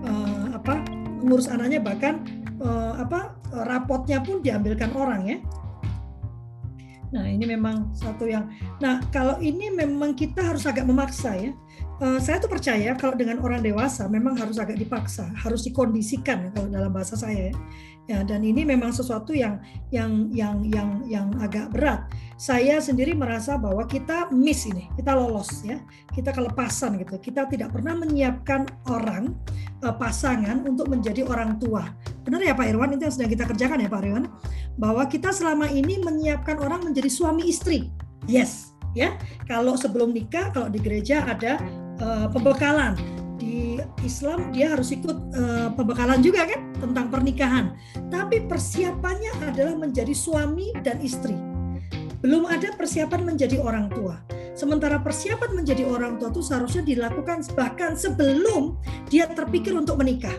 uh, 0.05 0.55
apa 0.55 0.81
mengurus 1.21 1.49
anaknya 1.49 1.81
bahkan 1.81 2.21
uh, 2.61 2.99
apa 2.99 3.35
rapotnya 3.65 4.19
pun 4.21 4.43
diambilkan 4.43 4.91
orang 4.95 5.23
ya 5.25 5.37
Nah, 7.15 7.31
ini 7.31 7.47
memang 7.47 7.95
satu 7.95 8.27
yang 8.27 8.51
Nah, 8.83 8.99
kalau 9.07 9.39
ini 9.39 9.71
memang 9.71 10.11
kita 10.19 10.43
harus 10.43 10.67
agak 10.67 10.83
memaksa 10.83 11.31
ya. 11.39 11.55
Uh, 11.95 12.19
saya 12.19 12.43
tuh 12.43 12.51
percaya 12.51 12.91
kalau 12.99 13.15
dengan 13.15 13.39
orang 13.39 13.63
dewasa 13.63 14.11
memang 14.11 14.35
harus 14.35 14.59
agak 14.59 14.75
dipaksa, 14.75 15.31
harus 15.39 15.63
dikondisikan 15.63 16.51
kalau 16.51 16.67
dalam 16.67 16.91
bahasa 16.91 17.15
saya 17.15 17.51
ya. 17.51 17.55
Ya, 18.05 18.21
dan 18.21 18.45
ini 18.45 18.61
memang 18.61 18.93
sesuatu 18.93 19.33
yang 19.33 19.57
yang 19.89 20.29
yang 20.29 20.61
yang 20.69 21.01
yang 21.09 21.27
agak 21.41 21.73
berat. 21.73 22.05
Saya 22.37 22.77
sendiri 22.77 23.17
merasa 23.17 23.57
bahwa 23.57 23.81
kita 23.89 24.29
miss 24.29 24.69
ini, 24.69 24.85
kita 24.93 25.17
lolos 25.17 25.65
ya, 25.65 25.81
kita 26.13 26.29
kelepasan 26.29 27.01
gitu. 27.01 27.17
Kita 27.17 27.49
tidak 27.49 27.73
pernah 27.73 27.97
menyiapkan 27.97 28.69
orang 28.93 29.33
uh, 29.81 29.95
pasangan 29.95 30.69
untuk 30.69 30.85
menjadi 30.85 31.25
orang 31.25 31.57
tua. 31.57 31.89
Benar 32.21 32.45
ya 32.45 32.53
Pak 32.53 32.69
Irwan 32.69 32.93
itu 32.93 33.09
yang 33.09 33.15
sedang 33.15 33.31
kita 33.33 33.43
kerjakan 33.49 33.81
ya 33.81 33.89
Pak 33.89 34.05
Irwan, 34.05 34.29
bahwa 34.77 35.01
kita 35.09 35.33
selama 35.33 35.65
ini 35.73 35.97
menyiapkan 35.97 36.61
orang 36.61 36.85
menjadi 36.85 37.09
suami 37.09 37.49
istri. 37.49 37.89
Yes, 38.29 38.74
ya. 38.95 39.13
Kalau 39.45 39.75
sebelum 39.77 40.15
nikah, 40.15 40.49
kalau 40.55 40.71
di 40.71 40.79
gereja 40.81 41.21
ada 41.27 41.61
uh, 42.01 42.27
pembekalan 42.31 42.95
di 43.35 43.77
Islam 44.01 44.55
dia 44.55 44.71
harus 44.71 44.95
ikut 44.95 45.17
uh, 45.35 45.69
pembekalan 45.75 46.23
juga 46.23 46.47
kan 46.47 46.71
tentang 46.79 47.11
pernikahan. 47.11 47.75
Tapi 48.09 48.47
persiapannya 48.47 49.51
adalah 49.51 49.75
menjadi 49.75 50.15
suami 50.15 50.71
dan 50.81 51.03
istri. 51.03 51.35
Belum 52.23 52.49
ada 52.49 52.73
persiapan 52.73 53.21
menjadi 53.21 53.61
orang 53.61 53.91
tua. 53.93 54.17
Sementara 54.55 55.03
persiapan 55.03 55.51
menjadi 55.51 55.83
orang 55.83 56.15
tua 56.15 56.31
itu 56.31 56.41
seharusnya 56.41 56.81
dilakukan 56.81 57.43
bahkan 57.53 57.93
sebelum 57.93 58.79
dia 59.11 59.27
terpikir 59.27 59.75
untuk 59.75 59.99
menikah. 59.99 60.33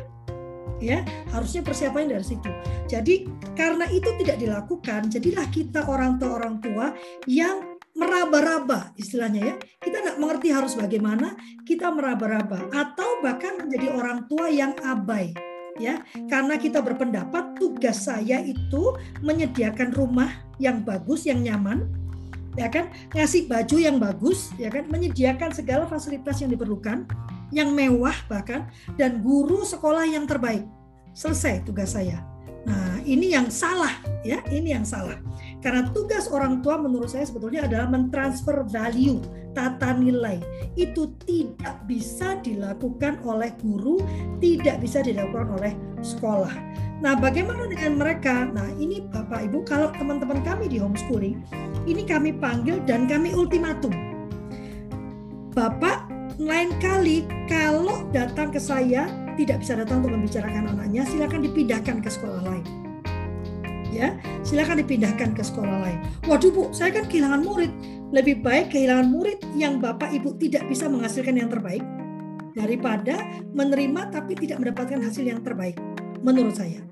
Ya, 0.76 1.04
harusnya 1.32 1.64
persiapannya 1.64 2.20
dari 2.20 2.26
situ. 2.26 2.50
Jadi 2.84 3.24
karena 3.56 3.88
itu 3.88 4.12
tidak 4.20 4.36
dilakukan, 4.40 5.08
jadilah 5.08 5.48
kita 5.48 5.88
orang 5.88 6.20
tua 6.20 6.36
orang 6.36 6.60
tua 6.60 6.92
yang 7.24 7.75
meraba-raba 7.96 8.92
istilahnya 9.00 9.40
ya. 9.42 9.54
Kita 9.80 10.04
nggak 10.04 10.18
mengerti 10.20 10.52
harus 10.52 10.76
bagaimana, 10.76 11.34
kita 11.64 11.88
meraba-raba 11.90 12.68
atau 12.70 13.24
bahkan 13.24 13.56
menjadi 13.56 13.90
orang 13.96 14.28
tua 14.28 14.52
yang 14.52 14.76
abai 14.84 15.32
ya. 15.80 16.04
Karena 16.28 16.60
kita 16.60 16.84
berpendapat 16.84 17.56
tugas 17.56 18.04
saya 18.04 18.44
itu 18.44 18.94
menyediakan 19.24 19.96
rumah 19.96 20.28
yang 20.60 20.84
bagus, 20.84 21.24
yang 21.24 21.40
nyaman, 21.40 21.88
ya 22.56 22.68
kan, 22.68 22.92
ngasih 23.12 23.48
baju 23.48 23.76
yang 23.76 23.96
bagus, 23.96 24.52
ya 24.60 24.68
kan, 24.72 24.88
menyediakan 24.88 25.52
segala 25.52 25.84
fasilitas 25.88 26.40
yang 26.40 26.52
diperlukan, 26.52 27.08
yang 27.52 27.72
mewah 27.72 28.14
bahkan 28.28 28.68
dan 29.00 29.24
guru 29.24 29.64
sekolah 29.64 30.04
yang 30.08 30.28
terbaik. 30.28 30.64
Selesai 31.16 31.64
tugas 31.64 31.96
saya. 31.96 32.20
Nah, 32.66 32.98
ini 33.06 33.30
yang 33.30 33.46
salah 33.46 33.94
ya, 34.26 34.42
ini 34.50 34.74
yang 34.74 34.82
salah. 34.82 35.16
Karena 35.66 35.82
tugas 35.90 36.30
orang 36.30 36.62
tua 36.62 36.78
menurut 36.78 37.10
saya 37.10 37.26
sebetulnya 37.26 37.66
adalah 37.66 37.90
mentransfer 37.90 38.62
value, 38.70 39.18
tata 39.50 39.98
nilai. 39.98 40.38
Itu 40.78 41.10
tidak 41.26 41.82
bisa 41.90 42.38
dilakukan 42.38 43.18
oleh 43.26 43.50
guru, 43.58 43.98
tidak 44.38 44.78
bisa 44.78 45.02
dilakukan 45.02 45.58
oleh 45.58 45.74
sekolah. 46.06 46.54
Nah, 47.02 47.18
bagaimana 47.18 47.66
dengan 47.66 47.98
mereka? 47.98 48.46
Nah, 48.46 48.70
ini 48.78 49.10
Bapak 49.10 49.50
Ibu, 49.50 49.66
kalau 49.66 49.90
teman-teman 49.98 50.38
kami 50.46 50.70
di 50.70 50.78
homeschooling, 50.78 51.42
ini 51.82 52.06
kami 52.06 52.38
panggil 52.38 52.78
dan 52.86 53.10
kami 53.10 53.34
ultimatum. 53.34 53.90
Bapak 55.50 56.06
lain 56.38 56.78
kali 56.78 57.26
kalau 57.50 58.06
datang 58.14 58.54
ke 58.54 58.62
saya 58.62 59.10
tidak 59.34 59.66
bisa 59.66 59.82
datang 59.82 60.06
untuk 60.06 60.14
membicarakan 60.14 60.78
anaknya, 60.78 61.02
silakan 61.10 61.42
dipindahkan 61.42 61.98
ke 61.98 62.06
sekolah 62.06 62.54
lain. 62.54 62.85
Ya, 63.96 64.12
silakan 64.44 64.84
dipindahkan 64.84 65.32
ke 65.32 65.40
sekolah 65.40 65.80
lain. 65.88 65.98
Waduh 66.28 66.52
bu, 66.52 66.68
saya 66.68 66.92
kan 66.92 67.08
kehilangan 67.08 67.40
murid. 67.40 67.72
Lebih 68.12 68.44
baik 68.44 68.76
kehilangan 68.76 69.08
murid 69.08 69.40
yang 69.56 69.80
bapak 69.80 70.12
ibu 70.12 70.36
tidak 70.36 70.68
bisa 70.68 70.84
menghasilkan 70.84 71.32
yang 71.32 71.48
terbaik 71.48 71.80
daripada 72.52 73.24
menerima 73.56 74.12
tapi 74.12 74.36
tidak 74.36 74.60
mendapatkan 74.60 75.00
hasil 75.00 75.24
yang 75.24 75.40
terbaik. 75.40 75.80
Menurut 76.20 76.60
saya. 76.60 76.84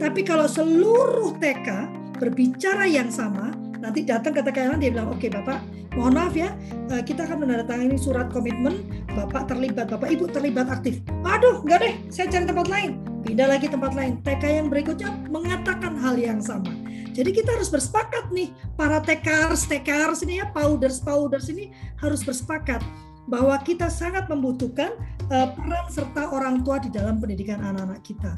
Tapi 0.00 0.24
kalau 0.24 0.48
seluruh 0.48 1.36
TK 1.36 1.68
berbicara 2.16 2.88
yang 2.88 3.12
sama, 3.12 3.52
nanti 3.76 4.08
datang 4.08 4.32
ke 4.32 4.40
TK 4.40 4.80
dia 4.80 4.88
bilang, 4.92 5.12
oke 5.12 5.28
bapak, 5.28 5.60
mohon 5.92 6.16
maaf 6.16 6.32
ya, 6.32 6.52
eh, 6.92 7.04
kita 7.04 7.28
akan 7.28 7.44
menandatangani 7.44 7.96
surat 8.00 8.32
komitmen, 8.32 8.84
Bapak 9.16 9.48
terlibat, 9.48 9.88
Bapak 9.88 10.12
Ibu 10.12 10.28
terlibat 10.28 10.68
aktif. 10.68 11.00
Aduh, 11.24 11.64
enggak 11.64 11.88
deh, 11.88 11.94
saya 12.12 12.28
cari 12.28 12.44
tempat 12.44 12.68
lain. 12.68 13.15
Pindah 13.26 13.50
lagi 13.50 13.66
tempat 13.66 13.90
lain. 13.98 14.22
TK 14.22 14.62
yang 14.62 14.70
berikutnya 14.70 15.10
mengatakan 15.26 15.98
hal 15.98 16.14
yang 16.14 16.38
sama. 16.38 16.70
Jadi 17.10 17.34
kita 17.34 17.58
harus 17.58 17.66
bersepakat 17.66 18.30
nih, 18.30 18.54
para 18.78 19.02
TKers, 19.02 19.66
TKers 19.66 20.22
ini 20.22 20.38
ya, 20.38 20.46
powders, 20.54 21.02
powders 21.02 21.50
ini 21.50 21.74
harus 21.98 22.22
bersepakat 22.22 22.78
bahwa 23.26 23.58
kita 23.66 23.90
sangat 23.90 24.30
membutuhkan 24.30 24.94
uh, 25.34 25.50
peran 25.58 25.86
serta 25.90 26.30
orang 26.30 26.62
tua 26.62 26.78
di 26.78 26.86
dalam 26.86 27.18
pendidikan 27.18 27.58
anak-anak 27.58 27.98
kita. 28.06 28.30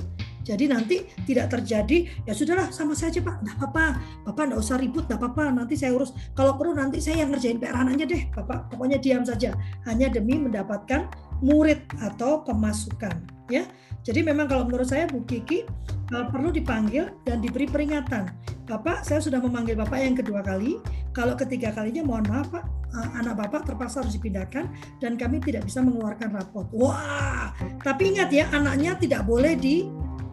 Jadi 0.48 0.64
nanti 0.64 1.04
tidak 1.28 1.52
terjadi 1.52 2.08
ya 2.24 2.32
sudahlah 2.32 2.72
sama 2.72 2.96
saja 2.96 3.20
pak, 3.20 3.44
nggak 3.44 3.56
apa-apa, 3.60 4.00
bapak 4.24 4.42
nggak 4.48 4.60
usah 4.64 4.80
ribut, 4.80 5.04
nggak 5.04 5.20
apa-apa, 5.20 5.52
nanti 5.52 5.76
saya 5.76 5.92
urus. 5.92 6.16
Kalau 6.32 6.56
perlu 6.56 6.72
nanti 6.72 7.04
saya 7.04 7.20
yang 7.20 7.36
ngerjain 7.36 7.60
PR 7.60 7.76
anaknya 7.76 8.08
deh, 8.08 8.22
bapak 8.32 8.72
pokoknya 8.72 8.96
diam 8.96 9.28
saja, 9.28 9.52
hanya 9.84 10.08
demi 10.08 10.40
mendapatkan 10.40 11.12
murid 11.44 11.84
atau 12.00 12.40
pemasukan, 12.48 13.20
ya. 13.52 13.68
Jadi 14.06 14.20
memang 14.24 14.46
kalau 14.48 14.64
menurut 14.64 14.88
saya 14.88 15.06
Bu 15.08 15.22
Kiki 15.24 15.64
uh, 16.14 16.26
perlu 16.28 16.52
dipanggil 16.52 17.12
dan 17.24 17.42
diberi 17.42 17.68
peringatan. 17.68 18.30
Bapak, 18.68 19.00
saya 19.00 19.20
sudah 19.20 19.40
memanggil 19.40 19.80
Bapak 19.80 19.96
yang 19.96 20.12
kedua 20.12 20.44
kali. 20.44 20.76
Kalau 21.16 21.32
ketiga 21.34 21.72
kalinya 21.72 22.04
mohon 22.04 22.24
maaf 22.28 22.52
Pak, 22.52 22.64
uh, 22.94 23.08
anak 23.16 23.40
Bapak 23.40 23.64
terpaksa 23.64 24.04
harus 24.04 24.14
dipindahkan 24.16 24.68
dan 25.00 25.16
kami 25.16 25.40
tidak 25.40 25.64
bisa 25.64 25.80
mengeluarkan 25.80 26.36
rapot. 26.36 26.68
Wah, 26.76 27.52
tapi 27.80 28.12
ingat 28.16 28.28
ya 28.28 28.48
anaknya 28.52 28.96
tidak 29.00 29.24
boleh 29.24 29.56
di 29.56 29.88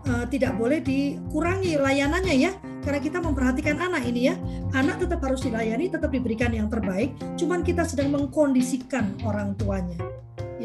uh, 0.10 0.26
tidak 0.30 0.56
boleh 0.56 0.80
dikurangi 0.82 1.78
layanannya 1.80 2.36
ya 2.36 2.52
karena 2.86 3.02
kita 3.02 3.18
memperhatikan 3.18 3.82
anak 3.82 4.06
ini 4.06 4.30
ya 4.30 4.36
anak 4.78 5.02
tetap 5.02 5.20
harus 5.26 5.42
dilayani 5.42 5.90
tetap 5.90 6.14
diberikan 6.14 6.54
yang 6.54 6.70
terbaik 6.70 7.18
cuman 7.36 7.66
kita 7.66 7.82
sedang 7.82 8.14
mengkondisikan 8.14 9.18
orang 9.26 9.58
tuanya 9.58 9.98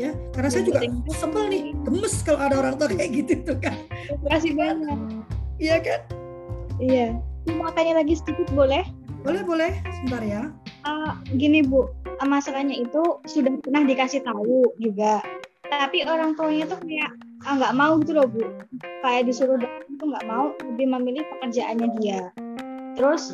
ya. 0.00 0.10
Karena 0.32 0.48
saya 0.48 0.64
juga 0.64 0.80
sebel 1.12 1.44
nih 1.52 1.62
gemes 1.84 2.14
kalau 2.24 2.40
ada 2.40 2.56
orang 2.56 2.74
tua 2.80 2.88
kayak 2.88 3.10
gitu 3.12 3.32
tuh 3.44 3.58
kan. 3.60 3.76
Terima 4.08 4.28
kasih 4.32 4.52
banyak. 4.56 4.98
Iya 5.60 5.76
kan? 5.84 6.00
Iya. 6.80 7.06
Mau 7.52 7.72
tanya 7.76 8.00
lagi 8.00 8.16
sedikit 8.16 8.48
boleh? 8.56 8.84
Boleh 9.20 9.42
boleh. 9.44 9.72
Sebentar 10.00 10.22
ya. 10.24 10.42
Uh, 10.88 11.12
gini 11.36 11.60
bu. 11.60 11.88
Masalahnya 12.20 12.76
itu 12.76 13.20
sudah 13.28 13.52
pernah 13.64 13.84
dikasih 13.84 14.24
tahu 14.24 14.64
juga. 14.80 15.24
Tapi 15.68 16.04
orang 16.04 16.36
tuanya 16.36 16.68
tuh 16.68 16.80
kayak 16.84 17.12
ah 17.48 17.56
nggak 17.56 17.76
mau 17.76 17.96
gitu 18.00 18.16
loh 18.16 18.28
bu. 18.28 18.44
Kayak 19.04 19.28
disuruh 19.28 19.56
tuh 20.00 20.06
nggak 20.08 20.26
mau 20.28 20.52
lebih 20.72 20.86
memilih 20.88 21.24
pekerjaannya 21.36 21.88
dia 22.00 22.32
terus 23.00 23.32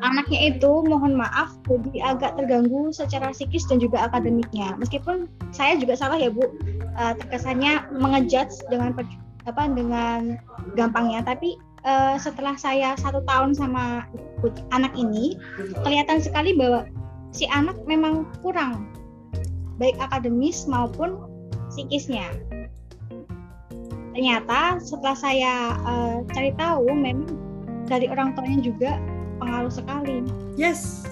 anaknya 0.00 0.56
itu 0.56 0.80
mohon 0.88 1.12
maaf 1.12 1.52
jadi 1.68 2.16
agak 2.16 2.40
terganggu 2.40 2.88
secara 2.88 3.36
psikis 3.36 3.68
dan 3.68 3.76
juga 3.84 4.08
akademiknya. 4.08 4.72
Meskipun 4.80 5.28
saya 5.52 5.76
juga 5.76 5.92
salah 5.92 6.16
ya 6.16 6.32
bu. 6.32 6.48
Uh, 6.96 7.12
terkesannya 7.20 7.84
mengejudge 7.92 8.64
dengan 8.72 8.96
apa 9.44 9.62
dengan 9.68 10.40
gampangnya. 10.72 11.20
Tapi 11.20 11.60
uh, 11.84 12.16
setelah 12.16 12.56
saya 12.56 12.96
satu 12.96 13.20
tahun 13.28 13.52
sama 13.52 14.08
anak 14.72 14.96
ini 14.96 15.36
kelihatan 15.84 16.24
sekali 16.24 16.56
bahwa 16.56 16.88
si 17.36 17.44
anak 17.52 17.76
memang 17.84 18.24
kurang 18.40 18.88
baik 19.76 20.00
akademis 20.00 20.64
maupun 20.64 21.20
psikisnya. 21.68 22.24
Ternyata 24.16 24.80
setelah 24.82 25.14
saya 25.14 25.54
uh, 25.86 26.16
cari 26.34 26.50
tahu 26.58 26.90
memang 26.90 27.47
dari 27.88 28.06
orang 28.12 28.36
tuanya 28.36 28.60
juga 28.60 28.90
pengaruh 29.40 29.72
sekali. 29.72 30.22
Yes. 30.54 31.08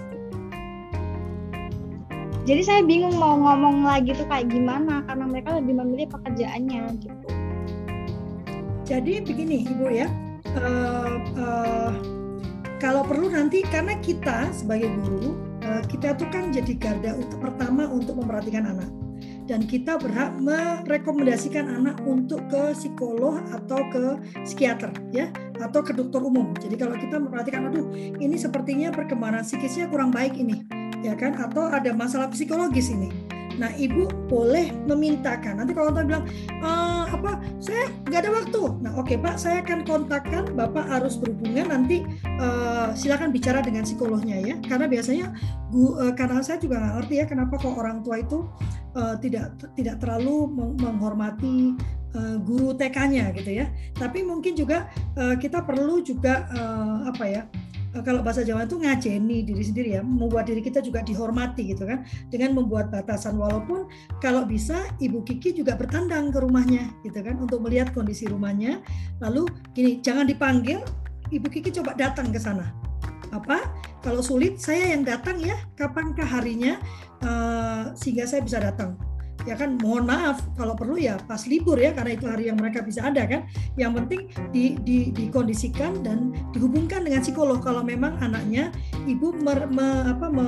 Jadi 2.46 2.62
saya 2.62 2.80
bingung 2.86 3.18
mau 3.18 3.34
ngomong 3.34 3.82
lagi 3.82 4.14
tuh 4.14 4.28
kayak 4.30 4.54
gimana 4.54 5.02
karena 5.10 5.24
mereka 5.26 5.58
lebih 5.58 5.74
memilih 5.82 6.06
pekerjaannya 6.14 6.82
gitu. 7.02 7.26
Jadi 8.86 9.18
begini 9.26 9.66
ibu 9.66 9.90
ya, 9.90 10.06
uh, 10.54 11.18
uh, 11.34 11.90
kalau 12.78 13.02
perlu 13.02 13.34
nanti 13.34 13.66
karena 13.66 13.98
kita 13.98 14.46
sebagai 14.54 14.94
guru 15.02 15.34
uh, 15.66 15.66
uh, 15.66 15.82
kita 15.90 16.14
tuh 16.16 16.28
kan 16.30 16.54
jadi 16.54 16.72
garda 16.78 17.18
pertama 17.42 17.90
untuk 17.90 18.22
memperhatikan 18.22 18.70
anak 18.70 18.90
dan 19.46 19.64
kita 19.64 19.96
berhak 19.96 20.34
merekomendasikan 20.42 21.70
anak 21.70 22.02
untuk 22.02 22.42
ke 22.50 22.74
psikolog 22.74 23.38
atau 23.54 23.80
ke 23.94 24.04
psikiater 24.42 24.90
ya 25.14 25.30
atau 25.62 25.80
ke 25.80 25.94
dokter 25.94 26.20
umum. 26.20 26.52
Jadi 26.58 26.74
kalau 26.76 26.98
kita 26.98 27.16
memperhatikan 27.16 27.70
aduh 27.70 27.88
ini 27.94 28.36
sepertinya 28.36 28.92
perkembangan 28.92 29.46
psikisnya 29.46 29.86
kurang 29.88 30.10
baik 30.10 30.34
ini 30.36 30.66
ya 31.06 31.14
kan 31.14 31.38
atau 31.38 31.70
ada 31.70 31.94
masalah 31.94 32.26
psikologis 32.26 32.90
ini 32.90 33.25
Nah, 33.56 33.72
ibu 33.76 34.08
boleh 34.28 34.72
memintakan. 34.84 35.60
Nanti 35.60 35.72
kalau 35.72 35.92
orang 35.92 36.06
bilang, 36.08 36.24
e, 36.48 36.70
apa, 37.08 37.40
saya 37.58 37.88
nggak 38.08 38.20
ada 38.20 38.30
waktu. 38.32 38.62
Nah, 38.84 38.92
oke 38.96 39.12
okay, 39.12 39.16
pak, 39.16 39.36
saya 39.40 39.64
akan 39.64 39.84
kontakkan. 39.88 40.44
Bapak 40.52 40.84
harus 40.86 41.16
berhubungan. 41.16 41.68
Nanti 41.72 42.04
uh, 42.38 42.92
silakan 42.94 43.32
bicara 43.32 43.60
dengan 43.64 43.82
psikolognya 43.82 44.38
ya. 44.40 44.54
Karena 44.64 44.86
biasanya, 44.86 45.32
gu, 45.72 45.96
uh, 45.96 46.12
karena 46.14 46.40
saya 46.44 46.60
juga 46.60 46.80
nggak 46.80 46.94
ngerti 47.02 47.14
ya, 47.18 47.24
kenapa 47.26 47.54
kok 47.58 47.74
orang 47.74 48.00
tua 48.04 48.20
itu 48.20 48.46
uh, 48.94 49.16
tidak 49.18 49.56
tidak 49.74 49.98
terlalu 50.00 50.48
menghormati 50.80 51.76
guru 52.48 52.72
TK-nya 52.72 53.28
gitu 53.36 53.60
ya. 53.60 53.68
Tapi 53.92 54.24
mungkin 54.24 54.56
juga 54.56 54.88
uh, 55.20 55.36
kita 55.36 55.60
perlu 55.68 56.00
juga 56.00 56.48
uh, 56.48 57.12
apa 57.12 57.24
ya? 57.28 57.42
Kalau 58.02 58.20
bahasa 58.20 58.42
Jawa 58.44 58.68
itu 58.68 58.76
ngajeni 58.76 59.46
diri 59.46 59.62
sendiri 59.64 59.88
ya, 59.96 60.02
membuat 60.04 60.50
diri 60.50 60.60
kita 60.60 60.84
juga 60.84 61.00
dihormati 61.00 61.72
gitu 61.72 61.88
kan, 61.88 62.04
dengan 62.28 62.56
membuat 62.56 62.92
batasan 62.92 63.40
walaupun 63.40 63.88
kalau 64.20 64.44
bisa 64.44 64.84
Ibu 65.00 65.24
Kiki 65.24 65.56
juga 65.56 65.78
bertandang 65.78 66.34
ke 66.34 66.38
rumahnya 66.42 66.92
gitu 67.06 67.22
kan 67.22 67.40
untuk 67.40 67.64
melihat 67.64 67.94
kondisi 67.96 68.28
rumahnya. 68.28 68.82
Lalu 69.22 69.48
gini, 69.72 70.02
jangan 70.04 70.28
dipanggil, 70.28 70.82
Ibu 71.32 71.48
Kiki 71.48 71.72
coba 71.80 71.96
datang 71.96 72.34
ke 72.34 72.40
sana. 72.42 72.72
Apa? 73.32 73.64
Kalau 74.04 74.22
sulit 74.22 74.60
saya 74.62 74.94
yang 74.94 75.02
datang 75.02 75.42
ya, 75.42 75.56
kapankah 75.74 76.26
harinya 76.26 76.78
uh, 77.26 77.90
sehingga 77.98 78.28
saya 78.28 78.44
bisa 78.44 78.62
datang 78.62 78.94
ya 79.46 79.54
kan? 79.54 79.78
Mohon 79.80 80.04
maaf 80.10 80.42
kalau 80.58 80.74
perlu 80.74 80.98
ya 80.98 81.16
pas 81.24 81.46
libur 81.46 81.78
ya 81.78 81.94
karena 81.94 82.18
itu 82.18 82.26
hari 82.26 82.50
yang 82.50 82.58
mereka 82.58 82.82
bisa 82.82 83.06
ada 83.06 83.24
kan? 83.24 83.46
Yang 83.78 83.92
penting 84.02 84.20
di, 84.50 84.64
di, 84.82 84.98
dikondisikan 85.14 86.02
dan 86.02 86.34
dihubungkan 86.52 87.06
dengan 87.06 87.22
psikolog. 87.22 87.62
Kalau 87.62 87.86
memang 87.86 88.18
anaknya 88.20 88.74
ibu 89.06 89.32
mer, 89.40 89.70
me, 89.70 90.12
apa, 90.12 90.26
me, 90.28 90.46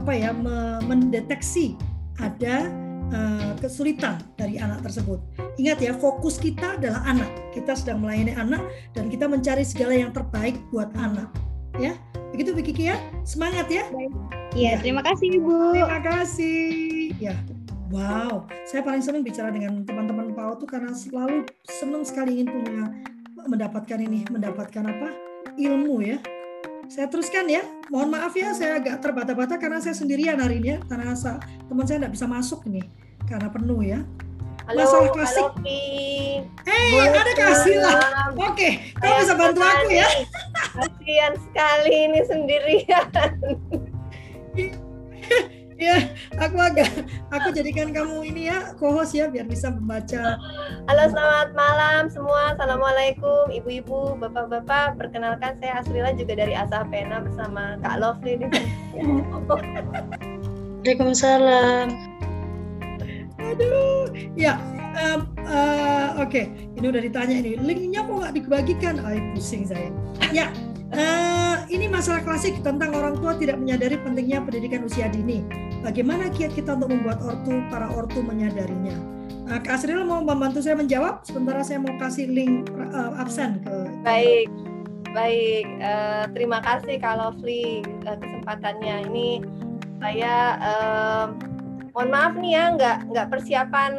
apa 0.00 0.12
ya 0.16 0.32
me, 0.32 0.80
mendeteksi 0.88 1.76
ada 2.16 2.72
uh, 3.12 3.52
kesulitan 3.60 4.18
dari 4.40 4.56
anak 4.56 4.82
tersebut. 4.82 5.20
Ingat 5.60 5.78
ya 5.84 5.92
fokus 5.94 6.40
kita 6.40 6.80
adalah 6.80 7.04
anak. 7.04 7.28
Kita 7.52 7.76
sedang 7.76 8.02
melayani 8.02 8.32
anak 8.36 8.64
dan 8.96 9.12
kita 9.12 9.28
mencari 9.28 9.62
segala 9.62 9.94
yang 9.94 10.10
terbaik 10.10 10.56
buat 10.72 10.88
anak. 10.96 11.28
Ya 11.76 11.92
begitu 12.36 12.52
Bikiki 12.52 12.92
ya? 12.92 12.96
Semangat 13.24 13.68
ya? 13.72 13.88
Iya, 14.52 14.80
terima 14.84 15.00
kasih 15.00 15.40
Ibu. 15.40 15.72
Terima 15.72 16.00
kasih. 16.04 17.16
Ya. 17.16 17.36
Wow, 17.86 18.50
saya 18.66 18.82
paling 18.82 18.98
senang 18.98 19.22
bicara 19.22 19.54
dengan 19.54 19.86
teman-teman 19.86 20.34
PAUD 20.34 20.66
tuh 20.66 20.68
karena 20.68 20.90
selalu 20.90 21.46
senang 21.70 22.02
sekali 22.02 22.42
ingin 22.42 22.50
punya 22.50 22.82
mendapatkan 23.46 23.98
ini, 24.02 24.26
mendapatkan 24.26 24.82
apa? 24.90 25.08
ilmu 25.54 26.02
ya. 26.02 26.18
Saya 26.90 27.06
teruskan 27.06 27.46
ya. 27.46 27.62
Mohon 27.86 28.18
maaf 28.18 28.34
ya, 28.34 28.50
saya 28.52 28.82
agak 28.82 28.98
terbata-bata 29.00 29.54
karena 29.56 29.78
saya 29.78 29.94
sendirian 29.94 30.42
hari 30.42 30.58
ini 30.58 30.74
ya, 30.74 30.78
karena 30.90 31.14
teman 31.70 31.86
saya 31.86 32.02
tidak 32.02 32.12
bisa 32.18 32.26
masuk 32.26 32.66
nih 32.66 32.82
karena 33.30 33.48
penuh 33.54 33.80
ya. 33.86 34.02
Halo, 34.66 34.82
Masalah 34.82 35.10
klasik. 35.14 35.46
Hey, 36.66 36.98
ada 36.98 37.32
kasih 37.38 37.78
lah. 37.78 38.02
Oke, 38.34 38.50
okay, 38.50 38.72
kamu 38.98 39.14
bisa 39.22 39.34
bantu 39.38 39.60
aku 39.62 39.94
ya. 39.94 40.08
Kasihan 40.74 41.34
sekali 41.38 41.94
ini 42.10 42.20
sendirian. 42.26 43.30
ya 45.76 46.08
aku 46.40 46.56
agak 46.56 46.88
aku 47.28 47.52
jadikan 47.52 47.92
kamu 47.92 48.32
ini 48.32 48.48
ya 48.48 48.72
co-host 48.80 49.12
ya 49.12 49.28
biar 49.28 49.44
bisa 49.44 49.68
membaca. 49.68 50.40
Halo 50.88 51.04
selamat 51.12 51.52
malam 51.52 52.08
semua. 52.08 52.56
Assalamualaikum 52.56 53.52
ibu-ibu 53.52 54.16
bapak-bapak. 54.16 54.96
Perkenalkan 54.96 55.60
saya 55.60 55.84
Asrila 55.84 56.16
juga 56.16 56.32
dari 56.40 56.56
Asa 56.56 56.84
Pena 56.88 57.20
bersama 57.20 57.76
Kak 57.84 57.96
Lovely 58.00 58.40
Waalaikumsalam. 60.86 61.86
Aduh 63.36 64.08
ya 64.34 64.56
um, 64.96 65.28
uh, 65.44 66.16
oke. 66.24 66.32
Okay. 66.32 66.48
ini 66.80 66.86
udah 66.88 67.02
ditanya 67.04 67.36
ini. 67.44 67.52
Linknya 67.60 68.00
kok 68.04 68.16
nggak 68.16 68.34
dibagikan 68.36 68.96
Ay, 69.04 69.20
pusing 69.36 69.68
saya. 69.68 69.92
Ya 70.32 70.48
Uh, 70.86 71.66
ini 71.66 71.90
masalah 71.90 72.22
klasik 72.22 72.62
tentang 72.62 72.94
orang 72.94 73.18
tua 73.18 73.34
tidak 73.34 73.58
menyadari 73.58 73.98
pentingnya 73.98 74.38
pendidikan 74.38 74.86
usia 74.86 75.10
dini. 75.10 75.42
Bagaimana 75.82 76.30
kiat 76.30 76.54
kita 76.54 76.78
untuk 76.78 76.94
membuat 76.94 77.18
ortu 77.26 77.58
para 77.74 77.90
ortu 77.90 78.22
menyadarinya? 78.22 78.94
Uh, 79.50 79.58
Kak 79.58 79.82
Asril 79.82 80.06
mau 80.06 80.22
membantu 80.22 80.62
saya 80.62 80.78
menjawab. 80.78 81.26
Sementara 81.26 81.66
saya 81.66 81.82
mau 81.82 81.90
kasih 81.98 82.30
link 82.30 82.70
uh, 82.94 83.18
absen 83.18 83.66
ke. 83.66 83.76
Baik, 84.06 84.46
baik. 85.10 85.66
Uh, 85.82 86.30
terima 86.38 86.62
kasih 86.62 87.02
Kak 87.02 87.18
Lovely 87.18 87.82
uh, 88.06 88.14
kesempatannya. 88.22 89.10
Ini 89.10 89.28
saya 89.98 90.34
uh, 90.62 91.26
mohon 91.98 92.14
maaf 92.14 92.38
nih 92.38 92.52
ya, 92.54 92.64
nggak 92.78 92.96
nggak 93.10 93.26
persiapan 93.26 93.92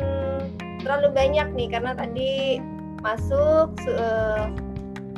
terlalu 0.87 1.11
banyak 1.11 1.47
nih 1.51 1.67
karena 1.67 1.91
tadi 1.99 2.63
masuk. 3.03 3.75
Uh, 3.91 4.47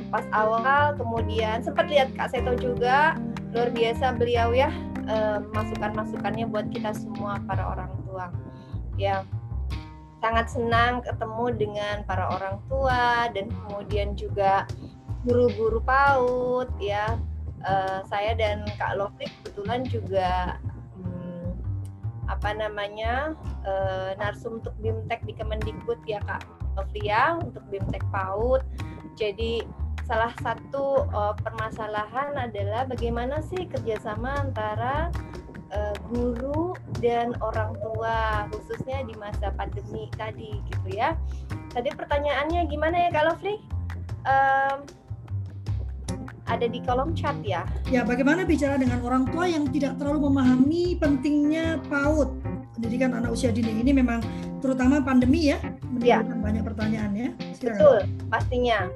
pas 0.10 0.26
awal 0.34 0.97
kemudian 0.97 1.62
sempat 1.62 1.88
lihat 1.89 2.14
Kak 2.18 2.34
Seto 2.34 2.57
juga. 2.57 3.18
Luar 3.49 3.74
biasa 3.74 4.14
beliau 4.14 4.53
ya 4.53 4.70
eh, 5.10 5.38
masukan-masukannya 5.53 6.45
buat 6.49 6.70
kita 6.70 6.93
semua 6.93 7.41
para 7.49 7.66
orang 7.66 7.89
tua. 8.05 8.30
Ya 8.99 9.26
sangat 10.20 10.51
senang 10.51 10.99
ketemu 11.01 11.45
dengan 11.55 11.95
para 12.03 12.28
orang 12.28 12.60
tua 12.68 13.32
dan 13.32 13.47
kemudian 13.47 14.14
juga 14.20 14.68
guru-guru 15.24 15.80
PAUD 15.84 16.70
ya. 16.80 17.20
Uh, 17.60 17.99
saya 18.07 18.39
dan 18.39 18.64
Kak 18.80 18.95
Lovik 18.95 19.28
kebetulan 19.43 19.84
juga 19.84 20.55
hmm, 20.95 21.60
apa 22.32 22.55
namanya 22.55 23.36
uh, 23.68 24.16
narsum 24.16 24.64
untuk 24.64 24.72
BIMTEK 24.80 25.28
di 25.28 25.36
Kemendikbud 25.36 25.99
ya 26.07 26.24
Kak 26.24 26.47
Lovia 26.80 27.36
untuk 27.36 27.60
BIMTEK 27.68 27.99
PAUD. 28.16 28.64
Jadi 29.20 29.60
salah 30.10 30.34
satu 30.41 31.05
uh, 31.14 31.38
permasalahan 31.38 32.34
adalah 32.34 32.89
bagaimana 32.89 33.45
sih 33.45 33.70
kerjasama 33.70 34.41
antara 34.41 35.14
uh, 35.70 35.93
guru 36.10 36.74
dan 36.97 37.38
orang 37.45 37.78
tua 37.78 38.49
khususnya 38.49 39.05
di 39.05 39.14
masa 39.22 39.53
pandemi 39.53 40.10
tadi 40.18 40.57
gitu 40.66 40.97
ya. 40.97 41.14
Tadi 41.70 41.93
pertanyaannya 41.93 42.66
gimana 42.66 43.05
ya 43.05 43.10
Kak 43.14 43.24
Lovely? 43.30 43.55
Um, 44.26 44.78
ada 46.49 46.66
di 46.66 46.82
kolom 46.82 47.14
chat 47.14 47.38
ya. 47.45 47.62
Ya, 47.93 48.01
bagaimana 48.01 48.41
bicara 48.41 48.82
dengan 48.82 49.05
orang 49.05 49.30
tua 49.30 49.45
yang 49.45 49.70
tidak 49.70 50.01
terlalu 50.01 50.34
memahami 50.34 50.97
pentingnya 50.97 51.78
PAUD 51.86 52.41
pendidikan 52.74 53.14
anak 53.14 53.38
usia 53.38 53.53
dini 53.53 53.78
ini 53.78 53.93
memang 53.93 54.18
terutama 54.57 54.97
pandemi 55.05 55.53
ya 55.53 55.62
menimbulkan 55.93 56.41
ya. 56.41 56.41
banyak 56.41 56.64
pertanyaan 56.66 57.12
ya. 57.14 57.30
Betul, 57.62 58.10
pastinya 58.34 58.89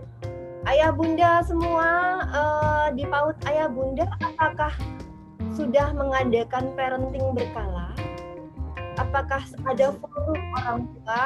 ayah 0.70 0.92
bunda 0.96 1.44
semua 1.44 1.90
uh, 2.32 2.88
di 2.96 3.04
PAUD 3.04 3.36
ayah 3.52 3.68
bunda 3.68 4.08
apakah 4.24 4.72
sudah 5.54 5.94
mengadakan 5.94 6.74
parenting 6.74 7.36
berkala? 7.38 7.94
Apakah 8.98 9.44
ada 9.70 9.94
forum 10.02 10.40
orang 10.64 10.80
tua 10.98 11.22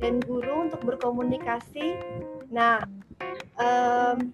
dan 0.00 0.20
guru 0.24 0.68
untuk 0.68 0.80
berkomunikasi? 0.84 1.96
Nah, 2.52 2.84
um, 3.56 4.32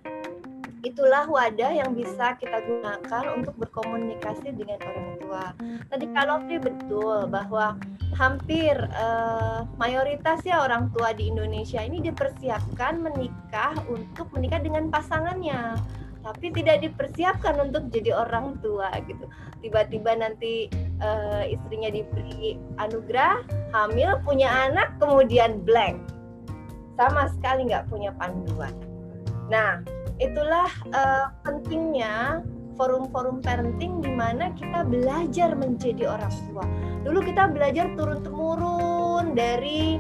itulah 0.87 1.27
wadah 1.27 1.75
yang 1.75 1.99
bisa 1.99 2.39
kita 2.39 2.63
gunakan 2.63 3.25
untuk 3.35 3.59
berkomunikasi 3.59 4.55
dengan 4.55 4.79
orang 4.87 5.11
tua. 5.19 5.45
Tadi 5.91 6.07
kalau 6.15 6.39
betul 6.47 7.27
bahwa 7.27 7.75
hampir 8.15 8.79
uh, 8.95 9.67
mayoritas 9.75 10.39
ya 10.47 10.63
orang 10.63 10.95
tua 10.95 11.11
di 11.11 11.27
Indonesia 11.27 11.83
ini 11.83 11.99
dipersiapkan 12.07 13.03
menikah 13.03 13.75
untuk 13.91 14.31
menikah 14.31 14.63
dengan 14.63 14.87
pasangannya. 14.87 15.75
Tapi 16.23 16.51
tidak 16.55 16.83
dipersiapkan 16.83 17.55
untuk 17.71 17.87
jadi 17.91 18.15
orang 18.15 18.59
tua 18.59 18.91
gitu. 19.07 19.31
Tiba-tiba 19.63 20.19
nanti 20.19 20.67
uh, 21.03 21.47
istrinya 21.47 21.91
diberi 21.91 22.59
anugerah 22.83 23.47
hamil 23.75 24.19
punya 24.23 24.71
anak 24.71 24.95
kemudian 25.03 25.63
blank. 25.63 25.99
Sama 26.99 27.31
sekali 27.31 27.71
nggak 27.71 27.87
punya 27.91 28.11
panduan 28.19 28.96
nah 29.47 29.83
itulah 30.23 30.71
uh, 30.97 31.31
pentingnya 31.45 32.43
forum-forum 32.77 33.41
parenting 33.41 34.05
di 34.05 34.13
mana 34.13 34.53
kita 34.53 34.85
belajar 34.85 35.57
menjadi 35.57 36.13
orang 36.13 36.33
tua. 36.53 36.65
Dulu 37.09 37.25
kita 37.25 37.49
belajar 37.49 37.89
turun 37.97 38.21
temurun 38.21 39.33
dari 39.33 39.97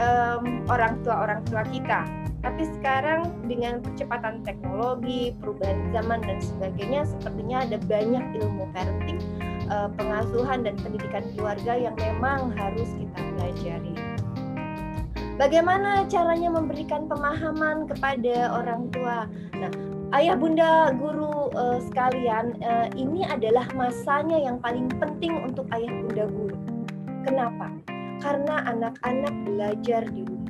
um, 0.00 0.64
orang 0.72 1.04
tua 1.04 1.28
orang 1.28 1.44
tua 1.44 1.62
kita 1.68 2.24
tapi 2.44 2.68
sekarang 2.76 3.32
dengan 3.48 3.80
percepatan 3.80 4.44
teknologi, 4.44 5.32
perubahan 5.40 5.80
zaman 5.96 6.20
dan 6.20 6.38
sebagainya, 6.44 7.08
sepertinya 7.08 7.64
ada 7.64 7.80
banyak 7.88 8.24
ilmu 8.36 8.68
parenting, 8.76 9.16
uh, 9.72 9.88
pengasuhan 9.96 10.60
dan 10.60 10.76
pendidikan 10.76 11.24
keluarga 11.32 11.72
yang 11.72 11.96
memang 11.96 12.52
harus 12.52 12.84
kita 13.00 13.18
pelajari. 13.32 13.96
Bagaimana 15.34 16.06
caranya 16.06 16.46
memberikan 16.54 17.10
pemahaman 17.10 17.90
kepada 17.90 18.54
orang 18.54 18.86
tua? 18.94 19.26
Nah, 19.58 19.72
ayah 20.14 20.38
bunda 20.38 20.94
guru 20.94 21.50
uh, 21.58 21.82
sekalian, 21.90 22.54
uh, 22.62 22.86
ini 22.94 23.26
adalah 23.26 23.66
masanya 23.74 24.38
yang 24.38 24.62
paling 24.62 24.86
penting 25.02 25.34
untuk 25.42 25.66
ayah 25.74 25.90
bunda 25.90 26.24
guru. 26.30 26.58
Kenapa? 27.26 27.66
Karena 28.22 28.62
anak-anak 28.70 29.34
belajar 29.42 30.06
di 30.06 30.22
rumah 30.22 30.44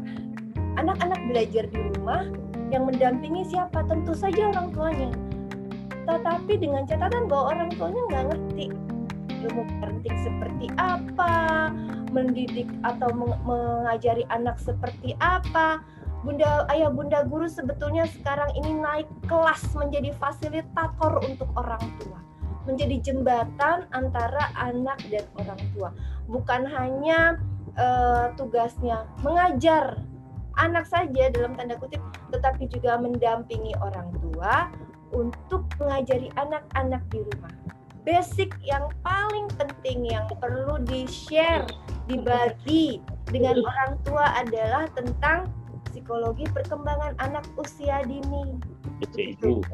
anak-anak 0.79 1.21
belajar 1.31 1.65
di 1.71 1.81
rumah 1.95 2.27
yang 2.75 2.87
mendampingi 2.89 3.47
siapa 3.47 3.87
tentu 3.87 4.13
saja 4.15 4.51
orang 4.51 4.75
tuanya 4.75 5.11
tetapi 6.05 6.61
dengan 6.61 6.85
catatan 6.85 7.31
bahwa 7.31 7.57
orang 7.57 7.71
tuanya 7.73 8.03
nggak 8.13 8.25
ngerti 8.35 8.67
ilmu 9.45 9.63
parenting 9.81 10.19
seperti 10.21 10.67
apa 10.77 11.71
mendidik 12.15 12.71
atau 12.87 13.11
mengajari 13.43 14.23
anak 14.31 14.63
seperti 14.63 15.19
apa. 15.19 15.83
Bunda 16.23 16.65
ayah 16.73 16.89
bunda 16.89 17.27
guru 17.27 17.51
sebetulnya 17.51 18.09
sekarang 18.09 18.49
ini 18.57 18.81
naik 18.81 19.11
kelas 19.29 19.61
menjadi 19.77 20.15
fasilitator 20.17 21.21
untuk 21.27 21.51
orang 21.59 21.83
tua. 22.01 22.23
Menjadi 22.65 22.97
jembatan 23.13 23.85
antara 23.93 24.49
anak 24.57 25.03
dan 25.13 25.27
orang 25.37 25.61
tua. 25.77 25.93
Bukan 26.31 26.65
hanya 26.65 27.37
uh, 27.77 28.33
tugasnya 28.41 29.05
mengajar 29.21 30.01
anak 30.57 30.87
saja 30.87 31.29
dalam 31.35 31.59
tanda 31.59 31.77
kutip 31.77 32.01
tetapi 32.31 32.71
juga 32.71 32.97
mendampingi 32.97 33.75
orang 33.83 34.09
tua 34.23 34.71
untuk 35.15 35.67
mengajari 35.79 36.31
anak-anak 36.35 37.03
di 37.11 37.21
rumah. 37.23 37.74
Basic 38.05 38.53
yang 38.61 38.93
paling 39.01 39.49
penting 39.57 40.05
yang 40.13 40.29
perlu 40.37 40.77
di-share, 40.85 41.65
dibagi 42.05 43.01
dengan 43.33 43.57
orang 43.65 43.97
tua 44.05 44.29
adalah 44.37 44.85
tentang 44.93 45.49
psikologi 45.89 46.45
perkembangan 46.53 47.17
anak 47.17 47.49
usia 47.57 48.05
dini. 48.05 48.61
Itu. 49.17 49.65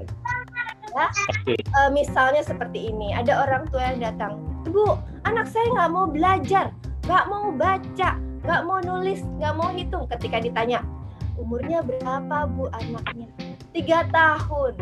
Ya, 0.90 1.06
e, 1.46 1.80
misalnya 1.94 2.42
seperti 2.42 2.90
ini, 2.90 3.14
ada 3.14 3.46
orang 3.46 3.66
tua 3.70 3.94
yang 3.94 4.02
datang, 4.02 4.42
Bu, 4.66 4.98
anak 5.26 5.50
saya 5.50 5.66
nggak 5.74 5.90
mau 5.90 6.06
belajar, 6.06 6.74
nggak 7.06 7.24
mau 7.30 7.50
baca, 7.54 8.10
nggak 8.46 8.62
mau 8.66 8.78
nulis, 8.82 9.22
nggak 9.38 9.54
mau 9.58 9.70
hitung. 9.74 10.06
Ketika 10.06 10.42
ditanya, 10.42 10.82
umurnya 11.38 11.82
berapa 11.82 12.46
bu 12.50 12.70
anaknya? 12.74 13.26
Tiga 13.70 14.06
tahun. 14.10 14.74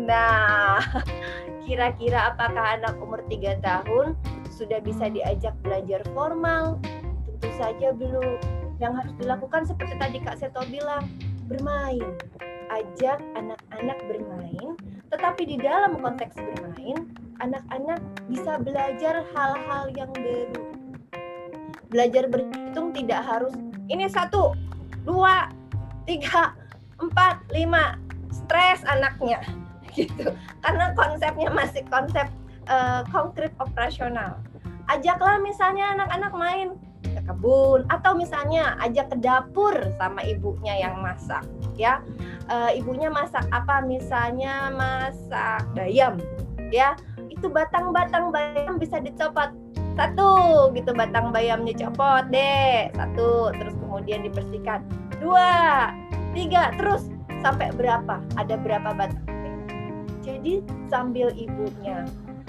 Nah, 0.00 0.80
kira-kira 1.64 2.32
apakah 2.32 2.80
anak 2.80 2.96
umur 3.00 3.20
tiga 3.28 3.60
tahun 3.60 4.16
sudah 4.48 4.80
bisa 4.80 5.12
diajak 5.12 5.52
belajar 5.60 6.00
formal? 6.16 6.80
Tentu 7.28 7.48
saja 7.60 7.92
belum. 7.92 8.40
Yang 8.80 8.92
harus 9.04 9.14
dilakukan 9.20 9.62
seperti 9.68 9.94
tadi 10.00 10.18
Kak 10.24 10.40
Seto 10.40 10.64
bilang, 10.72 11.04
bermain. 11.46 12.16
Ajak 12.70 13.18
anak-anak 13.34 13.98
bermain, 14.06 14.78
tetapi 15.10 15.42
di 15.42 15.56
dalam 15.58 15.98
konteks 15.98 16.38
bermain, 16.38 17.10
anak-anak 17.42 17.98
bisa 18.30 18.62
belajar 18.62 19.26
hal-hal 19.34 19.90
yang 19.98 20.08
baru 20.14 20.70
belajar 21.90 22.30
berhitung 22.30 22.94
tidak 22.94 23.20
harus 23.26 23.52
ini 23.90 24.06
satu 24.06 24.54
dua 25.02 25.50
tiga 26.06 26.54
empat 27.02 27.42
lima 27.50 27.98
stres 28.30 28.86
anaknya 28.86 29.42
gitu. 29.92 30.32
Karena 30.62 30.92
konsepnya 30.94 31.48
masih 31.50 31.82
konsep 31.90 32.26
uh, 32.70 33.02
konkret 33.10 33.50
operasional. 33.58 34.38
Ajaklah 34.90 35.38
misalnya 35.38 35.94
anak-anak 35.94 36.32
main 36.34 36.68
ke 37.00 37.20
kebun 37.26 37.86
atau 37.90 38.14
misalnya 38.14 38.78
ajak 38.82 39.10
ke 39.10 39.16
dapur 39.18 39.74
sama 39.98 40.22
ibunya 40.22 40.78
yang 40.82 40.98
masak 41.02 41.42
ya. 41.74 42.02
Uh, 42.50 42.70
ibunya 42.74 43.06
masak 43.10 43.46
apa? 43.54 43.82
Misalnya 43.82 44.70
masak 44.74 45.62
bayam 45.78 46.18
ya. 46.74 46.98
Itu 47.30 47.50
batang-batang 47.50 48.34
bayam 48.34 48.78
bisa 48.78 48.98
dicopot. 48.98 49.54
Satu 49.98 50.70
gitu 50.72 50.94
batang 50.94 51.34
bayamnya 51.34 51.74
copot 51.76 52.24
deh 52.30 52.88
satu 52.94 53.52
terus 53.58 53.74
kemudian 53.78 54.22
dibersihkan. 54.26 54.86
Dua 55.18 55.90
tiga 56.34 56.74
terus. 56.78 57.10
Sampai 57.40 57.72
berapa? 57.72 58.20
Ada 58.36 58.60
berapa 58.60 58.92
batang 58.92 59.24
jadi 60.20 60.64
sambil 60.92 61.32
ibunya 61.34 62.04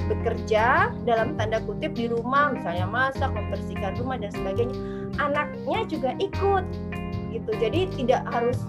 bekerja 0.10 0.92
dalam 1.08 1.40
tanda 1.40 1.64
kutip 1.64 1.96
di 1.96 2.12
rumah 2.12 2.52
misalnya 2.52 2.84
masak 2.90 3.32
membersihkan 3.32 3.96
rumah 3.96 4.20
dan 4.20 4.32
sebagainya 4.34 4.76
anaknya 5.20 5.80
juga 5.88 6.12
ikut 6.20 6.66
gitu. 7.32 7.52
Jadi 7.60 7.88
tidak 7.96 8.28
harus 8.28 8.60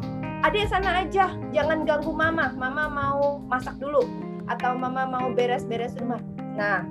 adik 0.46 0.70
sana 0.70 1.06
aja 1.06 1.34
jangan 1.50 1.82
ganggu 1.82 2.14
mama. 2.14 2.54
Mama 2.54 2.86
mau 2.86 3.42
masak 3.50 3.74
dulu 3.82 4.06
atau 4.46 4.78
mama 4.78 5.06
mau 5.06 5.26
beres-beres 5.34 5.98
rumah. 5.98 6.22
Nah 6.54 6.86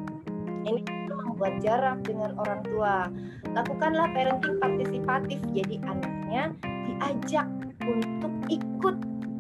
ini 0.68 0.84
membuat 1.10 1.64
jarak 1.64 1.98
dengan 2.06 2.38
orang 2.38 2.62
tua. 2.70 3.10
Lakukanlah 3.52 4.14
parenting 4.14 4.62
partisipatif, 4.62 5.40
jadi 5.52 5.76
anaknya 5.90 6.44
diajak 6.86 7.48
untuk 7.82 8.34
ikut 8.48 8.96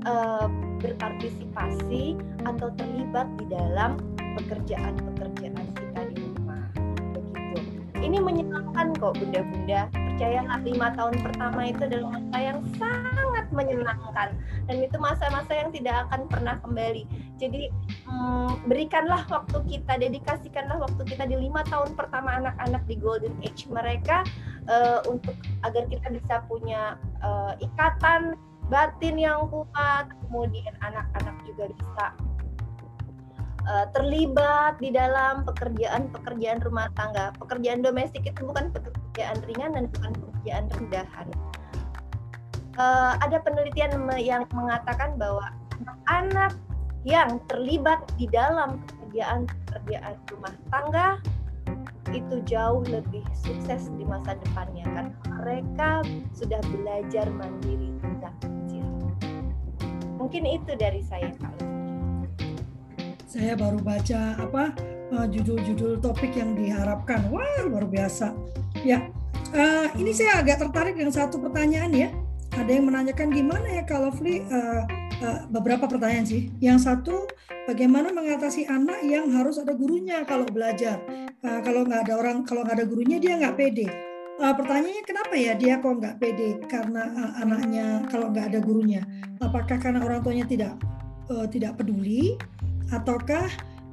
uh, 0.10 0.50
berpartisipasi 0.82 2.18
atau 2.46 2.68
terlibat 2.76 3.30
di 3.38 3.46
dalam 3.50 4.02
pekerjaan-pekerjaan 4.38 5.68
kita 5.78 6.02
di 6.12 6.16
rumah. 6.20 6.66
Begitu. 7.14 7.60
Ini 8.02 8.18
menyenangkan 8.18 8.98
kok 8.98 9.16
bunda-bunda. 9.22 9.88
Percayalah 9.94 10.60
lima 10.62 10.88
tahun 10.94 11.16
pertama 11.22 11.60
itu 11.70 11.82
adalah 11.86 12.10
masa 12.18 12.38
yang 12.38 12.60
sangat 12.78 13.46
menyenangkan 13.54 14.30
dan 14.70 14.76
itu 14.78 14.98
masa-masa 14.98 15.52
yang 15.54 15.70
tidak 15.74 16.08
akan 16.08 16.30
pernah 16.30 16.56
kembali. 16.62 17.04
Jadi 17.42 17.74
hmm, 18.06 18.70
berikanlah 18.70 19.26
waktu 19.28 19.58
kita, 19.66 19.98
dedikasikanlah 19.98 20.78
waktu 20.78 21.02
kita 21.10 21.26
di 21.26 21.36
lima 21.38 21.66
tahun 21.68 21.98
pertama 21.98 22.38
anak-anak 22.38 22.84
di 22.86 22.96
golden 23.02 23.34
age 23.42 23.66
mereka 23.68 24.22
uh, 24.70 25.02
untuk 25.10 25.34
agar 25.66 25.90
kita 25.90 26.08
bisa 26.14 26.46
punya 26.46 26.96
uh, 27.26 27.58
ikatan 27.58 28.38
batin 28.72 29.20
yang 29.20 29.52
kuat, 29.52 30.08
kemudian 30.26 30.74
anak-anak 30.80 31.36
juga 31.44 31.68
bisa 31.68 32.06
uh, 33.68 33.86
terlibat 33.92 34.80
di 34.80 34.96
dalam 34.96 35.44
pekerjaan-pekerjaan 35.44 36.64
rumah 36.64 36.88
tangga. 36.96 37.36
Pekerjaan 37.36 37.84
domestik 37.84 38.24
itu 38.24 38.40
bukan 38.48 38.72
pekerjaan 38.72 39.44
ringan 39.44 39.76
dan 39.76 39.86
bukan 39.92 40.12
pekerjaan 40.16 40.66
rendahan 40.72 41.28
uh, 42.80 43.14
ada 43.20 43.42
penelitian 43.42 43.92
yang 44.18 44.44
mengatakan 44.54 45.18
bahwa 45.20 45.52
anak-anak 45.82 46.54
yang 47.06 47.42
terlibat 47.50 48.00
di 48.16 48.30
dalam 48.30 48.78
pekerjaan-pekerjaan 48.86 50.16
rumah 50.30 50.54
tangga 50.70 51.08
itu 52.12 52.44
jauh 52.44 52.84
lebih 52.86 53.24
sukses 53.32 53.88
di 53.96 54.04
masa 54.04 54.36
depannya 54.36 54.84
karena 54.84 55.16
mereka 55.42 55.92
sudah 56.36 56.60
belajar 56.70 57.26
mandiri 57.32 57.90
kecil. 58.04 58.61
Mungkin 60.22 60.46
itu 60.46 60.72
dari 60.78 61.02
saya 61.02 61.34
kalau 61.42 61.58
saya 63.26 63.56
baru 63.58 63.80
baca 63.82 64.38
apa 64.38 64.76
eh, 65.10 65.28
judul-judul 65.34 65.98
topik 65.98 66.38
yang 66.38 66.54
diharapkan. 66.54 67.26
Wah 67.34 67.66
luar 67.66 67.90
biasa. 67.90 68.38
Ya, 68.86 69.08
uh, 69.54 69.88
ini 69.94 70.10
saya 70.10 70.42
agak 70.42 70.58
tertarik 70.62 70.98
dengan 70.98 71.14
satu 71.14 71.38
pertanyaan 71.38 71.94
ya 71.94 72.10
ada 72.52 72.68
yang 72.68 72.92
menanyakan 72.92 73.32
gimana 73.32 73.64
ya 73.64 73.84
kalau 73.88 74.12
Fli 74.12 74.44
uh, 74.52 74.84
uh, 75.24 75.40
beberapa 75.48 75.88
pertanyaan 75.88 76.28
sih. 76.28 76.52
Yang 76.60 76.92
satu, 76.92 77.24
bagaimana 77.64 78.12
mengatasi 78.12 78.68
anak 78.68 79.00
yang 79.08 79.32
harus 79.32 79.56
ada 79.56 79.72
gurunya 79.72 80.28
kalau 80.28 80.44
belajar. 80.44 81.00
Uh, 81.40 81.64
kalau 81.64 81.88
nggak 81.88 82.12
ada 82.12 82.14
orang, 82.20 82.44
kalau 82.44 82.68
nggak 82.68 82.84
ada 82.84 82.86
gurunya 82.88 83.18
dia 83.24 83.40
nggak 83.40 83.56
pede. 83.56 84.11
Uh, 84.42 84.58
pertanyaannya 84.58 85.06
kenapa 85.06 85.38
ya 85.38 85.54
dia 85.54 85.78
kok 85.78 86.02
nggak 86.02 86.18
pede 86.18 86.58
karena 86.66 87.14
uh, 87.14 87.46
anaknya 87.46 88.02
kalau 88.10 88.34
nggak 88.34 88.50
ada 88.50 88.58
gurunya? 88.58 89.06
Apakah 89.38 89.78
karena 89.78 90.02
orang 90.02 90.26
tuanya 90.26 90.50
tidak 90.50 90.74
uh, 91.30 91.46
tidak 91.46 91.78
peduli, 91.78 92.42
ataukah 92.90 93.46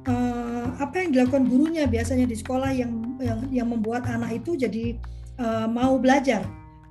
uh, 0.09 0.73
apa 0.81 1.05
yang 1.05 1.13
dilakukan 1.13 1.45
gurunya 1.45 1.85
biasanya 1.85 2.25
di 2.25 2.33
sekolah 2.33 2.73
yang 2.73 2.89
yang, 3.21 3.39
yang 3.53 3.67
membuat 3.69 4.09
anak 4.09 4.41
itu 4.41 4.57
jadi 4.57 4.97
uh, 5.37 5.69
mau 5.69 6.01
belajar? 6.01 6.41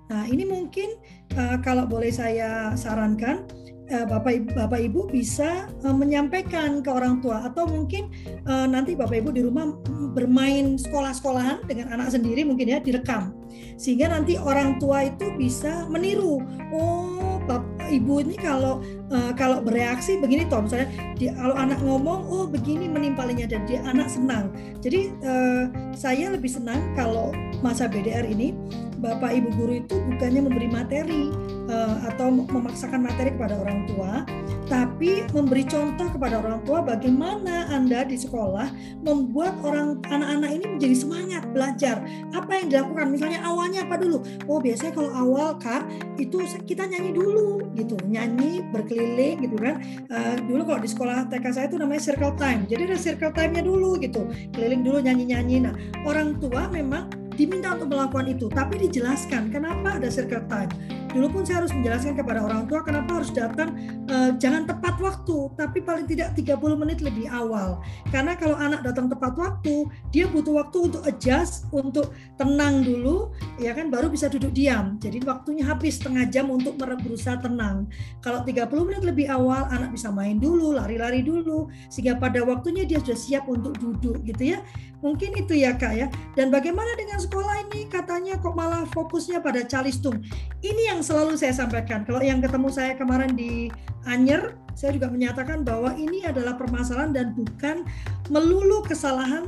Nah, 0.06 0.22
ini 0.30 0.46
mungkin 0.46 0.94
uh, 1.34 1.58
kalau 1.58 1.82
boleh 1.82 2.14
saya 2.14 2.78
sarankan, 2.78 3.42
bapak 3.88 4.32
ibu, 4.44 4.48
bapak 4.52 4.80
ibu 4.84 5.00
bisa 5.08 5.66
uh, 5.84 5.96
menyampaikan 5.96 6.84
ke 6.84 6.90
orang 6.92 7.24
tua 7.24 7.48
atau 7.48 7.64
mungkin 7.64 8.12
uh, 8.44 8.68
nanti 8.68 8.92
bapak 8.92 9.24
ibu 9.24 9.30
di 9.32 9.42
rumah 9.44 9.72
bermain 10.12 10.76
sekolah-sekolahan 10.76 11.64
dengan 11.64 11.96
anak 11.96 12.12
sendiri 12.12 12.44
mungkin 12.44 12.68
ya 12.68 12.78
direkam. 12.82 13.32
Sehingga 13.80 14.12
nanti 14.12 14.36
orang 14.36 14.76
tua 14.76 15.08
itu 15.08 15.32
bisa 15.40 15.88
meniru 15.88 16.44
oh 16.74 17.40
bapak 17.48 17.77
ibu 17.88 18.20
ini 18.22 18.36
kalau 18.36 18.84
uh, 19.10 19.32
kalau 19.34 19.64
bereaksi 19.64 20.20
begini 20.20 20.46
toh 20.46 20.64
misalnya 20.64 20.88
di, 21.16 21.32
kalau 21.32 21.56
anak 21.56 21.80
ngomong 21.82 22.28
oh 22.28 22.44
begini 22.46 22.86
menimpalinya 22.86 23.48
dan 23.48 23.64
dia 23.64 23.80
anak 23.84 24.06
senang 24.12 24.52
jadi 24.84 25.12
uh, 25.24 25.64
saya 25.96 26.30
lebih 26.32 26.48
senang 26.48 26.78
kalau 26.94 27.32
masa 27.64 27.90
BDR 27.90 28.28
ini 28.28 28.54
bapak 28.98 29.34
ibu 29.34 29.48
guru 29.54 29.72
itu 29.82 29.96
bukannya 30.14 30.40
memberi 30.46 30.68
materi 30.68 31.30
uh, 31.70 31.96
atau 32.12 32.30
memaksakan 32.30 33.02
materi 33.02 33.34
kepada 33.34 33.58
orang 33.58 33.86
tua 33.90 34.26
tapi 34.68 35.24
memberi 35.32 35.64
contoh 35.64 36.12
kepada 36.12 36.44
orang 36.44 36.60
tua 36.68 36.84
bagaimana 36.84 37.72
Anda 37.72 38.04
di 38.04 38.20
sekolah 38.20 38.68
membuat 39.00 39.56
orang 39.64 40.04
anak-anak 40.04 40.50
ini 40.60 40.64
menjadi 40.76 40.96
semangat 40.96 41.42
belajar. 41.56 42.04
Apa 42.36 42.60
yang 42.60 42.68
dilakukan? 42.68 43.08
Misalnya 43.08 43.40
awalnya 43.48 43.88
apa 43.88 43.96
dulu? 43.96 44.20
Oh, 44.44 44.60
biasanya 44.60 44.92
kalau 44.92 45.10
awal 45.16 45.56
Kak, 45.56 45.88
itu 46.20 46.44
kita 46.68 46.84
nyanyi 46.84 47.16
dulu 47.16 47.64
gitu. 47.78 47.94
Nyanyi 48.02 48.66
berkeliling 48.74 49.46
gitu 49.46 49.56
kan. 49.56 49.78
Uh, 50.10 50.34
dulu 50.50 50.74
kalau 50.74 50.80
di 50.82 50.90
sekolah 50.90 51.30
TK 51.30 51.46
saya 51.54 51.66
itu 51.70 51.78
namanya 51.78 52.02
circle 52.02 52.34
time. 52.34 52.66
Jadi 52.66 52.82
ada 52.90 52.98
circle 52.98 53.32
time-nya 53.32 53.62
dulu 53.62 53.94
gitu. 54.02 54.26
Keliling 54.50 54.82
dulu 54.82 54.98
nyanyi-nyanyi. 54.98 55.56
Nah, 55.62 55.74
orang 56.02 56.36
tua 56.42 56.66
memang 56.68 57.08
diminta 57.38 57.78
untuk 57.78 57.94
melakukan 57.94 58.26
itu, 58.26 58.50
tapi 58.50 58.82
dijelaskan 58.82 59.54
kenapa 59.54 60.02
ada 60.02 60.10
circle 60.10 60.42
time 60.50 60.98
Dulu 61.08 61.26
pun 61.32 61.42
saya 61.42 61.64
harus 61.64 61.72
menjelaskan 61.72 62.20
kepada 62.20 62.44
orang 62.44 62.68
tua 62.68 62.84
kenapa 62.84 63.16
harus 63.16 63.32
datang 63.32 63.72
uh, 64.12 64.36
jangan 64.36 64.68
tepat 64.68 65.00
waktu, 65.00 65.48
tapi 65.56 65.80
paling 65.80 66.04
tidak 66.04 66.36
30 66.36 66.60
menit 66.76 67.00
lebih 67.00 67.32
awal. 67.32 67.80
Karena 68.12 68.36
kalau 68.36 68.56
anak 68.60 68.84
datang 68.84 69.08
tepat 69.08 69.32
waktu, 69.40 69.88
dia 70.12 70.28
butuh 70.28 70.60
waktu 70.60 70.92
untuk 70.92 71.02
adjust, 71.08 71.64
untuk 71.72 72.12
tenang 72.36 72.84
dulu, 72.84 73.32
ya 73.56 73.72
kan 73.72 73.88
baru 73.88 74.12
bisa 74.12 74.28
duduk 74.28 74.52
diam. 74.52 75.00
Jadi 75.00 75.24
waktunya 75.24 75.64
habis 75.64 75.96
setengah 75.96 76.28
jam 76.28 76.52
untuk 76.52 76.76
berusaha 76.76 77.40
tenang. 77.40 77.88
Kalau 78.20 78.44
30 78.44 78.68
menit 78.84 79.02
lebih 79.04 79.26
awal, 79.32 79.64
anak 79.72 79.96
bisa 79.96 80.12
main 80.12 80.36
dulu, 80.36 80.76
lari-lari 80.76 81.24
dulu, 81.24 81.72
sehingga 81.88 82.20
pada 82.20 82.44
waktunya 82.44 82.84
dia 82.84 83.00
sudah 83.00 83.16
siap 83.16 83.44
untuk 83.48 83.80
duduk 83.80 84.20
gitu 84.28 84.54
ya. 84.56 84.60
Mungkin 84.98 85.38
itu 85.38 85.54
ya 85.54 85.78
Kak 85.78 85.94
ya. 85.94 86.06
Dan 86.34 86.50
bagaimana 86.50 86.90
dengan 86.98 87.22
sekolah 87.22 87.70
ini 87.70 87.86
katanya 87.86 88.34
kok 88.38 88.58
malah 88.58 88.82
fokusnya 88.90 89.38
pada 89.38 89.62
calistung. 89.62 90.22
Ini 90.58 90.94
yang 90.94 91.00
selalu 91.06 91.38
saya 91.38 91.54
sampaikan. 91.54 92.02
Kalau 92.02 92.18
yang 92.18 92.42
ketemu 92.42 92.68
saya 92.70 92.98
kemarin 92.98 93.38
di 93.38 93.70
Anyer, 94.10 94.58
saya 94.74 94.94
juga 94.94 95.10
menyatakan 95.10 95.62
bahwa 95.62 95.94
ini 95.94 96.26
adalah 96.26 96.58
permasalahan 96.58 97.14
dan 97.14 97.26
bukan 97.34 97.86
melulu 98.30 98.82
kesalahan 98.86 99.46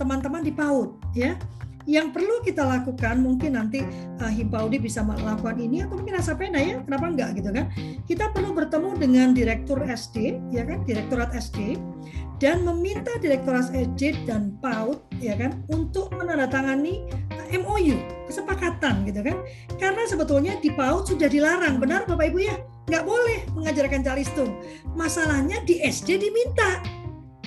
teman-teman 0.00 0.44
di 0.44 0.52
PAUD 0.52 0.96
ya. 1.12 1.36
Yang 1.86 2.18
perlu 2.18 2.42
kita 2.42 2.66
lakukan 2.66 3.22
mungkin 3.22 3.54
nanti 3.54 3.78
uh, 4.18 4.26
Himpaudi 4.26 4.82
bisa 4.82 5.06
melakukan 5.06 5.54
ini 5.62 5.86
atau 5.86 5.94
mungkin 5.94 6.18
Asapena 6.18 6.58
ya, 6.58 6.82
kenapa 6.82 7.06
enggak 7.06 7.30
gitu 7.38 7.50
kan? 7.54 7.70
Kita 8.10 8.34
perlu 8.34 8.50
bertemu 8.50 8.90
dengan 8.98 9.30
direktur 9.30 9.78
SD 9.86 10.42
ya 10.50 10.66
kan, 10.66 10.82
direktorat 10.82 11.30
SD 11.30 11.78
dan 12.36 12.66
meminta 12.68 13.16
Direktorat 13.16 13.72
SD 13.72 14.28
dan 14.28 14.60
PAUD 14.60 15.00
ya 15.24 15.38
kan 15.40 15.56
untuk 15.72 16.12
menandatangani 16.12 17.08
MOU 17.54 17.96
kesepakatan 18.28 19.06
gitu 19.08 19.22
kan. 19.22 19.36
Karena 19.80 20.02
sebetulnya 20.04 20.58
di 20.60 20.68
PAUD 20.74 21.16
sudah 21.16 21.30
dilarang 21.30 21.80
benar 21.80 22.04
Bapak 22.04 22.34
Ibu 22.34 22.38
ya? 22.42 22.56
Nggak 22.86 23.04
boleh 23.06 23.38
mengajarkan 23.56 24.02
calistung 24.04 24.58
masalahnya 24.98 25.62
di 25.64 25.80
SD 25.80 26.18
diminta. 26.18 26.82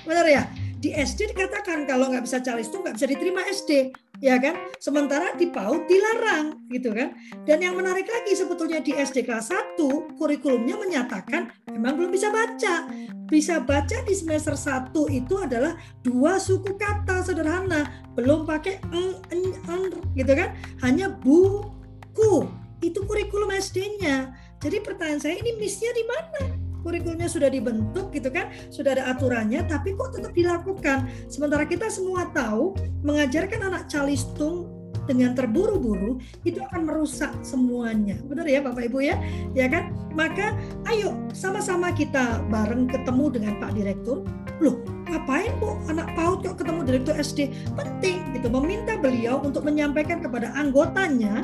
Benar 0.07 0.25
ya? 0.25 0.43
Di 0.79 0.95
SD 0.95 1.35
dikatakan 1.35 1.83
kalau 1.85 2.07
nggak 2.09 2.23
bisa 2.23 2.39
calistung 2.39 2.87
nggak 2.87 2.95
bisa 2.95 3.07
diterima 3.11 3.43
SD 3.51 3.91
ya 4.20 4.39
kan? 4.39 4.55
Sementara 4.80 5.36
di 5.36 5.47
PAUD 5.49 5.88
dilarang 5.88 6.70
gitu 6.72 6.91
kan. 6.91 7.15
Dan 7.47 7.63
yang 7.63 7.76
menarik 7.76 8.05
lagi 8.07 8.36
sebetulnya 8.36 8.84
di 8.84 8.95
SD 8.95 9.26
kelas 9.26 9.51
1 9.80 10.20
kurikulumnya 10.20 10.76
menyatakan 10.80 11.51
memang 11.72 11.95
belum 11.99 12.11
bisa 12.11 12.30
baca. 12.30 12.88
Bisa 13.32 13.63
baca 13.63 13.97
di 14.03 14.13
semester 14.13 14.55
1 14.55 14.91
itu 15.09 15.34
adalah 15.39 15.80
dua 16.03 16.38
suku 16.38 16.76
kata 16.76 17.24
sederhana, 17.24 17.88
belum 18.13 18.43
pakai 18.43 18.84
eng, 18.91 19.20
eng, 19.32 19.55
eng 19.67 19.84
gitu 20.13 20.32
kan. 20.36 20.53
Hanya 20.84 21.11
buku. 21.11 22.45
Itu 22.80 23.03
kurikulum 23.03 23.51
SD-nya. 23.51 24.32
Jadi 24.59 24.84
pertanyaan 24.84 25.20
saya 25.24 25.36
ini 25.39 25.55
missnya 25.55 25.91
di 25.95 26.03
mana? 26.03 26.59
Kurikulumnya 26.82 27.27
sudah 27.27 27.49
dibentuk 27.51 28.11
gitu 28.15 28.30
kan, 28.32 28.51
sudah 28.71 28.95
ada 28.97 29.11
aturannya, 29.11 29.65
tapi 29.67 29.95
kok 29.95 30.15
tetap 30.15 30.32
dilakukan. 30.34 31.07
Sementara 31.27 31.67
kita 31.67 31.88
semua 31.91 32.27
tahu 32.32 32.75
mengajarkan 33.03 33.71
anak 33.71 33.88
calistung 33.91 34.80
dengan 35.09 35.34
terburu-buru 35.34 36.21
itu 36.45 36.61
akan 36.61 36.86
merusak 36.86 37.34
semuanya. 37.41 38.21
Benar 38.30 38.45
ya 38.45 38.61
Bapak 38.61 38.93
Ibu 38.93 39.01
ya? 39.01 39.17
Ya 39.57 39.65
kan? 39.65 39.89
Maka 40.13 40.53
ayo 40.93 41.17
sama-sama 41.34 41.89
kita 41.89 42.45
bareng 42.53 42.86
ketemu 42.86 43.25
dengan 43.34 43.53
Pak 43.57 43.73
Direktur. 43.73 44.21
Loh, 44.61 44.77
ngapain 45.09 45.49
Bu 45.57 45.82
anak 45.89 46.13
PAUD 46.13 46.45
kok 46.45 46.61
ketemu 46.61 46.80
Direktur 46.86 47.15
SD? 47.17 47.39
Penting 47.73 48.38
gitu 48.38 48.53
meminta 48.53 49.01
beliau 49.01 49.41
untuk 49.41 49.65
menyampaikan 49.65 50.21
kepada 50.21 50.53
anggotanya 50.53 51.41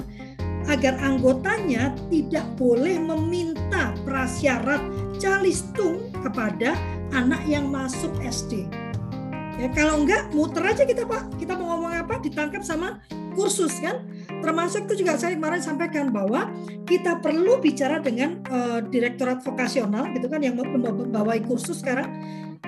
agar 0.69 0.97
anggotanya 1.01 1.93
tidak 2.09 2.45
boleh 2.57 2.97
meminta 2.97 3.93
prasyarat 4.05 4.81
calistung 5.17 6.11
kepada 6.23 6.75
anak 7.15 7.41
yang 7.47 7.69
masuk 7.71 8.11
SD. 8.21 8.67
Ya 9.55 9.71
kalau 9.71 10.03
enggak 10.03 10.35
muter 10.35 10.63
aja 10.67 10.83
kita 10.83 11.07
Pak. 11.07 11.39
Kita 11.39 11.55
mau 11.55 11.75
ngomong 11.75 11.95
apa 11.95 12.19
ditangkap 12.19 12.59
sama 12.59 12.99
kursus 13.35 13.79
kan. 13.79 14.03
Termasuk 14.43 14.87
itu 14.91 15.05
juga 15.05 15.15
saya 15.15 15.39
kemarin 15.39 15.63
sampaikan 15.63 16.11
bahwa 16.11 16.51
kita 16.83 17.23
perlu 17.23 17.59
bicara 17.63 18.03
dengan 18.03 18.43
uh, 18.51 18.83
direktorat 18.83 19.39
vokasional 19.43 20.11
gitu 20.11 20.27
kan 20.27 20.43
yang 20.43 20.59
membawai 20.59 21.39
kursus 21.47 21.79
sekarang. 21.79 22.11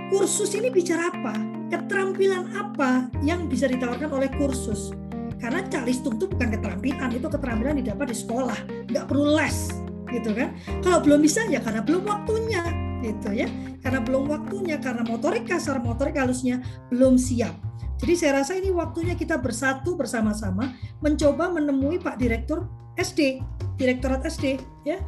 Kursus 0.07 0.55
ini 0.55 0.71
bicara 0.71 1.11
apa? 1.11 1.35
Keterampilan 1.67 2.55
apa 2.55 3.11
yang 3.19 3.51
bisa 3.51 3.67
ditawarkan 3.67 4.07
oleh 4.07 4.31
kursus? 4.39 4.95
Karena 5.37 5.61
calistung 5.67 6.17
itu 6.17 6.25
bukan 6.31 6.55
keterampilan, 6.55 7.09
itu 7.13 7.27
keterampilan 7.29 7.77
didapat 7.77 8.09
di 8.09 8.17
sekolah, 8.17 8.57
nggak 8.89 9.05
perlu 9.05 9.37
les, 9.37 9.69
gitu 10.11 10.31
kan? 10.33 10.55
Kalau 10.83 10.99
belum 11.03 11.23
bisa 11.23 11.45
ya 11.47 11.59
karena 11.63 11.83
belum 11.83 12.03
waktunya, 12.07 12.63
gitu 13.03 13.29
ya. 13.33 13.47
Karena 13.81 14.03
belum 14.03 14.27
waktunya, 14.27 14.77
karena 14.81 15.05
motorik 15.05 15.47
kasar, 15.47 15.79
motorik 15.79 16.17
halusnya 16.17 16.61
belum 16.91 17.15
siap. 17.15 17.53
Jadi 17.97 18.13
saya 18.13 18.31
rasa 18.41 18.53
ini 18.53 18.69
waktunya 18.69 19.17
kita 19.17 19.41
bersatu 19.41 19.97
bersama-sama 19.97 20.77
mencoba 21.01 21.49
menemui 21.49 21.97
Pak 21.97 22.21
Direktur 22.21 22.69
SD, 22.97 23.41
Direktorat 23.77 24.21
SD, 24.25 24.61
ya 24.85 25.01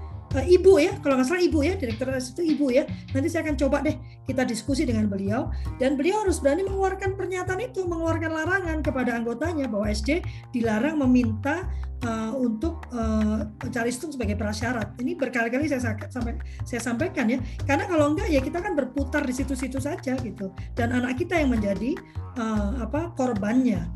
ibu 0.45 0.77
ya, 0.77 0.93
kalau 1.01 1.17
nggak 1.17 1.27
salah 1.27 1.41
ibu 1.41 1.59
ya, 1.65 1.73
direktur 1.73 2.13
itu 2.13 2.41
ibu 2.45 2.69
ya. 2.69 2.85
Nanti 3.17 3.27
saya 3.33 3.49
akan 3.49 3.57
coba 3.57 3.81
deh 3.81 3.97
kita 4.29 4.45
diskusi 4.45 4.85
dengan 4.85 5.09
beliau 5.09 5.49
dan 5.81 5.97
beliau 5.97 6.21
harus 6.21 6.37
berani 6.37 6.61
mengeluarkan 6.61 7.17
pernyataan 7.17 7.61
itu, 7.65 7.81
mengeluarkan 7.89 8.29
larangan 8.29 8.77
kepada 8.85 9.17
anggotanya 9.17 9.65
bahwa 9.65 9.89
SD 9.89 10.21
dilarang 10.53 11.01
meminta 11.01 11.65
uh, 12.05 12.37
untuk 12.37 12.85
uh, 12.93 13.49
calistung 13.73 14.13
sebagai 14.13 14.37
prasyarat. 14.37 14.93
Ini 15.01 15.17
berkali-kali 15.17 15.65
saya 15.65 15.97
sampai 15.97 16.37
saya 16.61 16.81
sampaikan 16.83 17.25
ya, 17.25 17.41
karena 17.65 17.89
kalau 17.89 18.13
enggak 18.13 18.29
ya 18.29 18.37
kita 18.43 18.61
kan 18.61 18.77
berputar 18.77 19.25
di 19.25 19.33
situ-situ 19.33 19.81
saja 19.81 20.13
gitu, 20.21 20.53
dan 20.77 20.93
anak 20.93 21.17
kita 21.17 21.41
yang 21.41 21.49
menjadi 21.49 21.97
uh, 22.37 22.85
apa 22.85 23.09
korbannya. 23.17 23.89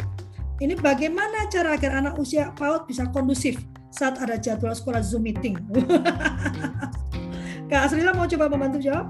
Ini 0.62 0.80
bagaimana 0.80 1.50
cara 1.52 1.76
agar 1.76 2.00
anak 2.00 2.16
usia 2.22 2.54
PAUD 2.56 2.88
bisa 2.88 3.10
kondusif 3.12 3.60
saat 3.94 4.18
ada 4.18 4.42
jadwal 4.42 4.74
sekolah 4.74 5.06
Zoom 5.06 5.30
meeting. 5.30 5.54
Kak 7.70 7.90
Asrila 7.90 8.18
mau 8.18 8.26
coba 8.26 8.50
membantu 8.50 8.82
jawab? 8.82 9.06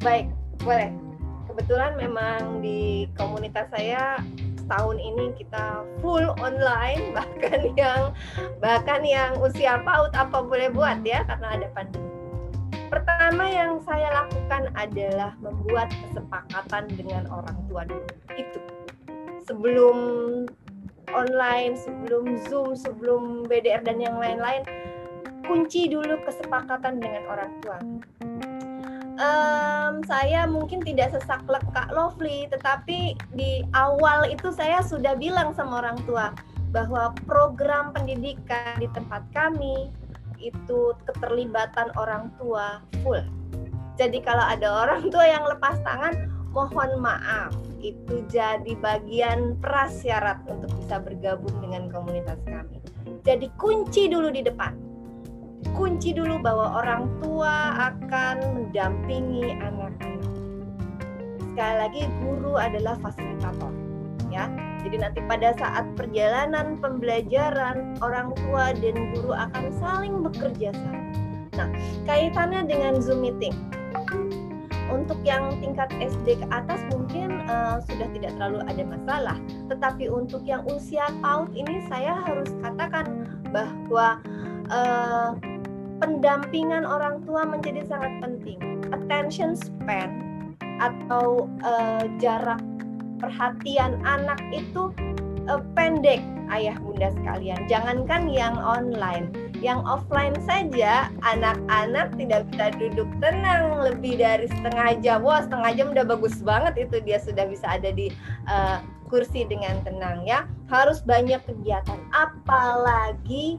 Baik, 0.00 0.32
boleh. 0.64 0.88
Kebetulan 1.48 1.92
memang 2.00 2.64
di 2.64 3.06
komunitas 3.14 3.68
saya 3.68 4.18
tahun 4.64 4.96
ini 4.96 5.36
kita 5.36 5.84
full 6.00 6.24
online 6.40 7.12
bahkan 7.16 7.60
yang 7.76 8.00
bahkan 8.64 9.04
yang 9.04 9.36
usia 9.44 9.76
PAUD 9.84 10.16
apa 10.16 10.40
boleh 10.40 10.72
buat 10.72 11.04
ya 11.04 11.20
karena 11.28 11.60
ada 11.60 11.68
pandemi. 11.76 12.08
Pertama 12.88 13.44
yang 13.48 13.80
saya 13.84 14.24
lakukan 14.24 14.72
adalah 14.72 15.36
membuat 15.42 15.92
kesepakatan 16.08 16.88
dengan 16.96 17.28
orang 17.28 17.58
tua 17.68 17.84
dulu. 17.88 18.08
Itu 18.38 18.58
sebelum 19.44 19.96
online, 21.12 21.76
sebelum 21.76 22.40
Zoom, 22.48 22.72
sebelum 22.78 23.44
BDR 23.44 23.84
dan 23.84 24.00
yang 24.00 24.16
lain-lain, 24.16 24.64
kunci 25.44 25.92
dulu 25.92 26.16
kesepakatan 26.24 27.02
dengan 27.02 27.22
orang 27.28 27.52
tua. 27.60 27.78
Um, 29.14 30.02
saya 30.10 30.42
mungkin 30.50 30.82
tidak 30.82 31.14
sesaklek 31.14 31.62
Kak 31.70 31.94
Lovely, 31.94 32.50
tetapi 32.50 33.14
di 33.38 33.62
awal 33.76 34.26
itu 34.26 34.50
saya 34.50 34.82
sudah 34.82 35.14
bilang 35.14 35.54
sama 35.54 35.86
orang 35.86 36.02
tua 36.02 36.34
bahwa 36.74 37.14
program 37.30 37.94
pendidikan 37.94 38.74
di 38.82 38.90
tempat 38.90 39.22
kami 39.30 39.94
itu 40.42 40.90
keterlibatan 41.06 41.94
orang 41.94 42.34
tua 42.42 42.82
full. 43.06 43.22
Jadi 43.94 44.18
kalau 44.18 44.42
ada 44.42 44.82
orang 44.82 45.06
tua 45.06 45.22
yang 45.22 45.46
lepas 45.46 45.78
tangan, 45.86 46.26
mohon 46.50 46.98
maaf, 46.98 47.54
itu 47.84 48.24
jadi 48.32 48.72
bagian 48.80 49.60
prasyarat 49.60 50.40
untuk 50.48 50.72
bisa 50.80 50.96
bergabung 51.04 51.52
dengan 51.60 51.92
komunitas 51.92 52.40
kami. 52.48 52.80
Jadi 53.28 53.52
kunci 53.60 54.08
dulu 54.08 54.32
di 54.32 54.40
depan. 54.40 54.72
Kunci 55.76 56.16
dulu 56.16 56.40
bahwa 56.40 56.80
orang 56.80 57.08
tua 57.20 57.76
akan 57.92 58.36
mendampingi 58.56 59.52
anak-anak. 59.60 60.32
Sekali 61.52 61.74
lagi 61.76 62.02
guru 62.24 62.56
adalah 62.56 62.96
fasilitator, 63.04 63.72
ya. 64.32 64.48
Jadi 64.84 64.96
nanti 65.00 65.20
pada 65.24 65.56
saat 65.56 65.88
perjalanan 65.96 66.76
pembelajaran 66.80 67.96
orang 68.04 68.36
tua 68.36 68.76
dan 68.76 69.16
guru 69.16 69.32
akan 69.32 69.64
saling 69.80 70.20
bekerja 70.20 70.76
sama. 70.76 71.00
Nah, 71.54 71.68
kaitannya 72.04 72.66
dengan 72.68 72.98
Zoom 73.00 73.22
meeting. 73.24 73.54
Untuk 74.94 75.18
yang 75.26 75.58
tingkat 75.58 75.90
SD 75.98 76.38
ke 76.38 76.46
atas 76.54 76.78
mungkin 76.94 77.42
uh, 77.50 77.82
sudah 77.82 78.06
tidak 78.14 78.30
terlalu 78.38 78.62
ada 78.62 78.82
masalah, 78.86 79.36
tetapi 79.66 80.06
untuk 80.06 80.46
yang 80.46 80.62
usia 80.70 81.10
PAUD 81.18 81.50
ini 81.58 81.82
saya 81.90 82.14
harus 82.22 82.46
katakan 82.62 83.26
bahwa 83.50 84.22
uh, 84.70 85.34
pendampingan 85.98 86.86
orang 86.86 87.26
tua 87.26 87.42
menjadi 87.42 87.82
sangat 87.90 88.22
penting. 88.22 88.58
Attention 88.94 89.58
span 89.58 90.22
atau 90.78 91.50
uh, 91.66 92.06
jarak 92.22 92.62
perhatian 93.18 93.98
anak 94.06 94.38
itu 94.54 94.94
uh, 95.50 95.62
pendek 95.74 96.22
ayah 96.52 96.76
bunda 96.80 97.08
sekalian. 97.14 97.64
Jangankan 97.70 98.28
yang 98.28 98.56
online. 98.60 99.32
Yang 99.64 99.80
offline 99.88 100.36
saja 100.44 101.08
anak-anak 101.24 102.12
tidak 102.20 102.44
bisa 102.52 102.74
duduk 102.76 103.08
tenang. 103.22 103.80
Lebih 103.80 104.20
dari 104.20 104.46
setengah 104.50 105.00
jam. 105.00 105.24
Wah 105.24 105.44
setengah 105.44 105.70
jam 105.76 105.86
udah 105.92 106.04
bagus 106.04 106.40
banget 106.44 106.88
itu 106.88 107.00
dia 107.04 107.16
sudah 107.22 107.48
bisa 107.48 107.64
ada 107.68 107.88
di 107.94 108.12
uh, 108.50 108.84
kursi 109.08 109.48
dengan 109.48 109.80
tenang 109.86 110.24
ya. 110.28 110.44
Harus 110.68 111.00
banyak 111.00 111.40
kegiatan. 111.48 112.00
Apalagi 112.12 113.56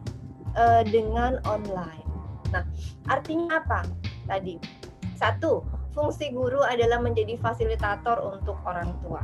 uh, 0.53 0.85
dengan 0.85 1.41
online. 1.49 2.05
Nah 2.53 2.63
artinya 3.09 3.61
apa? 3.61 3.87
Tadi. 4.29 4.57
Satu 5.15 5.63
fungsi 5.95 6.35
guru 6.35 6.59
adalah 6.59 6.99
menjadi 6.99 7.39
fasilitator 7.39 8.19
untuk 8.35 8.59
orang 8.67 8.91
tua. 8.99 9.23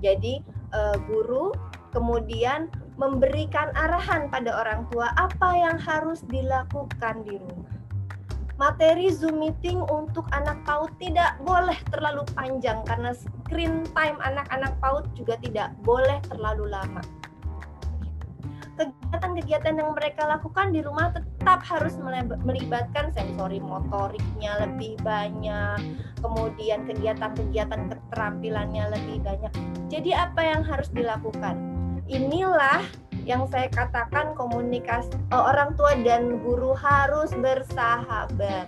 Jadi 0.00 0.40
uh, 0.72 0.96
guru 1.10 1.50
kemudian 1.90 2.70
memberikan 2.98 3.72
arahan 3.74 4.28
pada 4.28 4.50
orang 4.60 4.86
tua 4.92 5.10
apa 5.16 5.56
yang 5.56 5.76
harus 5.80 6.20
dilakukan 6.28 7.24
di 7.24 7.36
rumah. 7.40 7.80
Materi 8.60 9.08
Zoom 9.08 9.40
meeting 9.40 9.80
untuk 9.88 10.28
anak 10.36 10.60
PAUD 10.68 10.92
tidak 11.00 11.40
boleh 11.48 11.80
terlalu 11.88 12.28
panjang 12.36 12.84
karena 12.84 13.16
screen 13.16 13.88
time 13.96 14.20
anak-anak 14.20 14.76
PAUD 14.84 15.08
juga 15.16 15.40
tidak 15.40 15.72
boleh 15.80 16.20
terlalu 16.28 16.68
lama. 16.68 17.00
Kegiatan-kegiatan 18.76 19.80
yang 19.80 19.96
mereka 19.96 20.28
lakukan 20.28 20.76
di 20.76 20.84
rumah 20.84 21.08
tetap 21.08 21.64
harus 21.64 21.96
melibatkan 22.44 23.08
sensori 23.16 23.64
motoriknya 23.64 24.60
lebih 24.68 25.00
banyak, 25.00 25.80
kemudian 26.20 26.84
kegiatan-kegiatan 26.84 27.80
keterampilannya 27.92 28.92
lebih 28.92 29.24
banyak. 29.24 29.52
Jadi 29.88 30.12
apa 30.12 30.40
yang 30.44 30.60
harus 30.68 30.92
dilakukan? 30.92 31.69
Inilah 32.10 32.82
yang 33.22 33.46
saya 33.46 33.70
katakan 33.70 34.34
komunikasi 34.34 35.14
uh, 35.30 35.54
orang 35.54 35.78
tua 35.78 35.94
dan 36.02 36.42
guru 36.42 36.74
harus 36.74 37.30
bersahabat. 37.38 38.66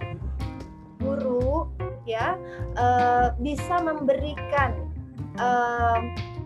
Guru 1.03 1.67
ya 2.07 2.39
uh, 2.79 3.35
bisa 3.43 3.83
memberikan 3.83 4.87
uh, 5.43 5.99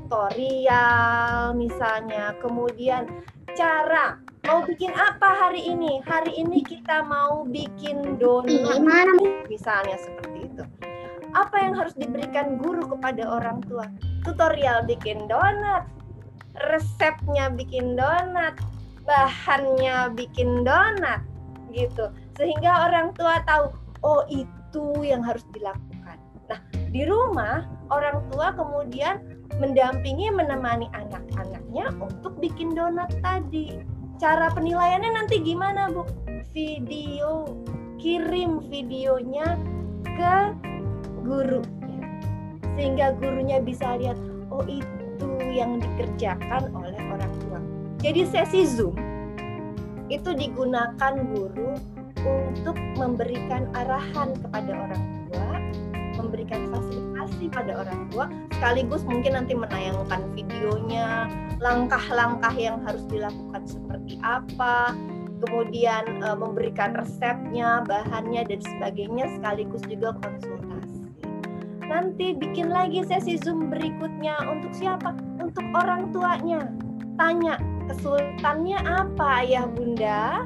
tutorial 0.06 1.52
misalnya, 1.58 2.32
kemudian 2.40 3.04
cara 3.58 4.16
mau 4.46 4.62
bikin 4.62 4.94
apa 4.94 5.28
hari 5.34 5.66
ini? 5.66 5.98
Hari 6.06 6.30
ini 6.38 6.62
kita 6.62 7.02
mau 7.02 7.42
bikin 7.42 8.16
donat, 8.16 9.18
misalnya 9.50 9.98
seperti 9.98 10.46
itu. 10.46 10.62
Apa 11.34 11.68
yang 11.68 11.74
harus 11.76 11.92
diberikan 11.98 12.56
guru 12.62 12.86
kepada 12.86 13.26
orang 13.28 13.60
tua? 13.66 13.90
Tutorial 14.22 14.86
bikin 14.86 15.26
donat, 15.26 15.84
resepnya 16.72 17.52
bikin 17.52 17.96
donat, 17.96 18.56
bahannya 19.04 20.12
bikin 20.16 20.64
donat 20.64 21.22
gitu. 21.72 22.08
Sehingga 22.36 22.88
orang 22.88 23.12
tua 23.16 23.40
tahu, 23.44 23.72
oh 24.04 24.22
itu 24.28 25.04
yang 25.04 25.24
harus 25.24 25.44
dilakukan. 25.52 26.18
Nah, 26.46 26.60
di 26.92 27.02
rumah 27.04 27.66
orang 27.90 28.22
tua 28.32 28.54
kemudian 28.54 29.20
mendampingi 29.56 30.30
menemani 30.30 30.88
anak-anaknya 30.92 31.92
untuk 32.00 32.36
bikin 32.40 32.76
donat 32.76 33.10
tadi. 33.24 33.80
Cara 34.16 34.48
penilaiannya 34.52 35.12
nanti 35.12 35.44
gimana, 35.44 35.92
Bu? 35.92 36.08
Video 36.56 37.44
kirim 38.00 38.64
videonya 38.72 39.56
ke 40.04 40.36
guru 41.24 41.60
sehingga 42.76 43.16
gurunya 43.16 43.58
bisa 43.64 43.96
lihat 43.96 44.14
oh 44.52 44.62
itu 44.68 45.05
yang 45.56 45.80
dikerjakan 45.80 46.68
oleh 46.76 47.00
orang 47.08 47.32
tua. 47.40 47.60
Jadi 48.04 48.28
sesi 48.28 48.68
Zoom 48.68 48.94
itu 50.12 50.30
digunakan 50.36 51.12
guru 51.32 51.74
untuk 52.26 52.76
memberikan 52.94 53.66
arahan 53.74 54.36
kepada 54.38 54.70
orang 54.70 55.02
tua, 55.26 55.50
memberikan 56.20 56.70
fasilitasi 56.70 57.50
pada 57.50 57.72
orang 57.86 58.00
tua, 58.12 58.30
sekaligus 58.54 59.02
mungkin 59.08 59.34
nanti 59.34 59.54
menayangkan 59.56 60.22
videonya, 60.36 61.26
langkah-langkah 61.58 62.54
yang 62.54 62.82
harus 62.86 63.02
dilakukan 63.10 63.62
seperti 63.66 64.18
apa, 64.22 64.94
kemudian 65.42 66.22
e, 66.22 66.28
memberikan 66.34 66.94
resepnya, 66.94 67.82
bahannya 67.86 68.46
dan 68.46 68.60
sebagainya, 68.62 69.26
sekaligus 69.38 69.82
juga 69.86 70.14
konsultasi 70.22 70.66
nanti 71.86 72.34
bikin 72.34 72.68
lagi 72.68 73.06
sesi 73.06 73.38
Zoom 73.38 73.70
berikutnya 73.70 74.36
untuk 74.50 74.74
siapa? 74.74 75.14
Untuk 75.56 75.72
orang 75.72 76.12
tuanya. 76.12 76.68
Tanya 77.16 77.56
kesulitannya 77.88 78.76
apa 78.76 79.40
ayah 79.40 79.64
bunda 79.72 80.44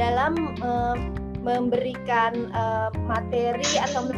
dalam 0.00 0.56
uh, 0.64 0.96
memberikan 1.44 2.48
uh, 2.56 2.88
materi 3.04 3.68
atau 3.84 4.08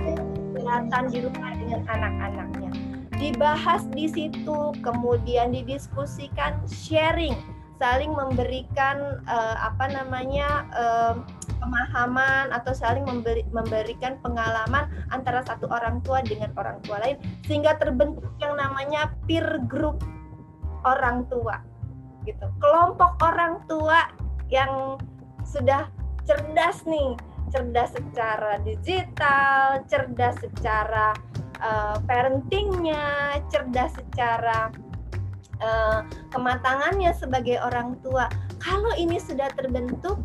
kesehatan 0.55 1.11
di 1.11 1.26
rumah 1.26 1.59
dengan 1.59 1.82
anak-anaknya. 1.91 2.70
Dibahas 3.18 3.82
di 3.91 4.07
situ, 4.07 4.70
kemudian 4.78 5.51
didiskusikan, 5.51 6.62
sharing, 6.70 7.34
saling 7.82 8.14
memberikan 8.14 9.18
uh, 9.26 9.59
apa 9.59 9.91
namanya 9.91 10.70
uh, 10.70 11.14
pemahaman 11.59 12.55
atau 12.55 12.70
saling 12.70 13.03
memberi, 13.03 13.43
memberikan 13.51 14.22
pengalaman 14.22 14.86
antara 15.11 15.43
satu 15.43 15.66
orang 15.66 15.99
tua 16.07 16.22
dengan 16.22 16.55
orang 16.55 16.78
tua 16.86 17.03
lain 17.03 17.18
sehingga 17.43 17.74
terbentuk 17.82 18.30
yang 18.39 18.55
namanya 18.55 19.11
peer 19.26 19.59
group 19.66 19.99
orang 20.85 21.26
tua 21.31 21.59
gitu. 22.29 22.47
Kelompok 22.61 23.16
orang 23.24 23.62
tua 23.64 24.11
yang 24.53 25.01
sudah 25.49 25.89
cerdas 26.29 26.85
nih 26.85 27.16
cerdas 27.49 27.97
secara 27.97 28.61
digital 28.61 29.81
cerdas 29.89 30.37
secara 30.37 31.16
uh, 31.64 31.97
parentingnya 32.05 33.41
cerdas 33.49 33.97
secara 33.97 34.68
uh, 35.64 36.05
kematangannya 36.29 37.16
sebagai 37.16 37.57
orang 37.64 37.97
tua. 38.05 38.29
Kalau 38.61 38.93
ini 39.01 39.16
sudah 39.16 39.49
terbentuk 39.57 40.20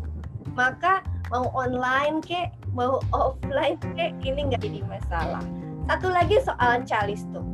maka 0.52 1.00
mau 1.32 1.48
online 1.56 2.20
kek 2.20 2.52
mau 2.76 3.00
offline 3.16 3.80
kek 3.96 4.12
ini 4.20 4.52
nggak 4.52 4.60
jadi 4.60 4.84
masalah. 4.84 5.44
Satu 5.88 6.08
lagi 6.12 6.36
soal 6.44 6.84
calisto 6.84 7.53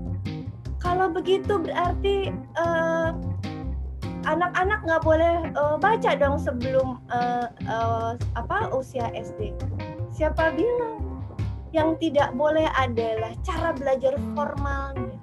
kalau 0.81 1.13
begitu 1.13 1.61
berarti 1.61 2.33
uh, 2.57 3.15
anak-anak 4.27 4.81
nggak 4.85 5.03
boleh 5.05 5.37
uh, 5.55 5.77
baca 5.77 6.17
dong 6.17 6.37
sebelum 6.41 7.01
uh, 7.13 7.47
uh, 7.69 8.13
apa 8.37 8.73
usia 8.75 9.13
SD 9.15 9.53
siapa 10.11 10.53
bilang? 10.53 11.01
Yang 11.71 12.11
tidak 12.11 12.35
boleh 12.35 12.67
adalah 12.75 13.31
cara 13.47 13.71
belajar 13.71 14.19
formalnya. 14.35 15.15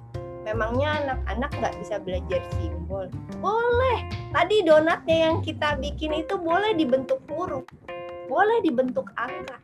Memangnya 0.48 1.04
anak-anak 1.04 1.50
nggak 1.60 1.74
bisa 1.84 2.00
belajar 2.00 2.40
simbol? 2.56 3.04
Boleh. 3.36 4.08
Tadi 4.32 4.64
donatnya 4.64 5.28
yang 5.28 5.44
kita 5.44 5.76
bikin 5.76 6.24
itu 6.24 6.40
boleh 6.40 6.72
dibentuk 6.72 7.20
huruf 7.28 7.68
boleh 8.28 8.60
dibentuk 8.60 9.08
angka 9.16 9.56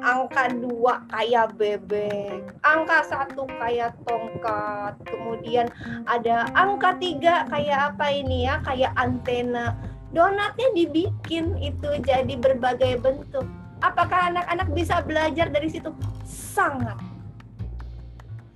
angka 0.00 0.48
dua 0.56 1.04
kayak 1.12 1.58
bebek, 1.60 2.40
angka 2.64 3.04
satu 3.04 3.44
kayak 3.60 3.92
tongkat, 4.08 4.96
kemudian 5.04 5.66
ada 6.08 6.48
angka 6.56 6.96
tiga 6.96 7.44
kayak 7.52 7.92
apa 7.92 8.06
ini 8.08 8.48
ya, 8.48 8.62
kayak 8.64 8.92
antena. 8.96 9.76
donatnya 10.12 10.68
dibikin 10.76 11.56
itu 11.56 11.88
jadi 12.04 12.36
berbagai 12.36 13.00
bentuk. 13.00 13.48
Apakah 13.80 14.28
anak-anak 14.28 14.68
bisa 14.76 15.00
belajar 15.00 15.48
dari 15.48 15.72
situ? 15.72 15.88
Sangat. 16.28 17.00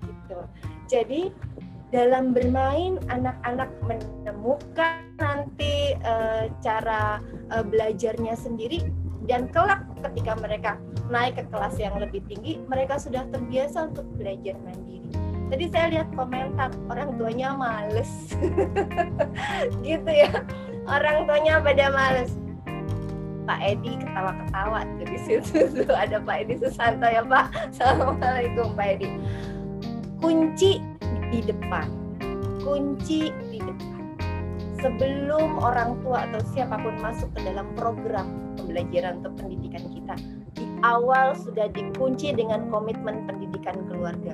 Gitu. 0.05 0.39
Jadi 0.85 1.33
dalam 1.89 2.37
bermain 2.37 3.01
anak-anak 3.09 3.73
menemukan 3.89 5.01
nanti 5.17 5.97
e, 5.97 6.15
cara 6.61 7.25
e, 7.49 7.57
belajarnya 7.65 8.37
sendiri 8.37 8.85
dan 9.27 9.51
kelak 9.51 9.83
ketika 10.07 10.39
mereka 10.39 10.73
naik 11.11 11.39
ke 11.39 11.45
kelas 11.51 11.75
yang 11.79 11.95
lebih 11.99 12.23
tinggi 12.27 12.63
mereka 12.67 12.99
sudah 12.99 13.27
terbiasa 13.31 13.91
untuk 13.91 14.07
belajar 14.19 14.59
mandiri. 14.63 15.11
Tadi 15.47 15.71
saya 15.71 15.87
lihat 15.95 16.09
komentar 16.19 16.75
orang 16.91 17.15
tuanya 17.15 17.55
males. 17.55 18.35
Gitu 19.87 20.11
ya. 20.11 20.43
Orang 20.91 21.31
tuanya 21.31 21.63
pada 21.63 21.87
males. 21.95 22.35
Pak 23.47 23.63
Edi 23.63 23.95
ketawa-ketawa 24.03 24.83
tuh 24.99 25.07
di 25.07 25.19
situ 25.23 25.59
tuh. 25.71 25.95
Ada 25.95 26.19
Pak 26.19 26.37
Edi 26.43 26.55
Susanto 26.59 27.07
ya 27.07 27.23
Pak. 27.23 27.71
Assalamualaikum 27.71 28.75
Pak 28.75 28.99
Edi. 28.99 29.09
Kunci 30.19 30.83
di 31.31 31.39
depan. 31.47 31.87
Kunci 32.67 33.31
di 33.31 33.63
depan 33.63 33.96
sebelum 34.81 35.57
orang 35.61 35.97
tua 36.05 36.29
atau 36.29 36.41
siapa 36.53 36.77
pun 36.81 36.97
masuk 37.01 37.29
ke 37.37 37.41
dalam 37.45 37.67
program 37.77 38.57
pembelajaran 38.61 39.23
atau 39.25 39.33
pendidikan 39.37 39.85
kita 39.93 40.15
di 40.57 40.65
awal 40.85 41.37
sudah 41.37 41.69
dikunci 41.73 42.33
dengan 42.33 42.69
komitmen 42.69 43.25
pendidikan 43.29 43.77
keluarga. 43.89 44.33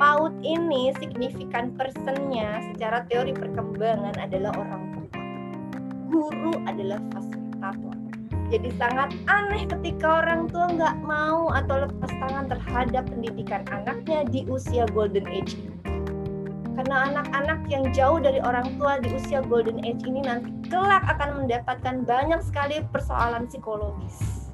PAUD 0.00 0.32
ini 0.40 0.96
signifikan 0.96 1.76
personnya 1.76 2.64
secara 2.72 3.04
teori 3.12 3.36
perkembangan 3.36 4.16
adalah 4.16 4.56
orang 4.56 4.82
tua. 4.96 5.20
Guru 6.08 6.54
adalah 6.64 6.96
fasilitator. 7.12 7.96
Jadi 8.50 8.70
sangat 8.80 9.14
aneh 9.30 9.62
ketika 9.68 10.26
orang 10.26 10.50
tua 10.50 10.72
nggak 10.74 10.96
mau 11.06 11.54
atau 11.54 11.86
lepas 11.86 12.10
tangan 12.18 12.50
terhadap 12.50 13.04
pendidikan 13.06 13.62
anaknya 13.70 14.26
di 14.26 14.42
usia 14.50 14.88
golden 14.90 15.22
age 15.30 15.54
karena 16.76 16.96
anak-anak 17.10 17.60
yang 17.66 17.84
jauh 17.90 18.18
dari 18.22 18.38
orang 18.42 18.76
tua 18.78 19.02
di 19.02 19.10
usia 19.14 19.42
golden 19.42 19.82
age 19.82 20.04
ini 20.06 20.22
nanti 20.22 20.50
kelak 20.70 21.02
akan 21.06 21.44
mendapatkan 21.44 22.06
banyak 22.06 22.40
sekali 22.46 22.84
persoalan 22.94 23.50
psikologis 23.50 24.50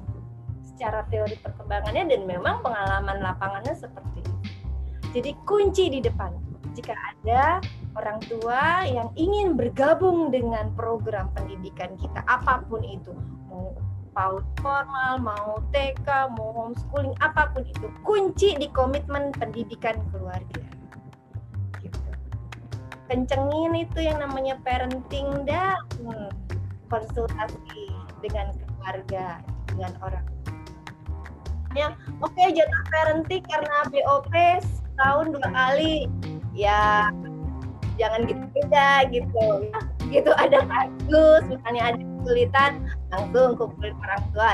secara 0.63 1.05
teori 1.09 1.37
perkembangannya 1.41 2.13
dan 2.13 2.21
memang 2.29 2.61
pengalaman 2.61 3.17
lapangannya 3.21 3.73
seperti 3.73 4.21
itu. 4.21 4.33
Jadi 5.17 5.31
kunci 5.49 5.85
di 5.89 5.99
depan 6.03 6.29
jika 6.77 6.93
ada 6.93 7.57
orang 7.97 8.21
tua 8.29 8.85
yang 8.85 9.09
ingin 9.17 9.57
bergabung 9.57 10.29
dengan 10.29 10.69
program 10.77 11.33
pendidikan 11.33 11.97
kita 11.97 12.21
apa 12.29 12.61
pun 12.69 12.85
itu 12.85 13.09
mau 13.49 13.73
PAUD 14.17 14.45
formal, 14.65 15.21
mau 15.21 15.61
TK, 15.69 16.09
mau 16.33 16.49
homeschooling, 16.49 17.13
apa 17.21 17.53
pun 17.53 17.61
itu. 17.61 17.85
Kunci 18.01 18.57
di 18.57 18.65
komitmen 18.73 19.29
pendidikan 19.37 20.01
keluarga. 20.09 20.65
Kencengin 23.07 23.71
itu 23.87 23.99
yang 24.03 24.19
namanya 24.19 24.59
parenting 24.67 25.47
dan 25.47 25.79
konsultasi 26.91 27.91
dengan 28.19 28.51
keluarga, 28.55 29.39
dengan 29.71 29.91
orang. 30.03 30.25
Ya, 31.75 31.93
oke 32.23 32.31
okay, 32.35 32.51
jatuh 32.55 32.83
parenting 32.89 33.43
karena 33.47 33.77
BOP 33.91 34.33
setahun 34.63 35.25
dua 35.35 35.47
kali. 35.51 36.11
Ya, 36.57 37.11
jangan 37.95 38.27
gitu 38.27 38.43
beda 38.51 39.07
gitu. 39.11 39.47
Gitu 40.07 40.31
ada 40.39 40.63
kasus, 40.63 41.41
misalnya 41.47 41.95
ada 41.95 41.99
kesulitan 41.99 42.71
langsung 43.11 43.55
kumpulin 43.55 43.95
orang 44.03 44.23
tua 44.35 44.51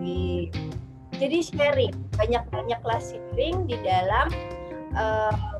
di 0.00 0.48
jadi 1.16 1.38
sharing 1.40 1.94
banyak 2.18 2.42
banyak 2.50 2.78
kelas 2.82 3.14
sharing 3.14 3.64
di 3.70 3.76
dalam 3.84 4.26
uh, 4.98 5.53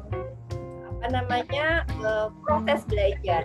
apa 1.05 1.21
namanya 1.21 1.85
uh, 2.01 2.33
proses 2.41 2.81
belajar. 2.89 3.45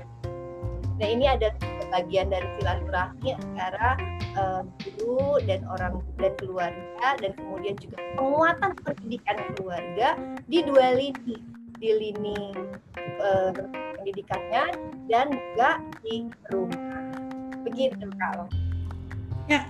Nah 0.96 1.08
ini 1.12 1.28
ada 1.28 1.52
bagian 1.92 2.32
dari 2.32 2.48
silaturahmi 2.56 3.36
antara 3.36 4.00
uh, 4.40 4.64
guru 4.80 5.44
dan 5.44 5.68
orang 5.68 6.00
dan 6.24 6.32
keluarga 6.40 7.20
dan 7.20 7.36
kemudian 7.36 7.76
juga 7.76 8.00
penguatan 8.16 8.72
pendidikan 8.80 9.44
keluarga 9.60 10.16
di 10.48 10.64
dua 10.64 10.96
lini 10.96 11.36
di 11.84 11.90
lini 12.00 12.56
uh, 13.20 13.52
pendidikannya 14.00 14.64
dan 15.12 15.28
juga 15.28 15.84
di 16.00 16.32
rumah. 16.56 17.12
Begitu 17.68 18.08
kalau 18.24 18.48
ya 19.52 19.68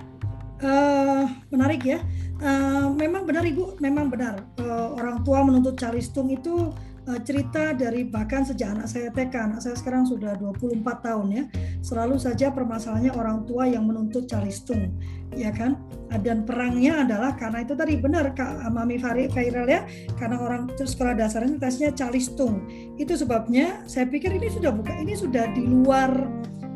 uh, 0.62 1.26
menarik 1.50 1.82
ya. 1.82 1.98
Uh, 2.38 2.88
memang 2.94 3.26
benar 3.26 3.42
ibu. 3.44 3.74
Memang 3.82 4.14
benar 4.14 4.46
uh, 4.62 4.94
orang 4.94 5.26
tua 5.26 5.42
menuntut 5.42 5.74
calistung 5.74 6.30
itu 6.30 6.70
uh, 7.08 7.20
cerita 7.24 7.72
dari 7.72 8.04
bahkan 8.04 8.44
sejak 8.44 8.76
anak 8.76 8.88
saya 8.90 9.08
TK 9.14 9.34
anak 9.36 9.60
saya 9.64 9.76
sekarang 9.78 10.04
sudah 10.04 10.36
24 10.36 10.82
tahun 10.82 11.26
ya 11.32 11.44
selalu 11.80 12.16
saja 12.20 12.52
permasalahannya 12.52 13.12
orang 13.14 13.46
tua 13.48 13.68
yang 13.70 13.86
menuntut 13.86 14.28
calistung 14.28 14.92
ya 15.38 15.54
kan? 15.54 15.78
Dan 16.10 16.42
perangnya 16.42 17.06
adalah 17.06 17.38
karena 17.38 17.62
itu 17.62 17.78
tadi 17.78 17.94
benar 17.94 18.34
Kak 18.34 18.66
Mami 18.74 18.98
Farid 18.98 19.30
Kairal 19.30 19.70
ya 19.70 19.86
karena 20.18 20.42
orang 20.42 20.66
sekolah 20.74 21.14
dasarnya 21.14 21.54
tesnya 21.62 21.94
calistung 21.94 22.66
itu 22.98 23.14
sebabnya 23.14 23.86
saya 23.86 24.10
pikir 24.10 24.34
ini 24.34 24.50
sudah 24.50 24.74
buka 24.74 24.90
ini 24.98 25.14
sudah 25.14 25.46
di 25.54 25.62
luar 25.62 26.10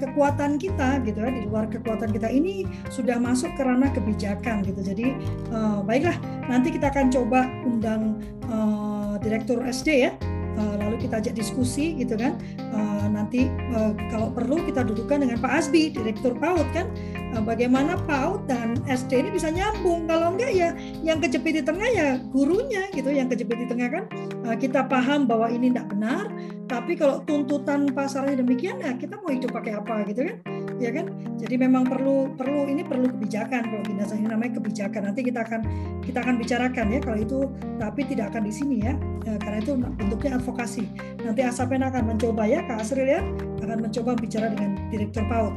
kekuatan 0.04 0.60
kita 0.60 1.00
gitu 1.08 1.18
ya 1.24 1.30
di 1.32 1.48
luar 1.48 1.64
kekuatan 1.72 2.12
kita 2.12 2.28
ini 2.28 2.68
sudah 2.92 3.16
masuk 3.16 3.48
ke 3.56 3.64
ranah 3.64 3.88
kebijakan 3.96 4.60
gitu. 4.60 4.84
Jadi 4.84 5.16
uh, 5.48 5.80
baiklah 5.80 6.20
nanti 6.46 6.76
kita 6.76 6.92
akan 6.92 7.08
coba 7.08 7.48
undang 7.64 8.20
uh, 8.52 9.16
direktur 9.24 9.64
SD 9.64 10.08
ya. 10.08 10.12
Uh, 10.54 10.78
lalu 10.78 11.02
kita 11.02 11.18
ajak 11.18 11.34
diskusi 11.34 11.98
gitu 11.98 12.14
kan. 12.14 12.38
Uh, 12.70 13.10
nanti 13.10 13.50
uh, 13.74 13.90
kalau 14.12 14.30
perlu 14.30 14.62
kita 14.62 14.86
dudukkan 14.86 15.26
dengan 15.26 15.40
Pak 15.42 15.50
Asbi 15.64 15.90
direktur 15.90 16.36
PAUD 16.38 16.68
kan 16.76 16.86
uh, 17.34 17.42
bagaimana 17.42 17.98
PAUD 18.06 18.46
dan 18.46 18.78
SD 18.86 19.26
ini 19.26 19.30
bisa 19.34 19.50
nyambung? 19.50 20.06
Kalau 20.06 20.32
enggak 20.34 20.54
ya 20.54 20.70
yang 21.02 21.18
kejepit 21.18 21.60
di 21.60 21.62
tengah 21.66 21.88
ya 21.90 22.08
gurunya 22.30 22.86
gitu. 22.94 23.10
Yang 23.10 23.36
kejepit 23.36 23.66
di 23.66 23.66
tengah 23.66 23.88
kan 23.90 24.04
uh, 24.46 24.56
kita 24.56 24.86
paham 24.86 25.26
bahwa 25.26 25.50
ini 25.50 25.74
tidak 25.74 25.90
benar 25.90 26.30
tapi 26.64 26.96
kalau 26.96 27.20
tuntutan 27.28 27.92
pasarnya 27.92 28.40
demikian 28.40 28.80
ya 28.80 28.96
kita 28.96 29.20
mau 29.20 29.28
hidup 29.28 29.52
pakai 29.52 29.76
apa 29.76 30.06
gitu 30.08 30.24
kan? 30.24 30.36
Ya 30.80 30.90
kan? 30.90 31.12
Jadi 31.38 31.54
memang 31.60 31.86
perlu 31.86 32.34
perlu 32.34 32.66
ini 32.66 32.82
perlu 32.82 33.10
kebijakan. 33.10 33.62
Kalau 33.68 33.84
binasa 33.84 34.16
ini 34.16 34.26
namanya 34.26 34.58
kebijakan 34.58 35.12
nanti 35.12 35.20
kita 35.22 35.44
akan 35.44 35.60
kita 36.02 36.18
akan 36.24 36.34
bicarakan 36.40 36.86
ya 36.90 37.00
kalau 37.04 37.18
itu 37.20 37.38
tapi 37.78 38.00
tidak 38.08 38.32
akan 38.34 38.42
di 38.48 38.52
sini 38.54 38.76
ya, 38.82 38.94
ya 39.22 39.38
karena 39.38 39.58
itu 39.60 39.72
bentuknya 39.76 40.40
advokasi. 40.40 40.88
Nanti 41.22 41.40
Asapen 41.44 41.84
akan 41.84 42.16
mencoba 42.16 42.48
ya 42.48 42.64
Kak 42.64 42.82
Asril 42.82 43.06
ya 43.06 43.20
akan 43.64 43.88
mencoba 43.88 44.16
bicara 44.18 44.52
dengan 44.52 44.76
Direktur 44.92 45.24
PAUD 45.30 45.54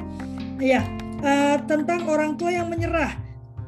ya 0.64 0.82
uh, 1.22 1.58
tentang 1.66 2.06
orang 2.10 2.36
tua 2.36 2.52
yang 2.54 2.68
menyerah 2.70 3.16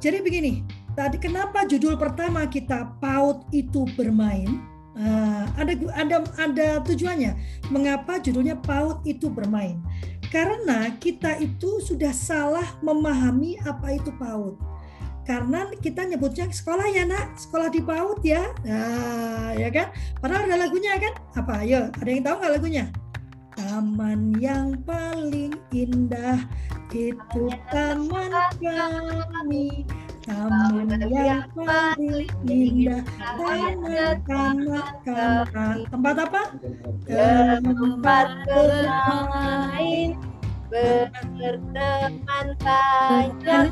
jadi 0.01 0.21
begini 0.21 0.65
tadi 0.93 1.17
kenapa 1.21 1.65
judul 1.65 1.95
pertama 1.95 2.45
kita 2.49 2.95
PAUD 2.99 3.49
itu 3.53 3.85
bermain 3.95 4.69
Uh, 4.99 5.47
ada 5.55 5.71
ada 5.95 6.15
ada 6.35 6.67
tujuannya. 6.84 7.31
Mengapa 7.71 8.19
judulnya 8.19 8.59
PAUD 8.59 9.07
itu 9.07 9.31
bermain? 9.31 9.80
Karena 10.27 10.91
kita 10.99 11.39
itu 11.39 11.80
sudah 11.80 12.11
salah 12.11 12.67
memahami 12.84 13.55
apa 13.63 13.95
itu 13.95 14.11
PAUD. 14.19 14.59
Karena 15.23 15.71
kita 15.80 16.03
nyebutnya 16.03 16.51
sekolah 16.51 16.84
ya 16.91 17.07
nak, 17.07 17.39
sekolah 17.39 17.71
di 17.71 17.80
PAUD 17.80 18.19
ya, 18.27 18.43
nah, 18.65 19.53
ya 19.55 19.71
kan? 19.71 19.93
Padahal 20.19 20.51
ada 20.51 20.67
lagunya 20.67 20.97
kan? 20.99 21.13
Apa? 21.38 21.63
Ayo, 21.63 21.93
ada 21.95 22.09
yang 22.09 22.26
tahu 22.26 22.35
nggak 22.41 22.53
lagunya? 22.59 22.85
Taman 23.60 24.40
yang 24.40 24.72
paling 24.88 25.52
indah 25.76 26.40
itu 26.95 27.52
taman 27.68 28.31
kami. 28.56 29.84
Taman 30.23 30.95
yang 31.11 31.44
paling 31.52 32.31
indah 32.48 33.03
Taman 33.19 34.15
kanak-kanak 34.23 35.91
Tempat 35.91 36.15
apa? 36.23 36.44
Tempat 37.03 38.27
bermain 38.48 40.15
berteman 40.72 42.48
banyak. 42.64 43.68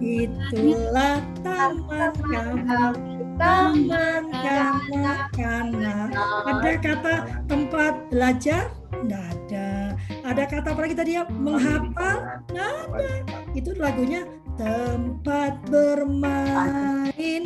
Itulah 0.00 1.20
taman 1.44 2.12
kanak 2.24 3.15
taman 3.36 4.32
kanak-kanak. 4.32 6.08
Ada 6.48 6.72
kata 6.80 7.14
tempat 7.46 7.94
belajar? 8.08 8.72
Tidak 8.96 9.22
ada. 9.22 9.92
Ada 10.26 10.42
kata 10.48 10.68
apa 10.72 10.80
lagi 10.82 10.96
tadi 10.96 11.12
ya? 11.20 11.24
Menghafal? 11.28 12.16
Tidak 12.50 12.74
ada. 12.90 13.08
Itu 13.52 13.76
lagunya 13.76 14.24
tempat 14.56 15.60
bermain 15.68 17.42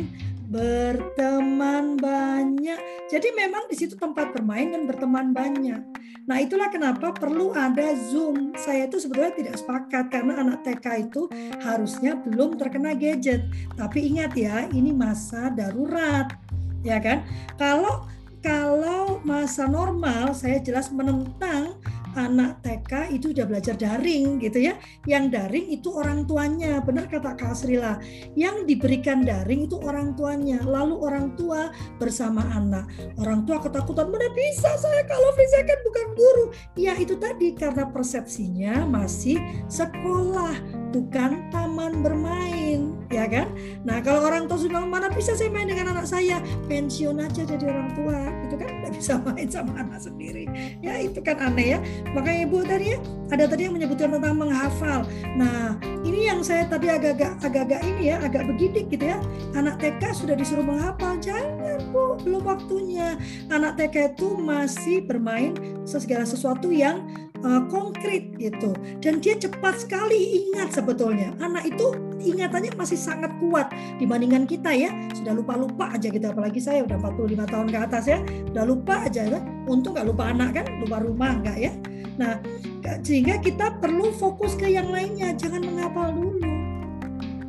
berteman 0.51 1.95
banyak 1.95 2.75
Jadi 3.07 3.27
memang 3.31 3.71
di 3.71 3.75
situ 3.79 3.95
tempat 3.95 4.35
bermain 4.35 4.71
dan 4.71 4.83
berteman 4.83 5.31
banyak. 5.31 5.79
Nah 6.27 6.37
itulah 6.39 6.71
kenapa 6.71 7.11
perlu 7.11 7.51
ada 7.51 7.91
Zoom. 8.07 8.55
Saya 8.55 8.87
itu 8.87 9.03
sebetulnya 9.03 9.35
tidak 9.35 9.55
sepakat 9.59 10.05
karena 10.13 10.39
anak 10.39 10.63
TK 10.63 11.11
itu 11.11 11.27
harusnya 11.59 12.15
belum 12.15 12.55
terkena 12.55 12.95
gadget. 12.95 13.43
Tapi 13.75 14.15
ingat 14.15 14.31
ya, 14.37 14.63
ini 14.71 14.95
masa 14.95 15.51
darurat, 15.51 16.31
ya 16.87 17.03
kan? 17.03 17.27
Kalau 17.59 18.07
kalau 18.41 19.19
masa 19.21 19.67
normal 19.69 20.33
saya 20.33 20.57
jelas 20.63 20.89
menentang 20.89 21.77
anak 22.15 22.63
TK 22.65 23.15
itu 23.15 23.31
sudah 23.31 23.45
belajar 23.47 23.75
daring 23.75 24.39
gitu 24.41 24.71
ya. 24.71 24.77
Yang 25.07 25.25
daring 25.37 25.65
itu 25.71 25.89
orang 25.93 26.27
tuanya, 26.27 26.83
benar 26.83 27.07
kata 27.07 27.35
Kak 27.35 27.55
Srila. 27.55 27.99
Yang 28.35 28.67
diberikan 28.67 29.23
daring 29.23 29.67
itu 29.69 29.77
orang 29.81 30.13
tuanya, 30.15 30.59
lalu 30.63 30.95
orang 30.99 31.33
tua 31.39 31.71
bersama 32.01 32.43
anak. 32.51 32.87
Orang 33.19 33.47
tua 33.47 33.61
ketakutan, 33.61 34.11
mana 34.11 34.27
bisa 34.33 34.75
saya 34.77 35.03
kalau 35.07 35.31
saya 35.35 35.63
kan 35.67 35.79
bukan 35.83 36.07
guru. 36.15 36.45
Ya 36.77 36.93
itu 36.95 37.17
tadi 37.17 37.53
karena 37.55 37.87
persepsinya 37.89 38.87
masih 38.87 39.39
sekolah, 39.67 40.55
bukan 40.91 41.47
taman 41.49 42.03
bermain, 42.03 42.93
ya 43.07 43.25
kan? 43.25 43.47
Nah 43.87 44.03
kalau 44.03 44.27
orang 44.27 44.45
tua 44.45 44.59
sudah 44.59 44.83
mana 44.83 45.07
bisa 45.07 45.33
saya 45.33 45.47
main 45.47 45.71
dengan 45.71 45.95
anak 45.95 46.05
saya, 46.05 46.43
pensiun 46.67 47.17
aja 47.23 47.47
jadi 47.47 47.71
orang 47.71 47.95
tua, 47.95 48.19
itu 48.45 48.55
kan 48.59 48.69
tidak 48.69 48.93
bisa 48.93 49.13
main 49.23 49.47
sama 49.47 49.71
anak 49.79 49.99
sendiri. 50.03 50.45
Ya 50.83 50.99
itu 50.99 51.23
kan 51.23 51.39
aneh 51.39 51.75
ya. 51.75 51.79
Makanya 52.11 52.39
Ibu 52.45 52.57
tadi 52.67 52.85
ya, 52.93 52.99
ada 53.31 53.47
tadi 53.47 53.61
yang 53.71 53.73
menyebutkan 53.79 54.11
tentang 54.11 54.35
menghafal. 54.35 55.07
Nah, 55.39 55.79
ini 56.03 56.27
yang 56.27 56.43
saya 56.43 56.67
tadi 56.67 56.91
agak-agak 56.91 57.39
agak-agak 57.41 57.81
ini 57.87 58.11
ya, 58.11 58.19
agak 58.19 58.43
begidik 58.51 58.91
gitu 58.91 59.07
ya. 59.15 59.17
Anak 59.55 59.79
TK 59.79 60.11
sudah 60.11 60.35
disuruh 60.35 60.67
menghafal, 60.67 61.15
jangan 61.23 61.79
Bu, 61.95 62.19
belum 62.21 62.43
waktunya. 62.43 63.15
Anak 63.47 63.79
TK 63.79 64.19
itu 64.19 64.35
masih 64.35 65.07
bermain 65.07 65.55
segala 65.87 66.27
sesuatu 66.27 66.69
yang 66.69 67.03
uh, 67.43 67.61
konkret 67.69 68.33
gitu. 68.37 68.73
Dan 69.01 69.19
dia 69.21 69.37
cepat 69.37 69.85
sekali 69.85 70.47
ingat 70.47 70.73
sebetulnya. 70.73 71.33
Anak 71.41 71.67
itu 71.69 71.93
ingatannya 72.21 72.73
masih 72.77 72.97
sangat 72.97 73.33
kuat 73.41 73.69
dibandingkan 73.97 74.45
kita 74.45 74.71
ya. 74.73 74.89
Sudah 75.17 75.33
lupa-lupa 75.37 75.93
aja 75.93 76.07
gitu 76.09 76.25
apalagi 76.25 76.61
saya 76.61 76.85
udah 76.85 76.97
45 77.01 77.51
tahun 77.51 77.67
ke 77.69 77.77
atas 77.77 78.03
ya. 78.09 78.19
Udah 78.53 78.63
lupa 78.65 79.05
aja 79.05 79.23
ya. 79.25 79.39
Untung 79.69 79.97
nggak 79.97 80.07
lupa 80.07 80.29
anak 80.29 80.61
kan, 80.61 80.65
lupa 80.81 80.97
rumah 81.01 81.31
enggak 81.37 81.57
ya. 81.57 81.71
Nah, 82.19 82.37
sehingga 83.01 83.39
kita 83.39 83.79
perlu 83.79 84.11
fokus 84.13 84.53
ke 84.59 84.67
yang 84.67 84.91
lainnya, 84.91 85.33
jangan 85.33 85.63
menghafal 85.63 86.11
dulu. 86.11 86.50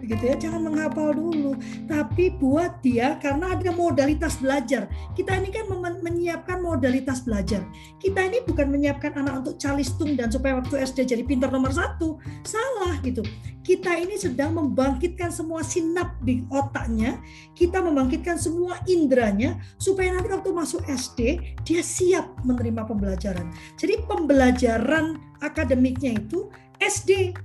Begitu 0.02 0.34
ya, 0.34 0.34
jangan 0.34 0.66
menghafal 0.66 1.14
dulu, 1.14 1.54
tapi 1.86 2.34
buat 2.34 2.82
dia 2.82 3.22
karena 3.22 3.54
ada 3.54 3.70
modalitas 3.70 4.42
belajar. 4.42 4.90
Kita 5.14 5.38
ini 5.38 5.54
kan 5.54 5.70
menyiapkan 6.02 6.58
modalitas 6.58 7.22
belajar. 7.22 7.62
Kita 8.02 8.18
ini 8.26 8.42
bukan 8.42 8.66
menyiapkan 8.66 9.14
anak 9.14 9.46
untuk 9.46 9.54
calistung 9.62 10.18
dan 10.18 10.26
supaya 10.28 10.58
waktu 10.58 10.82
SD 10.82 11.14
jadi 11.14 11.22
pintar 11.22 11.54
nomor 11.54 11.70
satu. 11.70 12.18
Salah 12.42 12.98
gitu 13.06 13.22
kita 13.62 13.94
ini 13.94 14.18
sedang 14.18 14.58
membangkitkan 14.58 15.30
semua 15.30 15.62
sinap 15.62 16.18
di 16.26 16.42
otaknya, 16.50 17.22
kita 17.54 17.78
membangkitkan 17.78 18.34
semua 18.34 18.82
indranya 18.90 19.62
supaya 19.78 20.18
nanti 20.18 20.34
waktu 20.34 20.50
masuk 20.50 20.82
SD 20.90 21.38
dia 21.62 21.82
siap 21.82 22.26
menerima 22.42 22.82
pembelajaran. 22.90 23.46
Jadi 23.78 24.02
pembelajaran 24.10 25.14
akademiknya 25.38 26.18
itu 26.18 26.50
SD 26.82 27.38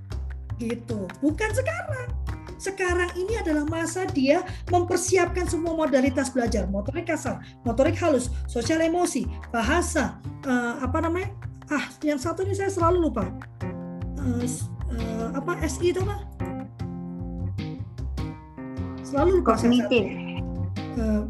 gitu, 0.58 1.06
bukan 1.22 1.50
sekarang. 1.54 2.10
Sekarang 2.58 3.08
ini 3.14 3.38
adalah 3.38 3.62
masa 3.64 4.02
dia 4.10 4.42
mempersiapkan 4.66 5.46
semua 5.46 5.78
modalitas 5.78 6.28
belajar, 6.28 6.66
motorik 6.66 7.06
kasar, 7.06 7.38
motorik 7.62 7.94
halus, 8.02 8.34
sosial 8.50 8.82
emosi, 8.82 9.24
bahasa, 9.54 10.18
uh, 10.44 10.82
apa 10.82 10.98
namanya? 10.98 11.30
Ah, 11.70 11.86
yang 12.02 12.18
satu 12.18 12.42
ini 12.42 12.58
saya 12.58 12.68
selalu 12.68 13.08
lupa. 13.08 13.30
Uh, 14.18 14.42
uh, 14.90 15.28
apa 15.38 15.62
SI 15.70 15.94
itu 15.94 16.02
apa? 16.02 16.18
Selalu 19.06 19.40
lupa 19.40 19.54
kognitif. 19.54 20.04
Uh, 20.98 21.24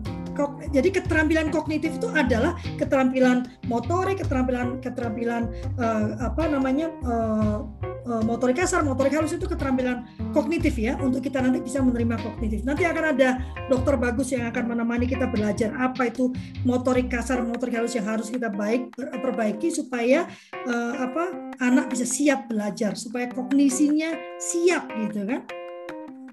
jadi 0.72 0.88
keterampilan 1.00 1.48
kognitif 1.48 1.96
itu 1.96 2.08
adalah 2.12 2.56
keterampilan 2.76 3.48
motorik, 3.66 4.20
keterampilan 4.20 4.80
keterampilan 4.84 5.48
uh, 5.80 6.16
apa 6.20 6.48
namanya 6.48 6.92
uh, 7.04 7.64
uh, 8.08 8.22
motorik 8.24 8.60
kasar, 8.60 8.84
motorik 8.84 9.12
halus 9.12 9.36
itu 9.36 9.44
keterampilan 9.44 10.08
kognitif 10.32 10.76
ya 10.76 10.96
untuk 11.00 11.24
kita 11.24 11.40
nanti 11.40 11.60
bisa 11.60 11.80
menerima 11.84 12.16
kognitif. 12.20 12.64
Nanti 12.64 12.88
akan 12.88 13.04
ada 13.16 13.40
dokter 13.68 13.94
bagus 14.00 14.32
yang 14.32 14.48
akan 14.48 14.76
menemani 14.76 15.08
kita 15.08 15.28
belajar 15.28 15.72
apa 15.76 16.08
itu 16.08 16.32
motorik 16.64 17.12
kasar, 17.12 17.40
motorik 17.44 17.76
halus 17.76 17.96
yang 17.96 18.08
harus 18.08 18.32
kita 18.32 18.48
baik 18.52 18.92
perbaiki 18.96 19.68
supaya 19.72 20.28
uh, 20.68 20.94
apa 21.00 21.54
anak 21.60 21.92
bisa 21.92 22.08
siap 22.08 22.48
belajar, 22.48 22.96
supaya 22.96 23.28
kognisinya 23.32 24.16
siap 24.40 24.88
gitu 25.08 25.28
kan. 25.28 25.42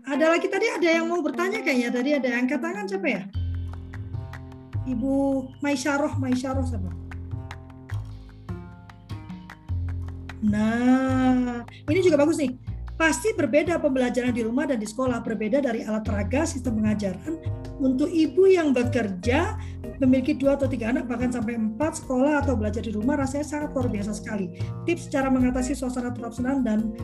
Ada 0.05 0.37
lagi 0.37 0.45
tadi 0.45 0.69
ada 0.69 0.85
yang 0.85 1.09
mau 1.09 1.17
bertanya 1.25 1.65
kayaknya 1.65 1.89
tadi 1.89 2.09
ada 2.13 2.27
yang 2.29 2.45
angkat 2.45 2.61
tangan 2.61 2.85
siapa 2.85 3.09
ya? 3.09 3.23
Ibu 4.85 5.13
Maisaroh, 5.65 6.13
Maisaroh 6.21 6.65
siapa? 6.65 6.89
Nah, 10.45 11.65
ini 11.89 11.99
juga 12.05 12.21
bagus 12.21 12.37
nih. 12.37 12.53
Pasti 12.95 13.35
berbeda 13.35 13.75
pembelajaran 13.75 14.31
di 14.31 14.39
rumah 14.45 14.71
dan 14.71 14.79
di 14.79 14.87
sekolah, 14.87 15.19
berbeda 15.19 15.59
dari 15.59 15.83
alat 15.83 16.07
peraga, 16.07 16.47
sistem 16.47 16.79
pengajaran. 16.79 17.35
Untuk 17.75 18.07
ibu 18.07 18.47
yang 18.47 18.71
bekerja, 18.71 19.59
memiliki 19.99 20.31
dua 20.31 20.55
atau 20.55 20.71
tiga 20.71 20.95
anak, 20.95 21.11
bahkan 21.11 21.27
sampai 21.27 21.59
empat 21.59 21.99
sekolah 21.99 22.47
atau 22.47 22.55
belajar 22.55 22.79
di 22.79 22.95
rumah, 22.95 23.19
rasanya 23.19 23.43
sangat 23.43 23.75
luar 23.75 23.91
biasa 23.91 24.15
sekali. 24.15 24.47
Tips 24.87 25.11
cara 25.11 25.27
mengatasi 25.27 25.75
suasana 25.75 26.15
tetap 26.15 26.31
senang 26.31 26.63
dan 26.63 26.95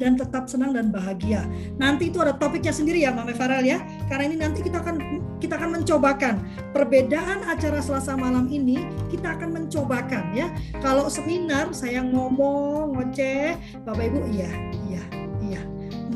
dan 0.00 0.16
tetap 0.16 0.48
senang 0.48 0.72
dan 0.72 0.88
bahagia. 0.88 1.44
Nanti 1.76 2.08
itu 2.08 2.18
ada 2.24 2.32
topiknya 2.32 2.72
sendiri 2.72 3.04
ya 3.04 3.12
Mame 3.12 3.36
Farel 3.36 3.68
ya. 3.68 3.84
Karena 4.08 4.24
ini 4.32 4.36
nanti 4.40 4.64
kita 4.64 4.80
akan 4.80 4.96
kita 5.36 5.60
akan 5.60 5.80
mencobakan 5.80 6.40
perbedaan 6.72 7.44
acara 7.44 7.84
Selasa 7.84 8.16
malam 8.16 8.48
ini 8.48 8.80
kita 9.12 9.36
akan 9.36 9.52
mencobakan 9.52 10.32
ya. 10.32 10.48
Kalau 10.80 11.12
seminar 11.12 11.76
saya 11.76 12.00
ngomong 12.00 12.96
ngoceh, 12.96 13.60
Bapak 13.84 14.04
Ibu 14.08 14.20
iya. 14.32 14.79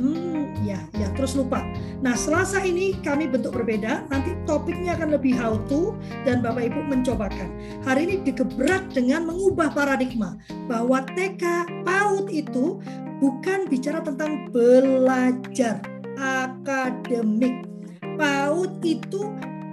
Hmm, 0.05 0.52
iya, 0.60 0.85
iya, 1.01 1.09
terus 1.16 1.32
lupa. 1.32 1.64
Nah, 2.05 2.12
Selasa 2.12 2.60
ini 2.60 3.01
kami 3.01 3.24
bentuk 3.24 3.56
berbeda, 3.56 4.05
nanti 4.12 4.36
topiknya 4.44 5.01
akan 5.01 5.16
lebih 5.16 5.32
how 5.32 5.56
to 5.64 5.97
dan 6.28 6.44
Bapak 6.44 6.68
Ibu 6.68 6.85
mencobakan. 6.93 7.48
Hari 7.89 8.05
ini 8.05 8.16
digebrak 8.20 8.93
dengan 8.93 9.24
mengubah 9.24 9.72
paradigma 9.72 10.36
bahwa 10.68 11.09
TK 11.16 11.64
PAUD 11.89 12.28
itu 12.28 12.85
bukan 13.16 13.64
bicara 13.64 14.05
tentang 14.05 14.52
belajar 14.52 15.81
akademik. 16.20 17.64
PAUD 18.20 18.85
itu 18.85 19.24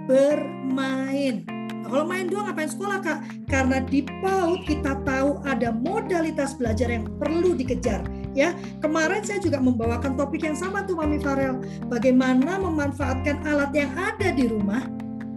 bermain. 0.08 1.44
Nah, 1.84 1.92
kalau 1.92 2.08
main 2.08 2.24
doang 2.24 2.48
ngapain 2.48 2.72
sekolah 2.72 3.04
kak? 3.04 3.20
Karena 3.52 3.84
di 3.84 4.00
PAUD 4.24 4.64
kita 4.64 4.96
tahu 5.04 5.44
ada 5.44 5.76
modalitas 5.76 6.56
belajar 6.56 6.88
yang 6.88 7.04
perlu 7.20 7.52
dikejar. 7.52 8.00
Ya, 8.32 8.56
kemarin 8.80 9.20
saya 9.20 9.44
juga 9.44 9.60
membawakan 9.60 10.16
topik 10.16 10.44
yang 10.44 10.56
sama 10.56 10.84
tuh 10.88 10.96
Mami 10.96 11.20
Farel. 11.20 11.60
Bagaimana 11.88 12.56
memanfaatkan 12.56 13.44
alat 13.44 13.72
yang 13.76 13.92
ada 13.92 14.32
di 14.32 14.48
rumah 14.48 14.88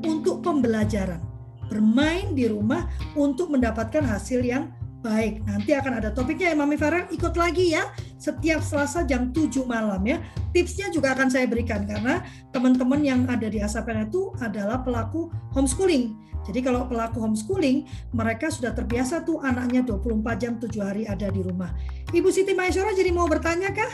untuk 0.08 0.40
pembelajaran. 0.40 1.20
Bermain 1.68 2.32
di 2.38 2.48
rumah 2.48 2.88
untuk 3.18 3.52
mendapatkan 3.52 4.06
hasil 4.06 4.46
yang 4.46 4.72
Baik, 5.06 5.46
nanti 5.46 5.70
akan 5.70 6.02
ada 6.02 6.10
topiknya 6.10 6.50
ya 6.50 6.58
Mami 6.58 6.82
Farel. 6.82 7.06
Ikut 7.14 7.38
lagi 7.38 7.78
ya 7.78 7.94
setiap 8.18 8.66
Selasa 8.66 9.06
jam 9.06 9.30
7 9.30 9.62
malam 9.70 10.02
ya. 10.02 10.18
Tipsnya 10.50 10.90
juga 10.90 11.14
akan 11.14 11.30
saya 11.30 11.46
berikan 11.46 11.86
karena 11.86 12.26
teman-teman 12.50 13.06
yang 13.06 13.22
ada 13.30 13.46
di 13.46 13.62
Asapen 13.62 14.10
itu 14.10 14.34
adalah 14.42 14.82
pelaku 14.82 15.30
homeschooling. 15.54 16.18
Jadi 16.46 16.60
kalau 16.62 16.86
pelaku 16.86 17.22
homeschooling, 17.26 17.90
mereka 18.14 18.54
sudah 18.54 18.72
terbiasa 18.72 19.26
tuh 19.26 19.42
anaknya 19.42 19.82
24 19.82 20.42
jam 20.42 20.54
7 20.62 20.70
hari 20.82 21.04
ada 21.10 21.28
di 21.34 21.42
rumah. 21.42 21.74
Ibu 22.14 22.30
Siti 22.30 22.54
Maisora 22.54 22.94
jadi 22.94 23.10
mau 23.10 23.26
bertanya 23.26 23.74
kah? 23.74 23.92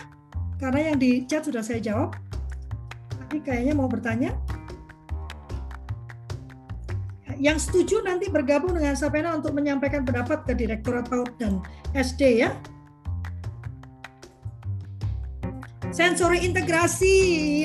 Karena 0.59 0.91
yang 0.91 0.97
di 0.99 1.23
chat 1.25 1.47
sudah 1.47 1.63
saya 1.63 1.79
jawab. 1.79 2.13
Tapi 3.15 3.39
kayaknya 3.39 3.73
mau 3.73 3.87
bertanya 3.87 4.35
yang 7.41 7.57
setuju 7.57 8.05
nanti 8.05 8.29
bergabung 8.29 8.77
dengan 8.77 8.93
Sapena 8.93 9.33
untuk 9.33 9.57
menyampaikan 9.57 10.05
pendapat 10.05 10.45
ke 10.45 10.53
Direktorat 10.53 11.09
PAUD 11.09 11.41
dan 11.41 11.57
SD 11.97 12.45
ya. 12.45 12.53
Sensori 15.91 16.47
integrasi 16.47 17.15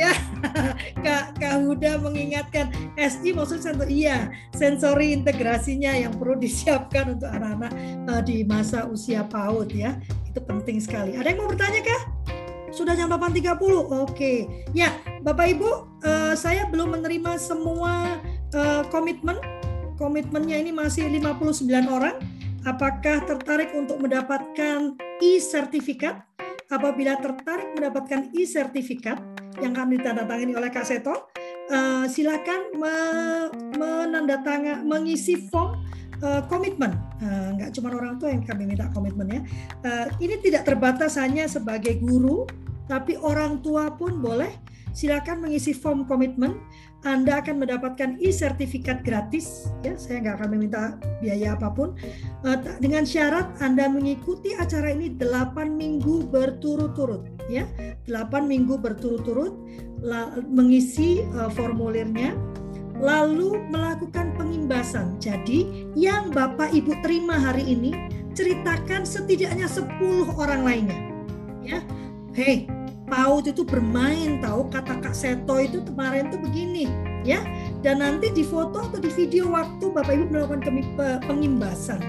ya. 0.03 0.11
Kak, 1.07 1.39
Kak 1.39 1.55
Huda 1.63 2.03
mengingatkan 2.03 2.75
SI 2.99 3.31
maksud 3.31 3.63
sensori 3.63 4.03
iya, 4.03 4.35
sensori 4.51 5.15
integrasinya 5.15 5.95
yang 5.95 6.11
perlu 6.19 6.35
disiapkan 6.35 7.15
untuk 7.15 7.31
anak-anak 7.31 7.73
uh, 8.11 8.23
di 8.27 8.43
masa 8.43 8.91
usia 8.91 9.23
PAUD 9.31 9.71
ya. 9.71 9.95
Itu 10.27 10.43
penting 10.43 10.83
sekali. 10.83 11.15
Ada 11.15 11.33
yang 11.33 11.39
mau 11.39 11.49
bertanya 11.49 11.81
kah? 11.87 12.03
Sudah 12.75 12.99
jam 12.99 13.15
8.30. 13.15 13.63
Oke. 14.05 14.67
Ya, 14.75 14.91
Bapak 15.23 15.47
Ibu, 15.55 15.71
uh, 16.03 16.35
saya 16.35 16.67
belum 16.67 16.99
menerima 16.99 17.39
semua 17.39 18.19
uh, 18.53 18.83
komitmen 18.91 19.39
komitmennya 19.97 20.61
ini 20.61 20.75
masih 20.75 21.09
59 21.09 21.63
orang. 21.89 22.19
Apakah 22.67 23.23
tertarik 23.23 23.71
untuk 23.79 24.03
mendapatkan 24.03 24.99
e-sertifikat? 25.23 26.36
Apabila 26.67 27.15
tertarik 27.23 27.79
mendapatkan 27.79 28.35
e-sertifikat 28.35 29.23
yang 29.63 29.73
akan 29.79 29.95
ditandatangani 29.95 30.53
oleh 30.59 30.71
Kak 30.75 30.83
Seto, 30.83 31.31
uh, 31.71 32.05
silakan 32.11 32.75
me 32.75 32.95
menandatangani 33.79 34.83
mengisi 34.83 35.47
form 35.47 35.79
uh, 36.27 36.43
komitmen. 36.51 36.91
Uh, 37.23 37.55
nggak 37.55 37.71
cuma 37.71 37.95
orang 37.95 38.19
tua 38.19 38.35
yang 38.35 38.43
kami 38.43 38.67
minta 38.67 38.91
komitmen 38.91 39.31
ya. 39.31 39.41
Uh, 39.87 40.07
ini 40.19 40.43
tidak 40.43 40.67
terbatas 40.67 41.15
hanya 41.23 41.47
sebagai 41.47 42.03
guru, 42.03 42.43
tapi 42.91 43.15
orang 43.15 43.63
tua 43.63 43.95
pun 43.95 44.19
boleh 44.19 44.51
silakan 44.97 45.47
mengisi 45.47 45.77
form 45.77 46.09
komitmen. 46.09 46.59
Anda 47.07 47.39
akan 47.39 47.63
mendapatkan 47.63 48.19
e-sertifikat 48.19 49.07
gratis. 49.07 49.71
Ya, 49.87 49.95
saya 49.95 50.19
nggak 50.19 50.43
akan 50.43 50.49
meminta 50.59 50.99
biaya 51.23 51.55
apa 51.55 51.71
pun. 51.71 51.95
Uh, 52.45 52.59
dengan 52.85 53.09
syarat 53.09 53.57
Anda 53.65 53.89
mengikuti 53.89 54.53
acara 54.53 54.93
ini 54.93 55.17
8 55.17 55.57
minggu 55.73 56.29
berturut-turut. 56.29 57.25
Ya, 57.49 57.65
8 58.11 58.45
minggu 58.45 58.77
berturut-turut 58.77 59.57
mengisi 60.45 61.25
uh, 61.33 61.49
formulirnya 61.49 62.37
lalu 63.01 63.61
melakukan 63.73 64.37
pengimbasan. 64.37 65.17
Jadi 65.17 65.89
yang 65.97 66.29
Bapak 66.33 66.73
Ibu 66.77 67.01
terima 67.01 67.41
hari 67.41 67.65
ini 67.73 67.93
ceritakan 68.37 69.09
setidaknya 69.09 69.65
10 69.65 70.37
orang 70.37 70.61
lainnya. 70.65 71.01
Ya. 71.65 71.81
Hei, 72.37 72.69
PAUD 73.09 73.55
itu 73.55 73.63
bermain 73.65 74.43
tahu 74.43 74.69
kata 74.69 75.01
Kak 75.01 75.17
Seto 75.17 75.57
itu 75.57 75.81
kemarin 75.87 76.29
tuh 76.29 76.43
begini 76.43 76.91
ya 77.23 77.43
dan 77.81 78.03
nanti 78.03 78.31
di 78.35 78.43
foto 78.43 78.83
atau 78.83 78.99
di 78.99 79.11
video 79.11 79.51
waktu 79.51 79.89
Bapak 79.89 80.13
Ibu 80.15 80.25
melakukan 80.31 80.61
pengimbasan 81.25 82.03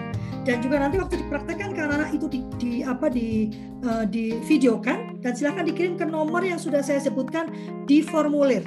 dan 0.48 0.64
juga 0.64 0.80
nanti 0.80 0.96
waktu 0.96 1.28
dipraktekkan 1.28 1.76
karena 1.76 2.08
itu 2.16 2.32
di, 2.32 2.40
di 2.56 2.72
apa 2.80 3.12
di 3.12 3.52
uh, 3.84 4.08
di 4.08 4.40
video 4.48 4.80
kan? 4.80 5.20
Dan 5.20 5.36
silahkan 5.36 5.68
dikirim 5.68 6.00
ke 6.00 6.08
nomor 6.08 6.40
yang 6.40 6.56
sudah 6.56 6.80
saya 6.80 7.04
sebutkan 7.04 7.52
di 7.84 8.00
formulir. 8.00 8.64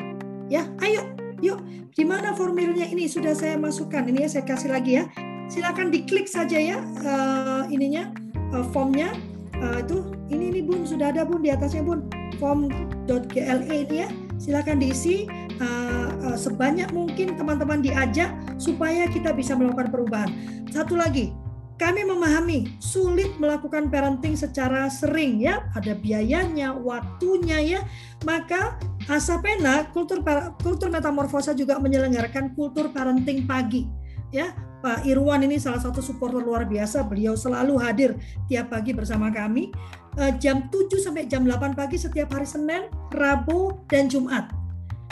Ya 0.52 0.68
ayo 0.84 1.08
yuk. 1.40 1.64
Di 1.96 2.04
mana 2.04 2.36
formulirnya 2.36 2.84
ini 2.84 3.08
sudah 3.08 3.32
saya 3.32 3.56
masukkan? 3.56 4.04
Ini 4.04 4.28
ya 4.28 4.28
saya 4.28 4.44
kasih 4.44 4.70
lagi 4.76 5.00
ya. 5.00 5.08
Silahkan 5.48 5.88
diklik 5.88 6.28
saja 6.28 6.60
ya 6.60 6.84
uh, 6.84 7.64
ininya 7.72 8.12
uh, 8.52 8.64
formnya. 8.76 9.16
Uh, 9.56 9.80
itu 9.80 9.96
ini 10.28 10.52
ini 10.52 10.60
bun 10.60 10.84
sudah 10.84 11.16
ada 11.16 11.24
bun 11.24 11.40
di 11.40 11.48
atasnya 11.48 11.80
bun. 11.80 12.04
form.gle 12.36 13.64
ini 13.68 14.04
ya. 14.04 14.08
Silakan 14.36 14.80
diisi 14.80 15.24
uh, 15.60 16.08
uh, 16.28 16.36
sebanyak 16.36 16.92
mungkin 16.92 17.36
teman-teman 17.40 17.84
diajak 17.84 18.32
supaya 18.60 19.08
kita 19.08 19.32
bisa 19.32 19.56
melakukan 19.56 19.92
perubahan. 19.92 20.30
Satu 20.72 20.96
lagi 20.96 21.32
kami 21.80 22.04
memahami 22.04 22.76
sulit 22.76 23.32
melakukan 23.40 23.88
parenting 23.88 24.36
secara 24.36 24.92
sering 24.92 25.40
ya, 25.40 25.64
ada 25.72 25.96
biayanya, 25.96 26.76
waktunya 26.76 27.58
ya. 27.64 27.80
Maka 28.28 28.76
Asapena 29.10 29.90
kultur 29.90 30.22
kultur 30.62 30.86
metamorfosa 30.86 31.50
juga 31.50 31.82
menyelenggarakan 31.82 32.54
kultur 32.54 32.94
parenting 32.94 33.42
pagi 33.42 33.88
ya. 34.30 34.54
Pak 34.80 35.04
Irwan 35.04 35.44
ini 35.44 35.60
salah 35.60 35.82
satu 35.82 36.00
supporter 36.00 36.40
luar 36.40 36.64
biasa. 36.64 37.04
Beliau 37.04 37.36
selalu 37.36 37.74
hadir 37.82 38.16
tiap 38.48 38.72
pagi 38.72 38.96
bersama 38.96 39.28
kami 39.28 39.68
uh, 40.16 40.32
jam 40.40 40.72
7 40.72 40.88
sampai 40.96 41.28
jam 41.28 41.44
8 41.44 41.76
pagi 41.76 42.00
setiap 42.00 42.32
hari 42.32 42.48
Senin, 42.48 42.88
Rabu, 43.12 43.76
dan 43.92 44.08
Jumat. 44.08 44.48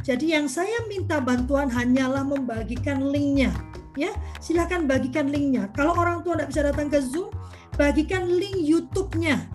Jadi 0.06 0.32
yang 0.32 0.48
saya 0.48 0.88
minta 0.88 1.20
bantuan 1.20 1.68
hanyalah 1.68 2.24
membagikan 2.24 3.12
linknya. 3.12 3.52
Ya, 3.98 4.14
silakan 4.38 4.86
bagikan 4.86 5.26
linknya. 5.26 5.66
Kalau 5.74 5.98
orang 5.98 6.22
tua 6.22 6.38
tidak 6.38 6.54
bisa 6.54 6.62
datang 6.70 6.86
ke 6.86 7.02
Zoom, 7.02 7.34
bagikan 7.74 8.30
link 8.30 8.54
YouTube-nya. 8.54 9.50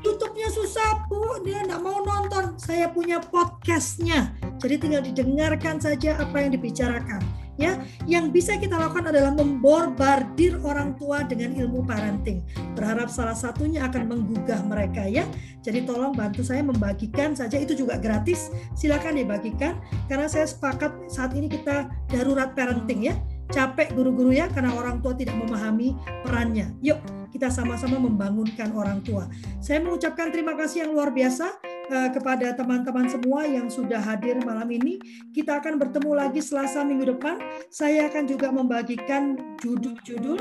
YouTube-nya 0.00 0.48
susah 0.48 1.04
bu, 1.12 1.44
dia 1.44 1.60
tidak 1.60 1.84
mau 1.84 2.00
nonton. 2.00 2.56
Saya 2.56 2.88
punya 2.88 3.20
podcastnya, 3.20 4.32
jadi 4.58 4.80
tinggal 4.80 5.02
didengarkan 5.04 5.76
saja 5.76 6.16
apa 6.16 6.40
yang 6.40 6.56
dibicarakan. 6.56 7.20
Ya 7.60 7.76
yang 8.08 8.32
bisa 8.32 8.56
kita 8.56 8.80
lakukan 8.80 9.12
adalah 9.12 9.36
memborbardir 9.36 10.56
orang 10.64 10.96
tua 10.96 11.20
dengan 11.28 11.52
ilmu 11.52 11.84
parenting. 11.84 12.40
Berharap 12.72 13.12
salah 13.12 13.36
satunya 13.36 13.84
akan 13.84 14.08
menggugah 14.08 14.64
mereka 14.64 15.04
ya. 15.04 15.28
Jadi 15.60 15.84
tolong 15.84 16.16
bantu 16.16 16.40
saya 16.40 16.64
membagikan 16.64 17.36
saja. 17.36 17.60
Itu 17.60 17.76
juga 17.76 18.00
gratis. 18.00 18.48
Silakan 18.72 19.20
dibagikan. 19.20 19.76
Karena 20.08 20.32
saya 20.32 20.48
sepakat 20.48 21.12
saat 21.12 21.36
ini 21.36 21.52
kita 21.52 21.92
darurat 22.08 22.56
parenting 22.56 23.12
ya 23.12 23.14
capek 23.52 23.92
guru-guru 23.92 24.32
ya 24.32 24.48
karena 24.48 24.72
orang 24.72 25.04
tua 25.04 25.12
tidak 25.12 25.36
memahami 25.36 25.94
perannya 26.24 26.72
yuk 26.80 26.98
kita 27.30 27.52
sama-sama 27.52 28.00
membangunkan 28.00 28.72
orang 28.72 29.04
tua 29.04 29.28
saya 29.60 29.84
mengucapkan 29.84 30.32
terima 30.32 30.56
kasih 30.56 30.88
yang 30.88 30.96
luar 30.96 31.12
biasa 31.12 31.72
uh, 31.92 32.08
kepada 32.12 32.56
teman-teman 32.56 33.06
semua 33.10 33.44
yang 33.48 33.66
sudah 33.68 33.98
hadir 33.98 34.40
malam 34.42 34.68
ini. 34.72 34.98
Kita 35.32 35.58
akan 35.58 35.80
bertemu 35.80 36.10
lagi 36.16 36.40
Selasa 36.40 36.80
minggu 36.82 37.16
depan. 37.16 37.40
Saya 37.68 38.08
akan 38.08 38.24
juga 38.28 38.48
membagikan 38.52 39.36
judul-judul. 39.60 40.40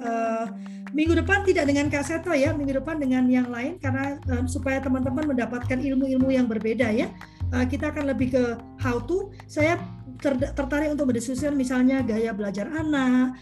Uh, 0.00 0.48
minggu 0.96 1.12
depan 1.12 1.44
tidak 1.44 1.68
dengan 1.68 1.92
Kak 1.92 2.08
Seto 2.08 2.32
ya, 2.32 2.56
minggu 2.56 2.80
depan 2.80 2.96
dengan 2.96 3.28
yang 3.28 3.52
lain 3.52 3.76
karena 3.76 4.16
uh, 4.32 4.44
supaya 4.48 4.80
teman-teman 4.80 5.28
mendapatkan 5.28 5.76
ilmu-ilmu 5.76 6.32
yang 6.32 6.48
berbeda 6.48 6.88
ya. 6.92 7.08
Kita 7.50 7.90
akan 7.90 8.14
lebih 8.14 8.30
ke 8.30 8.44
how 8.78 9.02
to. 9.02 9.34
Saya 9.50 9.74
tertarik 10.20 10.92
untuk 10.92 11.10
berdiskusikan 11.10 11.56
misalnya 11.56 12.04
gaya 12.04 12.36
belajar 12.36 12.68
anak, 12.68 13.36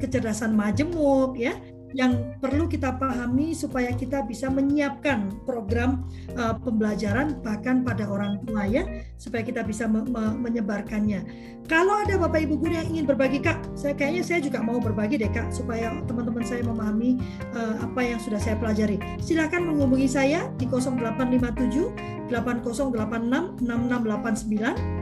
kecerdasan 0.00 0.56
majemuk 0.56 1.36
ya 1.36 1.52
yang 1.96 2.36
perlu 2.42 2.68
kita 2.68 2.92
pahami 3.00 3.56
supaya 3.56 3.88
kita 3.96 4.20
bisa 4.28 4.52
menyiapkan 4.52 5.32
program 5.48 6.04
uh, 6.36 6.52
pembelajaran 6.60 7.40
bahkan 7.40 7.80
pada 7.80 8.04
orang 8.04 8.36
tua 8.44 8.68
ya 8.68 8.84
supaya 9.16 9.40
kita 9.40 9.64
bisa 9.64 9.88
me 9.88 10.04
me 10.04 10.36
menyebarkannya. 10.36 11.24
Kalau 11.66 11.98
ada 12.04 12.20
Bapak 12.20 12.46
Ibu 12.46 12.62
guru 12.62 12.78
yang 12.78 12.86
ingin 12.94 13.06
berbagi 13.08 13.42
Kak, 13.42 13.58
saya 13.74 13.96
kayaknya 13.96 14.22
saya 14.22 14.38
juga 14.44 14.62
mau 14.62 14.78
berbagi 14.78 15.18
deh 15.18 15.32
Kak 15.32 15.50
supaya 15.50 15.96
teman-teman 16.06 16.44
saya 16.44 16.62
memahami 16.62 17.18
uh, 17.56 17.80
apa 17.82 18.00
yang 18.04 18.20
sudah 18.20 18.38
saya 18.38 18.60
pelajari. 18.60 19.00
Silakan 19.18 19.66
menghubungi 19.72 20.06
saya 20.06 20.52
di 20.60 20.68
0857 20.68 22.28
8086 22.30 23.64
6689. 23.64 24.95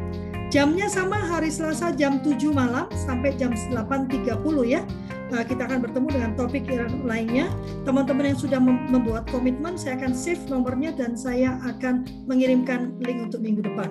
Jamnya 0.54 0.86
sama 0.86 1.18
hari 1.18 1.50
Selasa 1.50 1.90
jam 1.98 2.22
7 2.22 2.38
malam 2.54 2.86
sampai 2.94 3.34
jam 3.34 3.50
8.30 3.74 4.22
ya 4.62 4.86
uh, 5.34 5.42
kita 5.42 5.66
akan 5.66 5.82
bertemu 5.82 6.08
dengan 6.14 6.30
topik 6.38 6.70
lainnya. 7.02 7.50
Teman-teman 7.82 8.30
yang 8.30 8.38
sudah 8.38 8.62
membuat 8.62 9.26
komitmen, 9.34 9.74
saya 9.74 9.98
akan 9.98 10.14
save 10.14 10.46
nomornya 10.46 10.94
dan 10.94 11.18
saya 11.18 11.58
akan 11.58 12.06
mengirimkan 12.30 12.94
link 13.02 13.18
untuk 13.26 13.42
minggu 13.42 13.66
depan. 13.66 13.90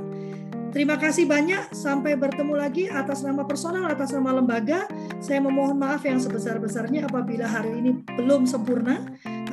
Terima 0.71 0.95
kasih 0.95 1.27
banyak. 1.27 1.75
Sampai 1.75 2.15
bertemu 2.15 2.55
lagi 2.55 2.87
atas 2.87 3.27
nama 3.27 3.43
personal, 3.43 3.83
atas 3.91 4.15
nama 4.15 4.39
lembaga. 4.39 4.87
Saya 5.19 5.43
memohon 5.43 5.75
maaf 5.75 6.07
yang 6.07 6.23
sebesar-besarnya 6.23 7.11
apabila 7.11 7.43
hari 7.43 7.75
ini 7.75 8.07
belum 8.15 8.47
sempurna 8.47 9.03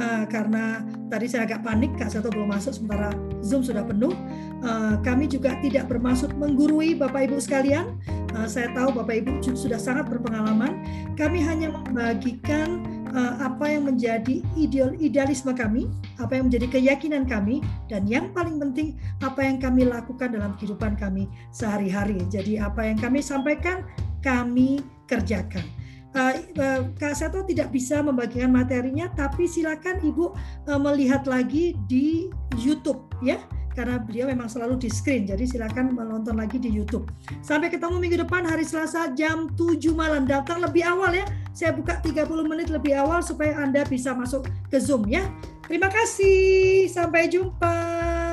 uh, 0.00 0.24
karena 0.26 0.82
tadi 1.12 1.28
saya 1.28 1.44
agak 1.44 1.60
panik 1.62 1.92
Kak 2.00 2.10
Seto 2.10 2.32
belum 2.32 2.50
masuk 2.50 2.72
sementara 2.72 3.12
Zoom 3.44 3.60
sudah 3.60 3.84
penuh. 3.84 4.16
Uh, 4.64 4.96
kami 5.04 5.28
juga 5.28 5.56
tidak 5.60 5.88
bermaksud 5.92 6.32
menggurui 6.40 6.96
Bapak 6.96 7.28
Ibu 7.28 7.36
sekalian. 7.38 8.00
Uh, 8.32 8.48
saya 8.48 8.72
tahu 8.72 8.96
Bapak 8.96 9.22
Ibu 9.22 9.44
sudah 9.52 9.76
sangat 9.76 10.08
berpengalaman. 10.08 10.80
Kami 11.14 11.38
hanya 11.44 11.70
membagikan 11.76 12.80
uh, 13.12 13.44
apa 13.44 13.68
yang 13.68 13.88
menjadi 13.88 14.40
ideal 14.56 14.96
idealisme 14.96 15.52
kami, 15.52 15.86
apa 16.16 16.40
yang 16.40 16.48
menjadi 16.48 16.66
keyakinan 16.80 17.28
kami, 17.28 17.60
dan 17.92 18.08
yang 18.08 18.32
paling 18.32 18.56
penting 18.56 18.96
apa 19.20 19.44
yang 19.44 19.60
kami 19.60 19.84
lakukan 19.86 20.32
dalam 20.32 20.56
kehidupan 20.56 20.96
kami 20.96 21.28
sehari-hari. 21.52 22.20
Jadi 22.32 22.56
apa 22.56 22.88
yang 22.88 22.98
kami 22.98 23.20
sampaikan 23.20 23.84
kami 24.20 24.80
kerjakan. 25.08 25.64
Uh, 26.10 26.34
uh, 26.58 26.80
Kak 26.98 27.14
Seto 27.14 27.46
tidak 27.46 27.70
bisa 27.70 28.02
membagikan 28.02 28.50
materinya, 28.50 29.06
tapi 29.14 29.46
silakan 29.46 30.02
Ibu 30.02 30.34
uh, 30.66 30.80
melihat 30.82 31.22
lagi 31.30 31.78
di 31.86 32.26
YouTube 32.58 33.06
ya 33.22 33.38
karena 33.74 34.02
beliau 34.02 34.26
memang 34.28 34.50
selalu 34.50 34.76
di 34.76 34.88
screen. 34.90 35.24
Jadi 35.24 35.46
silakan 35.46 35.94
menonton 35.94 36.36
lagi 36.36 36.58
di 36.58 36.68
YouTube. 36.68 37.08
Sampai 37.40 37.70
ketemu 37.70 37.96
minggu 38.02 38.18
depan 38.26 38.42
hari 38.42 38.66
Selasa 38.66 39.14
jam 39.14 39.48
7 39.54 39.94
malam. 39.94 40.26
Datang 40.26 40.60
lebih 40.60 40.82
awal 40.84 41.14
ya. 41.14 41.26
Saya 41.54 41.74
buka 41.74 41.98
30 42.02 42.26
menit 42.46 42.68
lebih 42.68 42.98
awal 42.98 43.22
supaya 43.22 43.58
Anda 43.58 43.86
bisa 43.86 44.14
masuk 44.14 44.50
ke 44.68 44.78
Zoom 44.82 45.06
ya. 45.06 45.24
Terima 45.64 45.88
kasih. 45.88 46.90
Sampai 46.90 47.30
jumpa. 47.30 48.29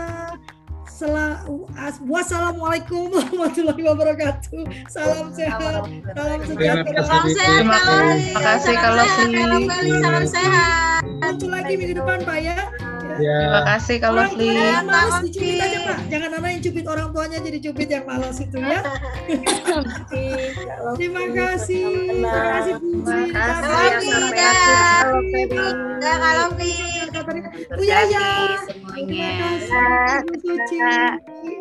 Wassalamualaikum 0.98 3.06
warahmatullahi 3.14 3.84
wabarakatuh. 3.86 4.65
Salam 4.90 5.30
sehat. 5.30 5.86
Salam 6.18 6.41
sejahtera. 6.41 7.06
Salam 7.06 7.30
sehat. 7.38 7.61
Terima 7.61 8.41
kasih 8.41 8.76
kalau 8.82 9.06
Salam 10.02 10.26
sehat. 10.26 11.06
Muncul 11.22 11.53
lagi 11.53 11.74
minggu 11.78 12.02
depan 12.02 12.18
Pak 12.26 12.38
ya. 12.41 12.57
Ya 13.22 13.27
Ya. 13.27 13.38
Terima 13.44 13.61
kasih 13.65 13.95
kalau 14.02 14.22
Orang 14.23 14.34
tua 14.38 14.53
yang 14.53 14.88
malas 14.88 15.15
dicubit 15.26 15.60
aja 15.61 15.77
Pak. 15.84 15.98
Jangan 16.07 16.30
anak 16.38 16.49
yang 16.53 16.61
cubit 16.64 16.85
orang 16.88 17.07
tuanya 17.14 17.38
jadi 17.44 17.60
cubit 17.69 17.89
yang 17.91 18.06
malas 18.07 18.38
itu 18.39 18.57
ya. 18.57 18.80
Terima 20.98 21.23
kasih. 21.34 21.84
Terima 22.07 22.31
kasih 22.31 22.73
Puji. 22.80 23.22
Terima 23.34 24.26
kasih. 24.31 24.81
Kalau 26.02 26.48
Bu 27.73 27.81
Yaya. 27.84 28.27
Terima 28.95 29.31
kasih. 29.41 30.23
Bu 30.26 30.34
Suci. 30.41 30.77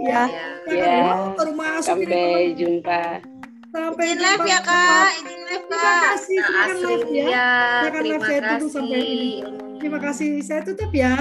Ya. 0.07 0.23
Ya. 0.71 0.95
Baru 1.37 1.53
masuk 1.57 1.99
ini. 2.01 2.07
Sampai 2.07 2.55
jumpa. 2.57 3.36
Sampai 3.77 4.07
Izin 4.09 4.25
live 4.25 4.45
ya 4.49 4.61
kak, 4.65 5.09
izin 5.21 5.41
live 5.45 5.67
Terima 5.69 5.77
kak. 5.77 6.01
kasih. 6.09 6.39
Silakan 6.41 6.77
live 6.81 7.09
ya. 7.13 7.27
Ya, 7.29 7.49
Silakan 7.77 8.05
live 8.09 8.17
terima 8.17 8.25
saya 8.25 8.41
tunggu 8.49 8.69
sampai 8.73 8.97
kasih. 8.97 9.13
ini. 9.13 9.33
Terima 9.77 9.99
kasih. 10.01 10.31
Saya 10.41 10.61
tutup 10.65 10.91
ya. 10.97 11.15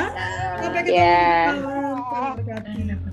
Sampai 0.56 0.82
ketemu. 0.88 0.96
Ya. 0.96 1.20
depan. 1.52 1.56
Tuhan 1.60 2.32
berkati. 2.40 3.05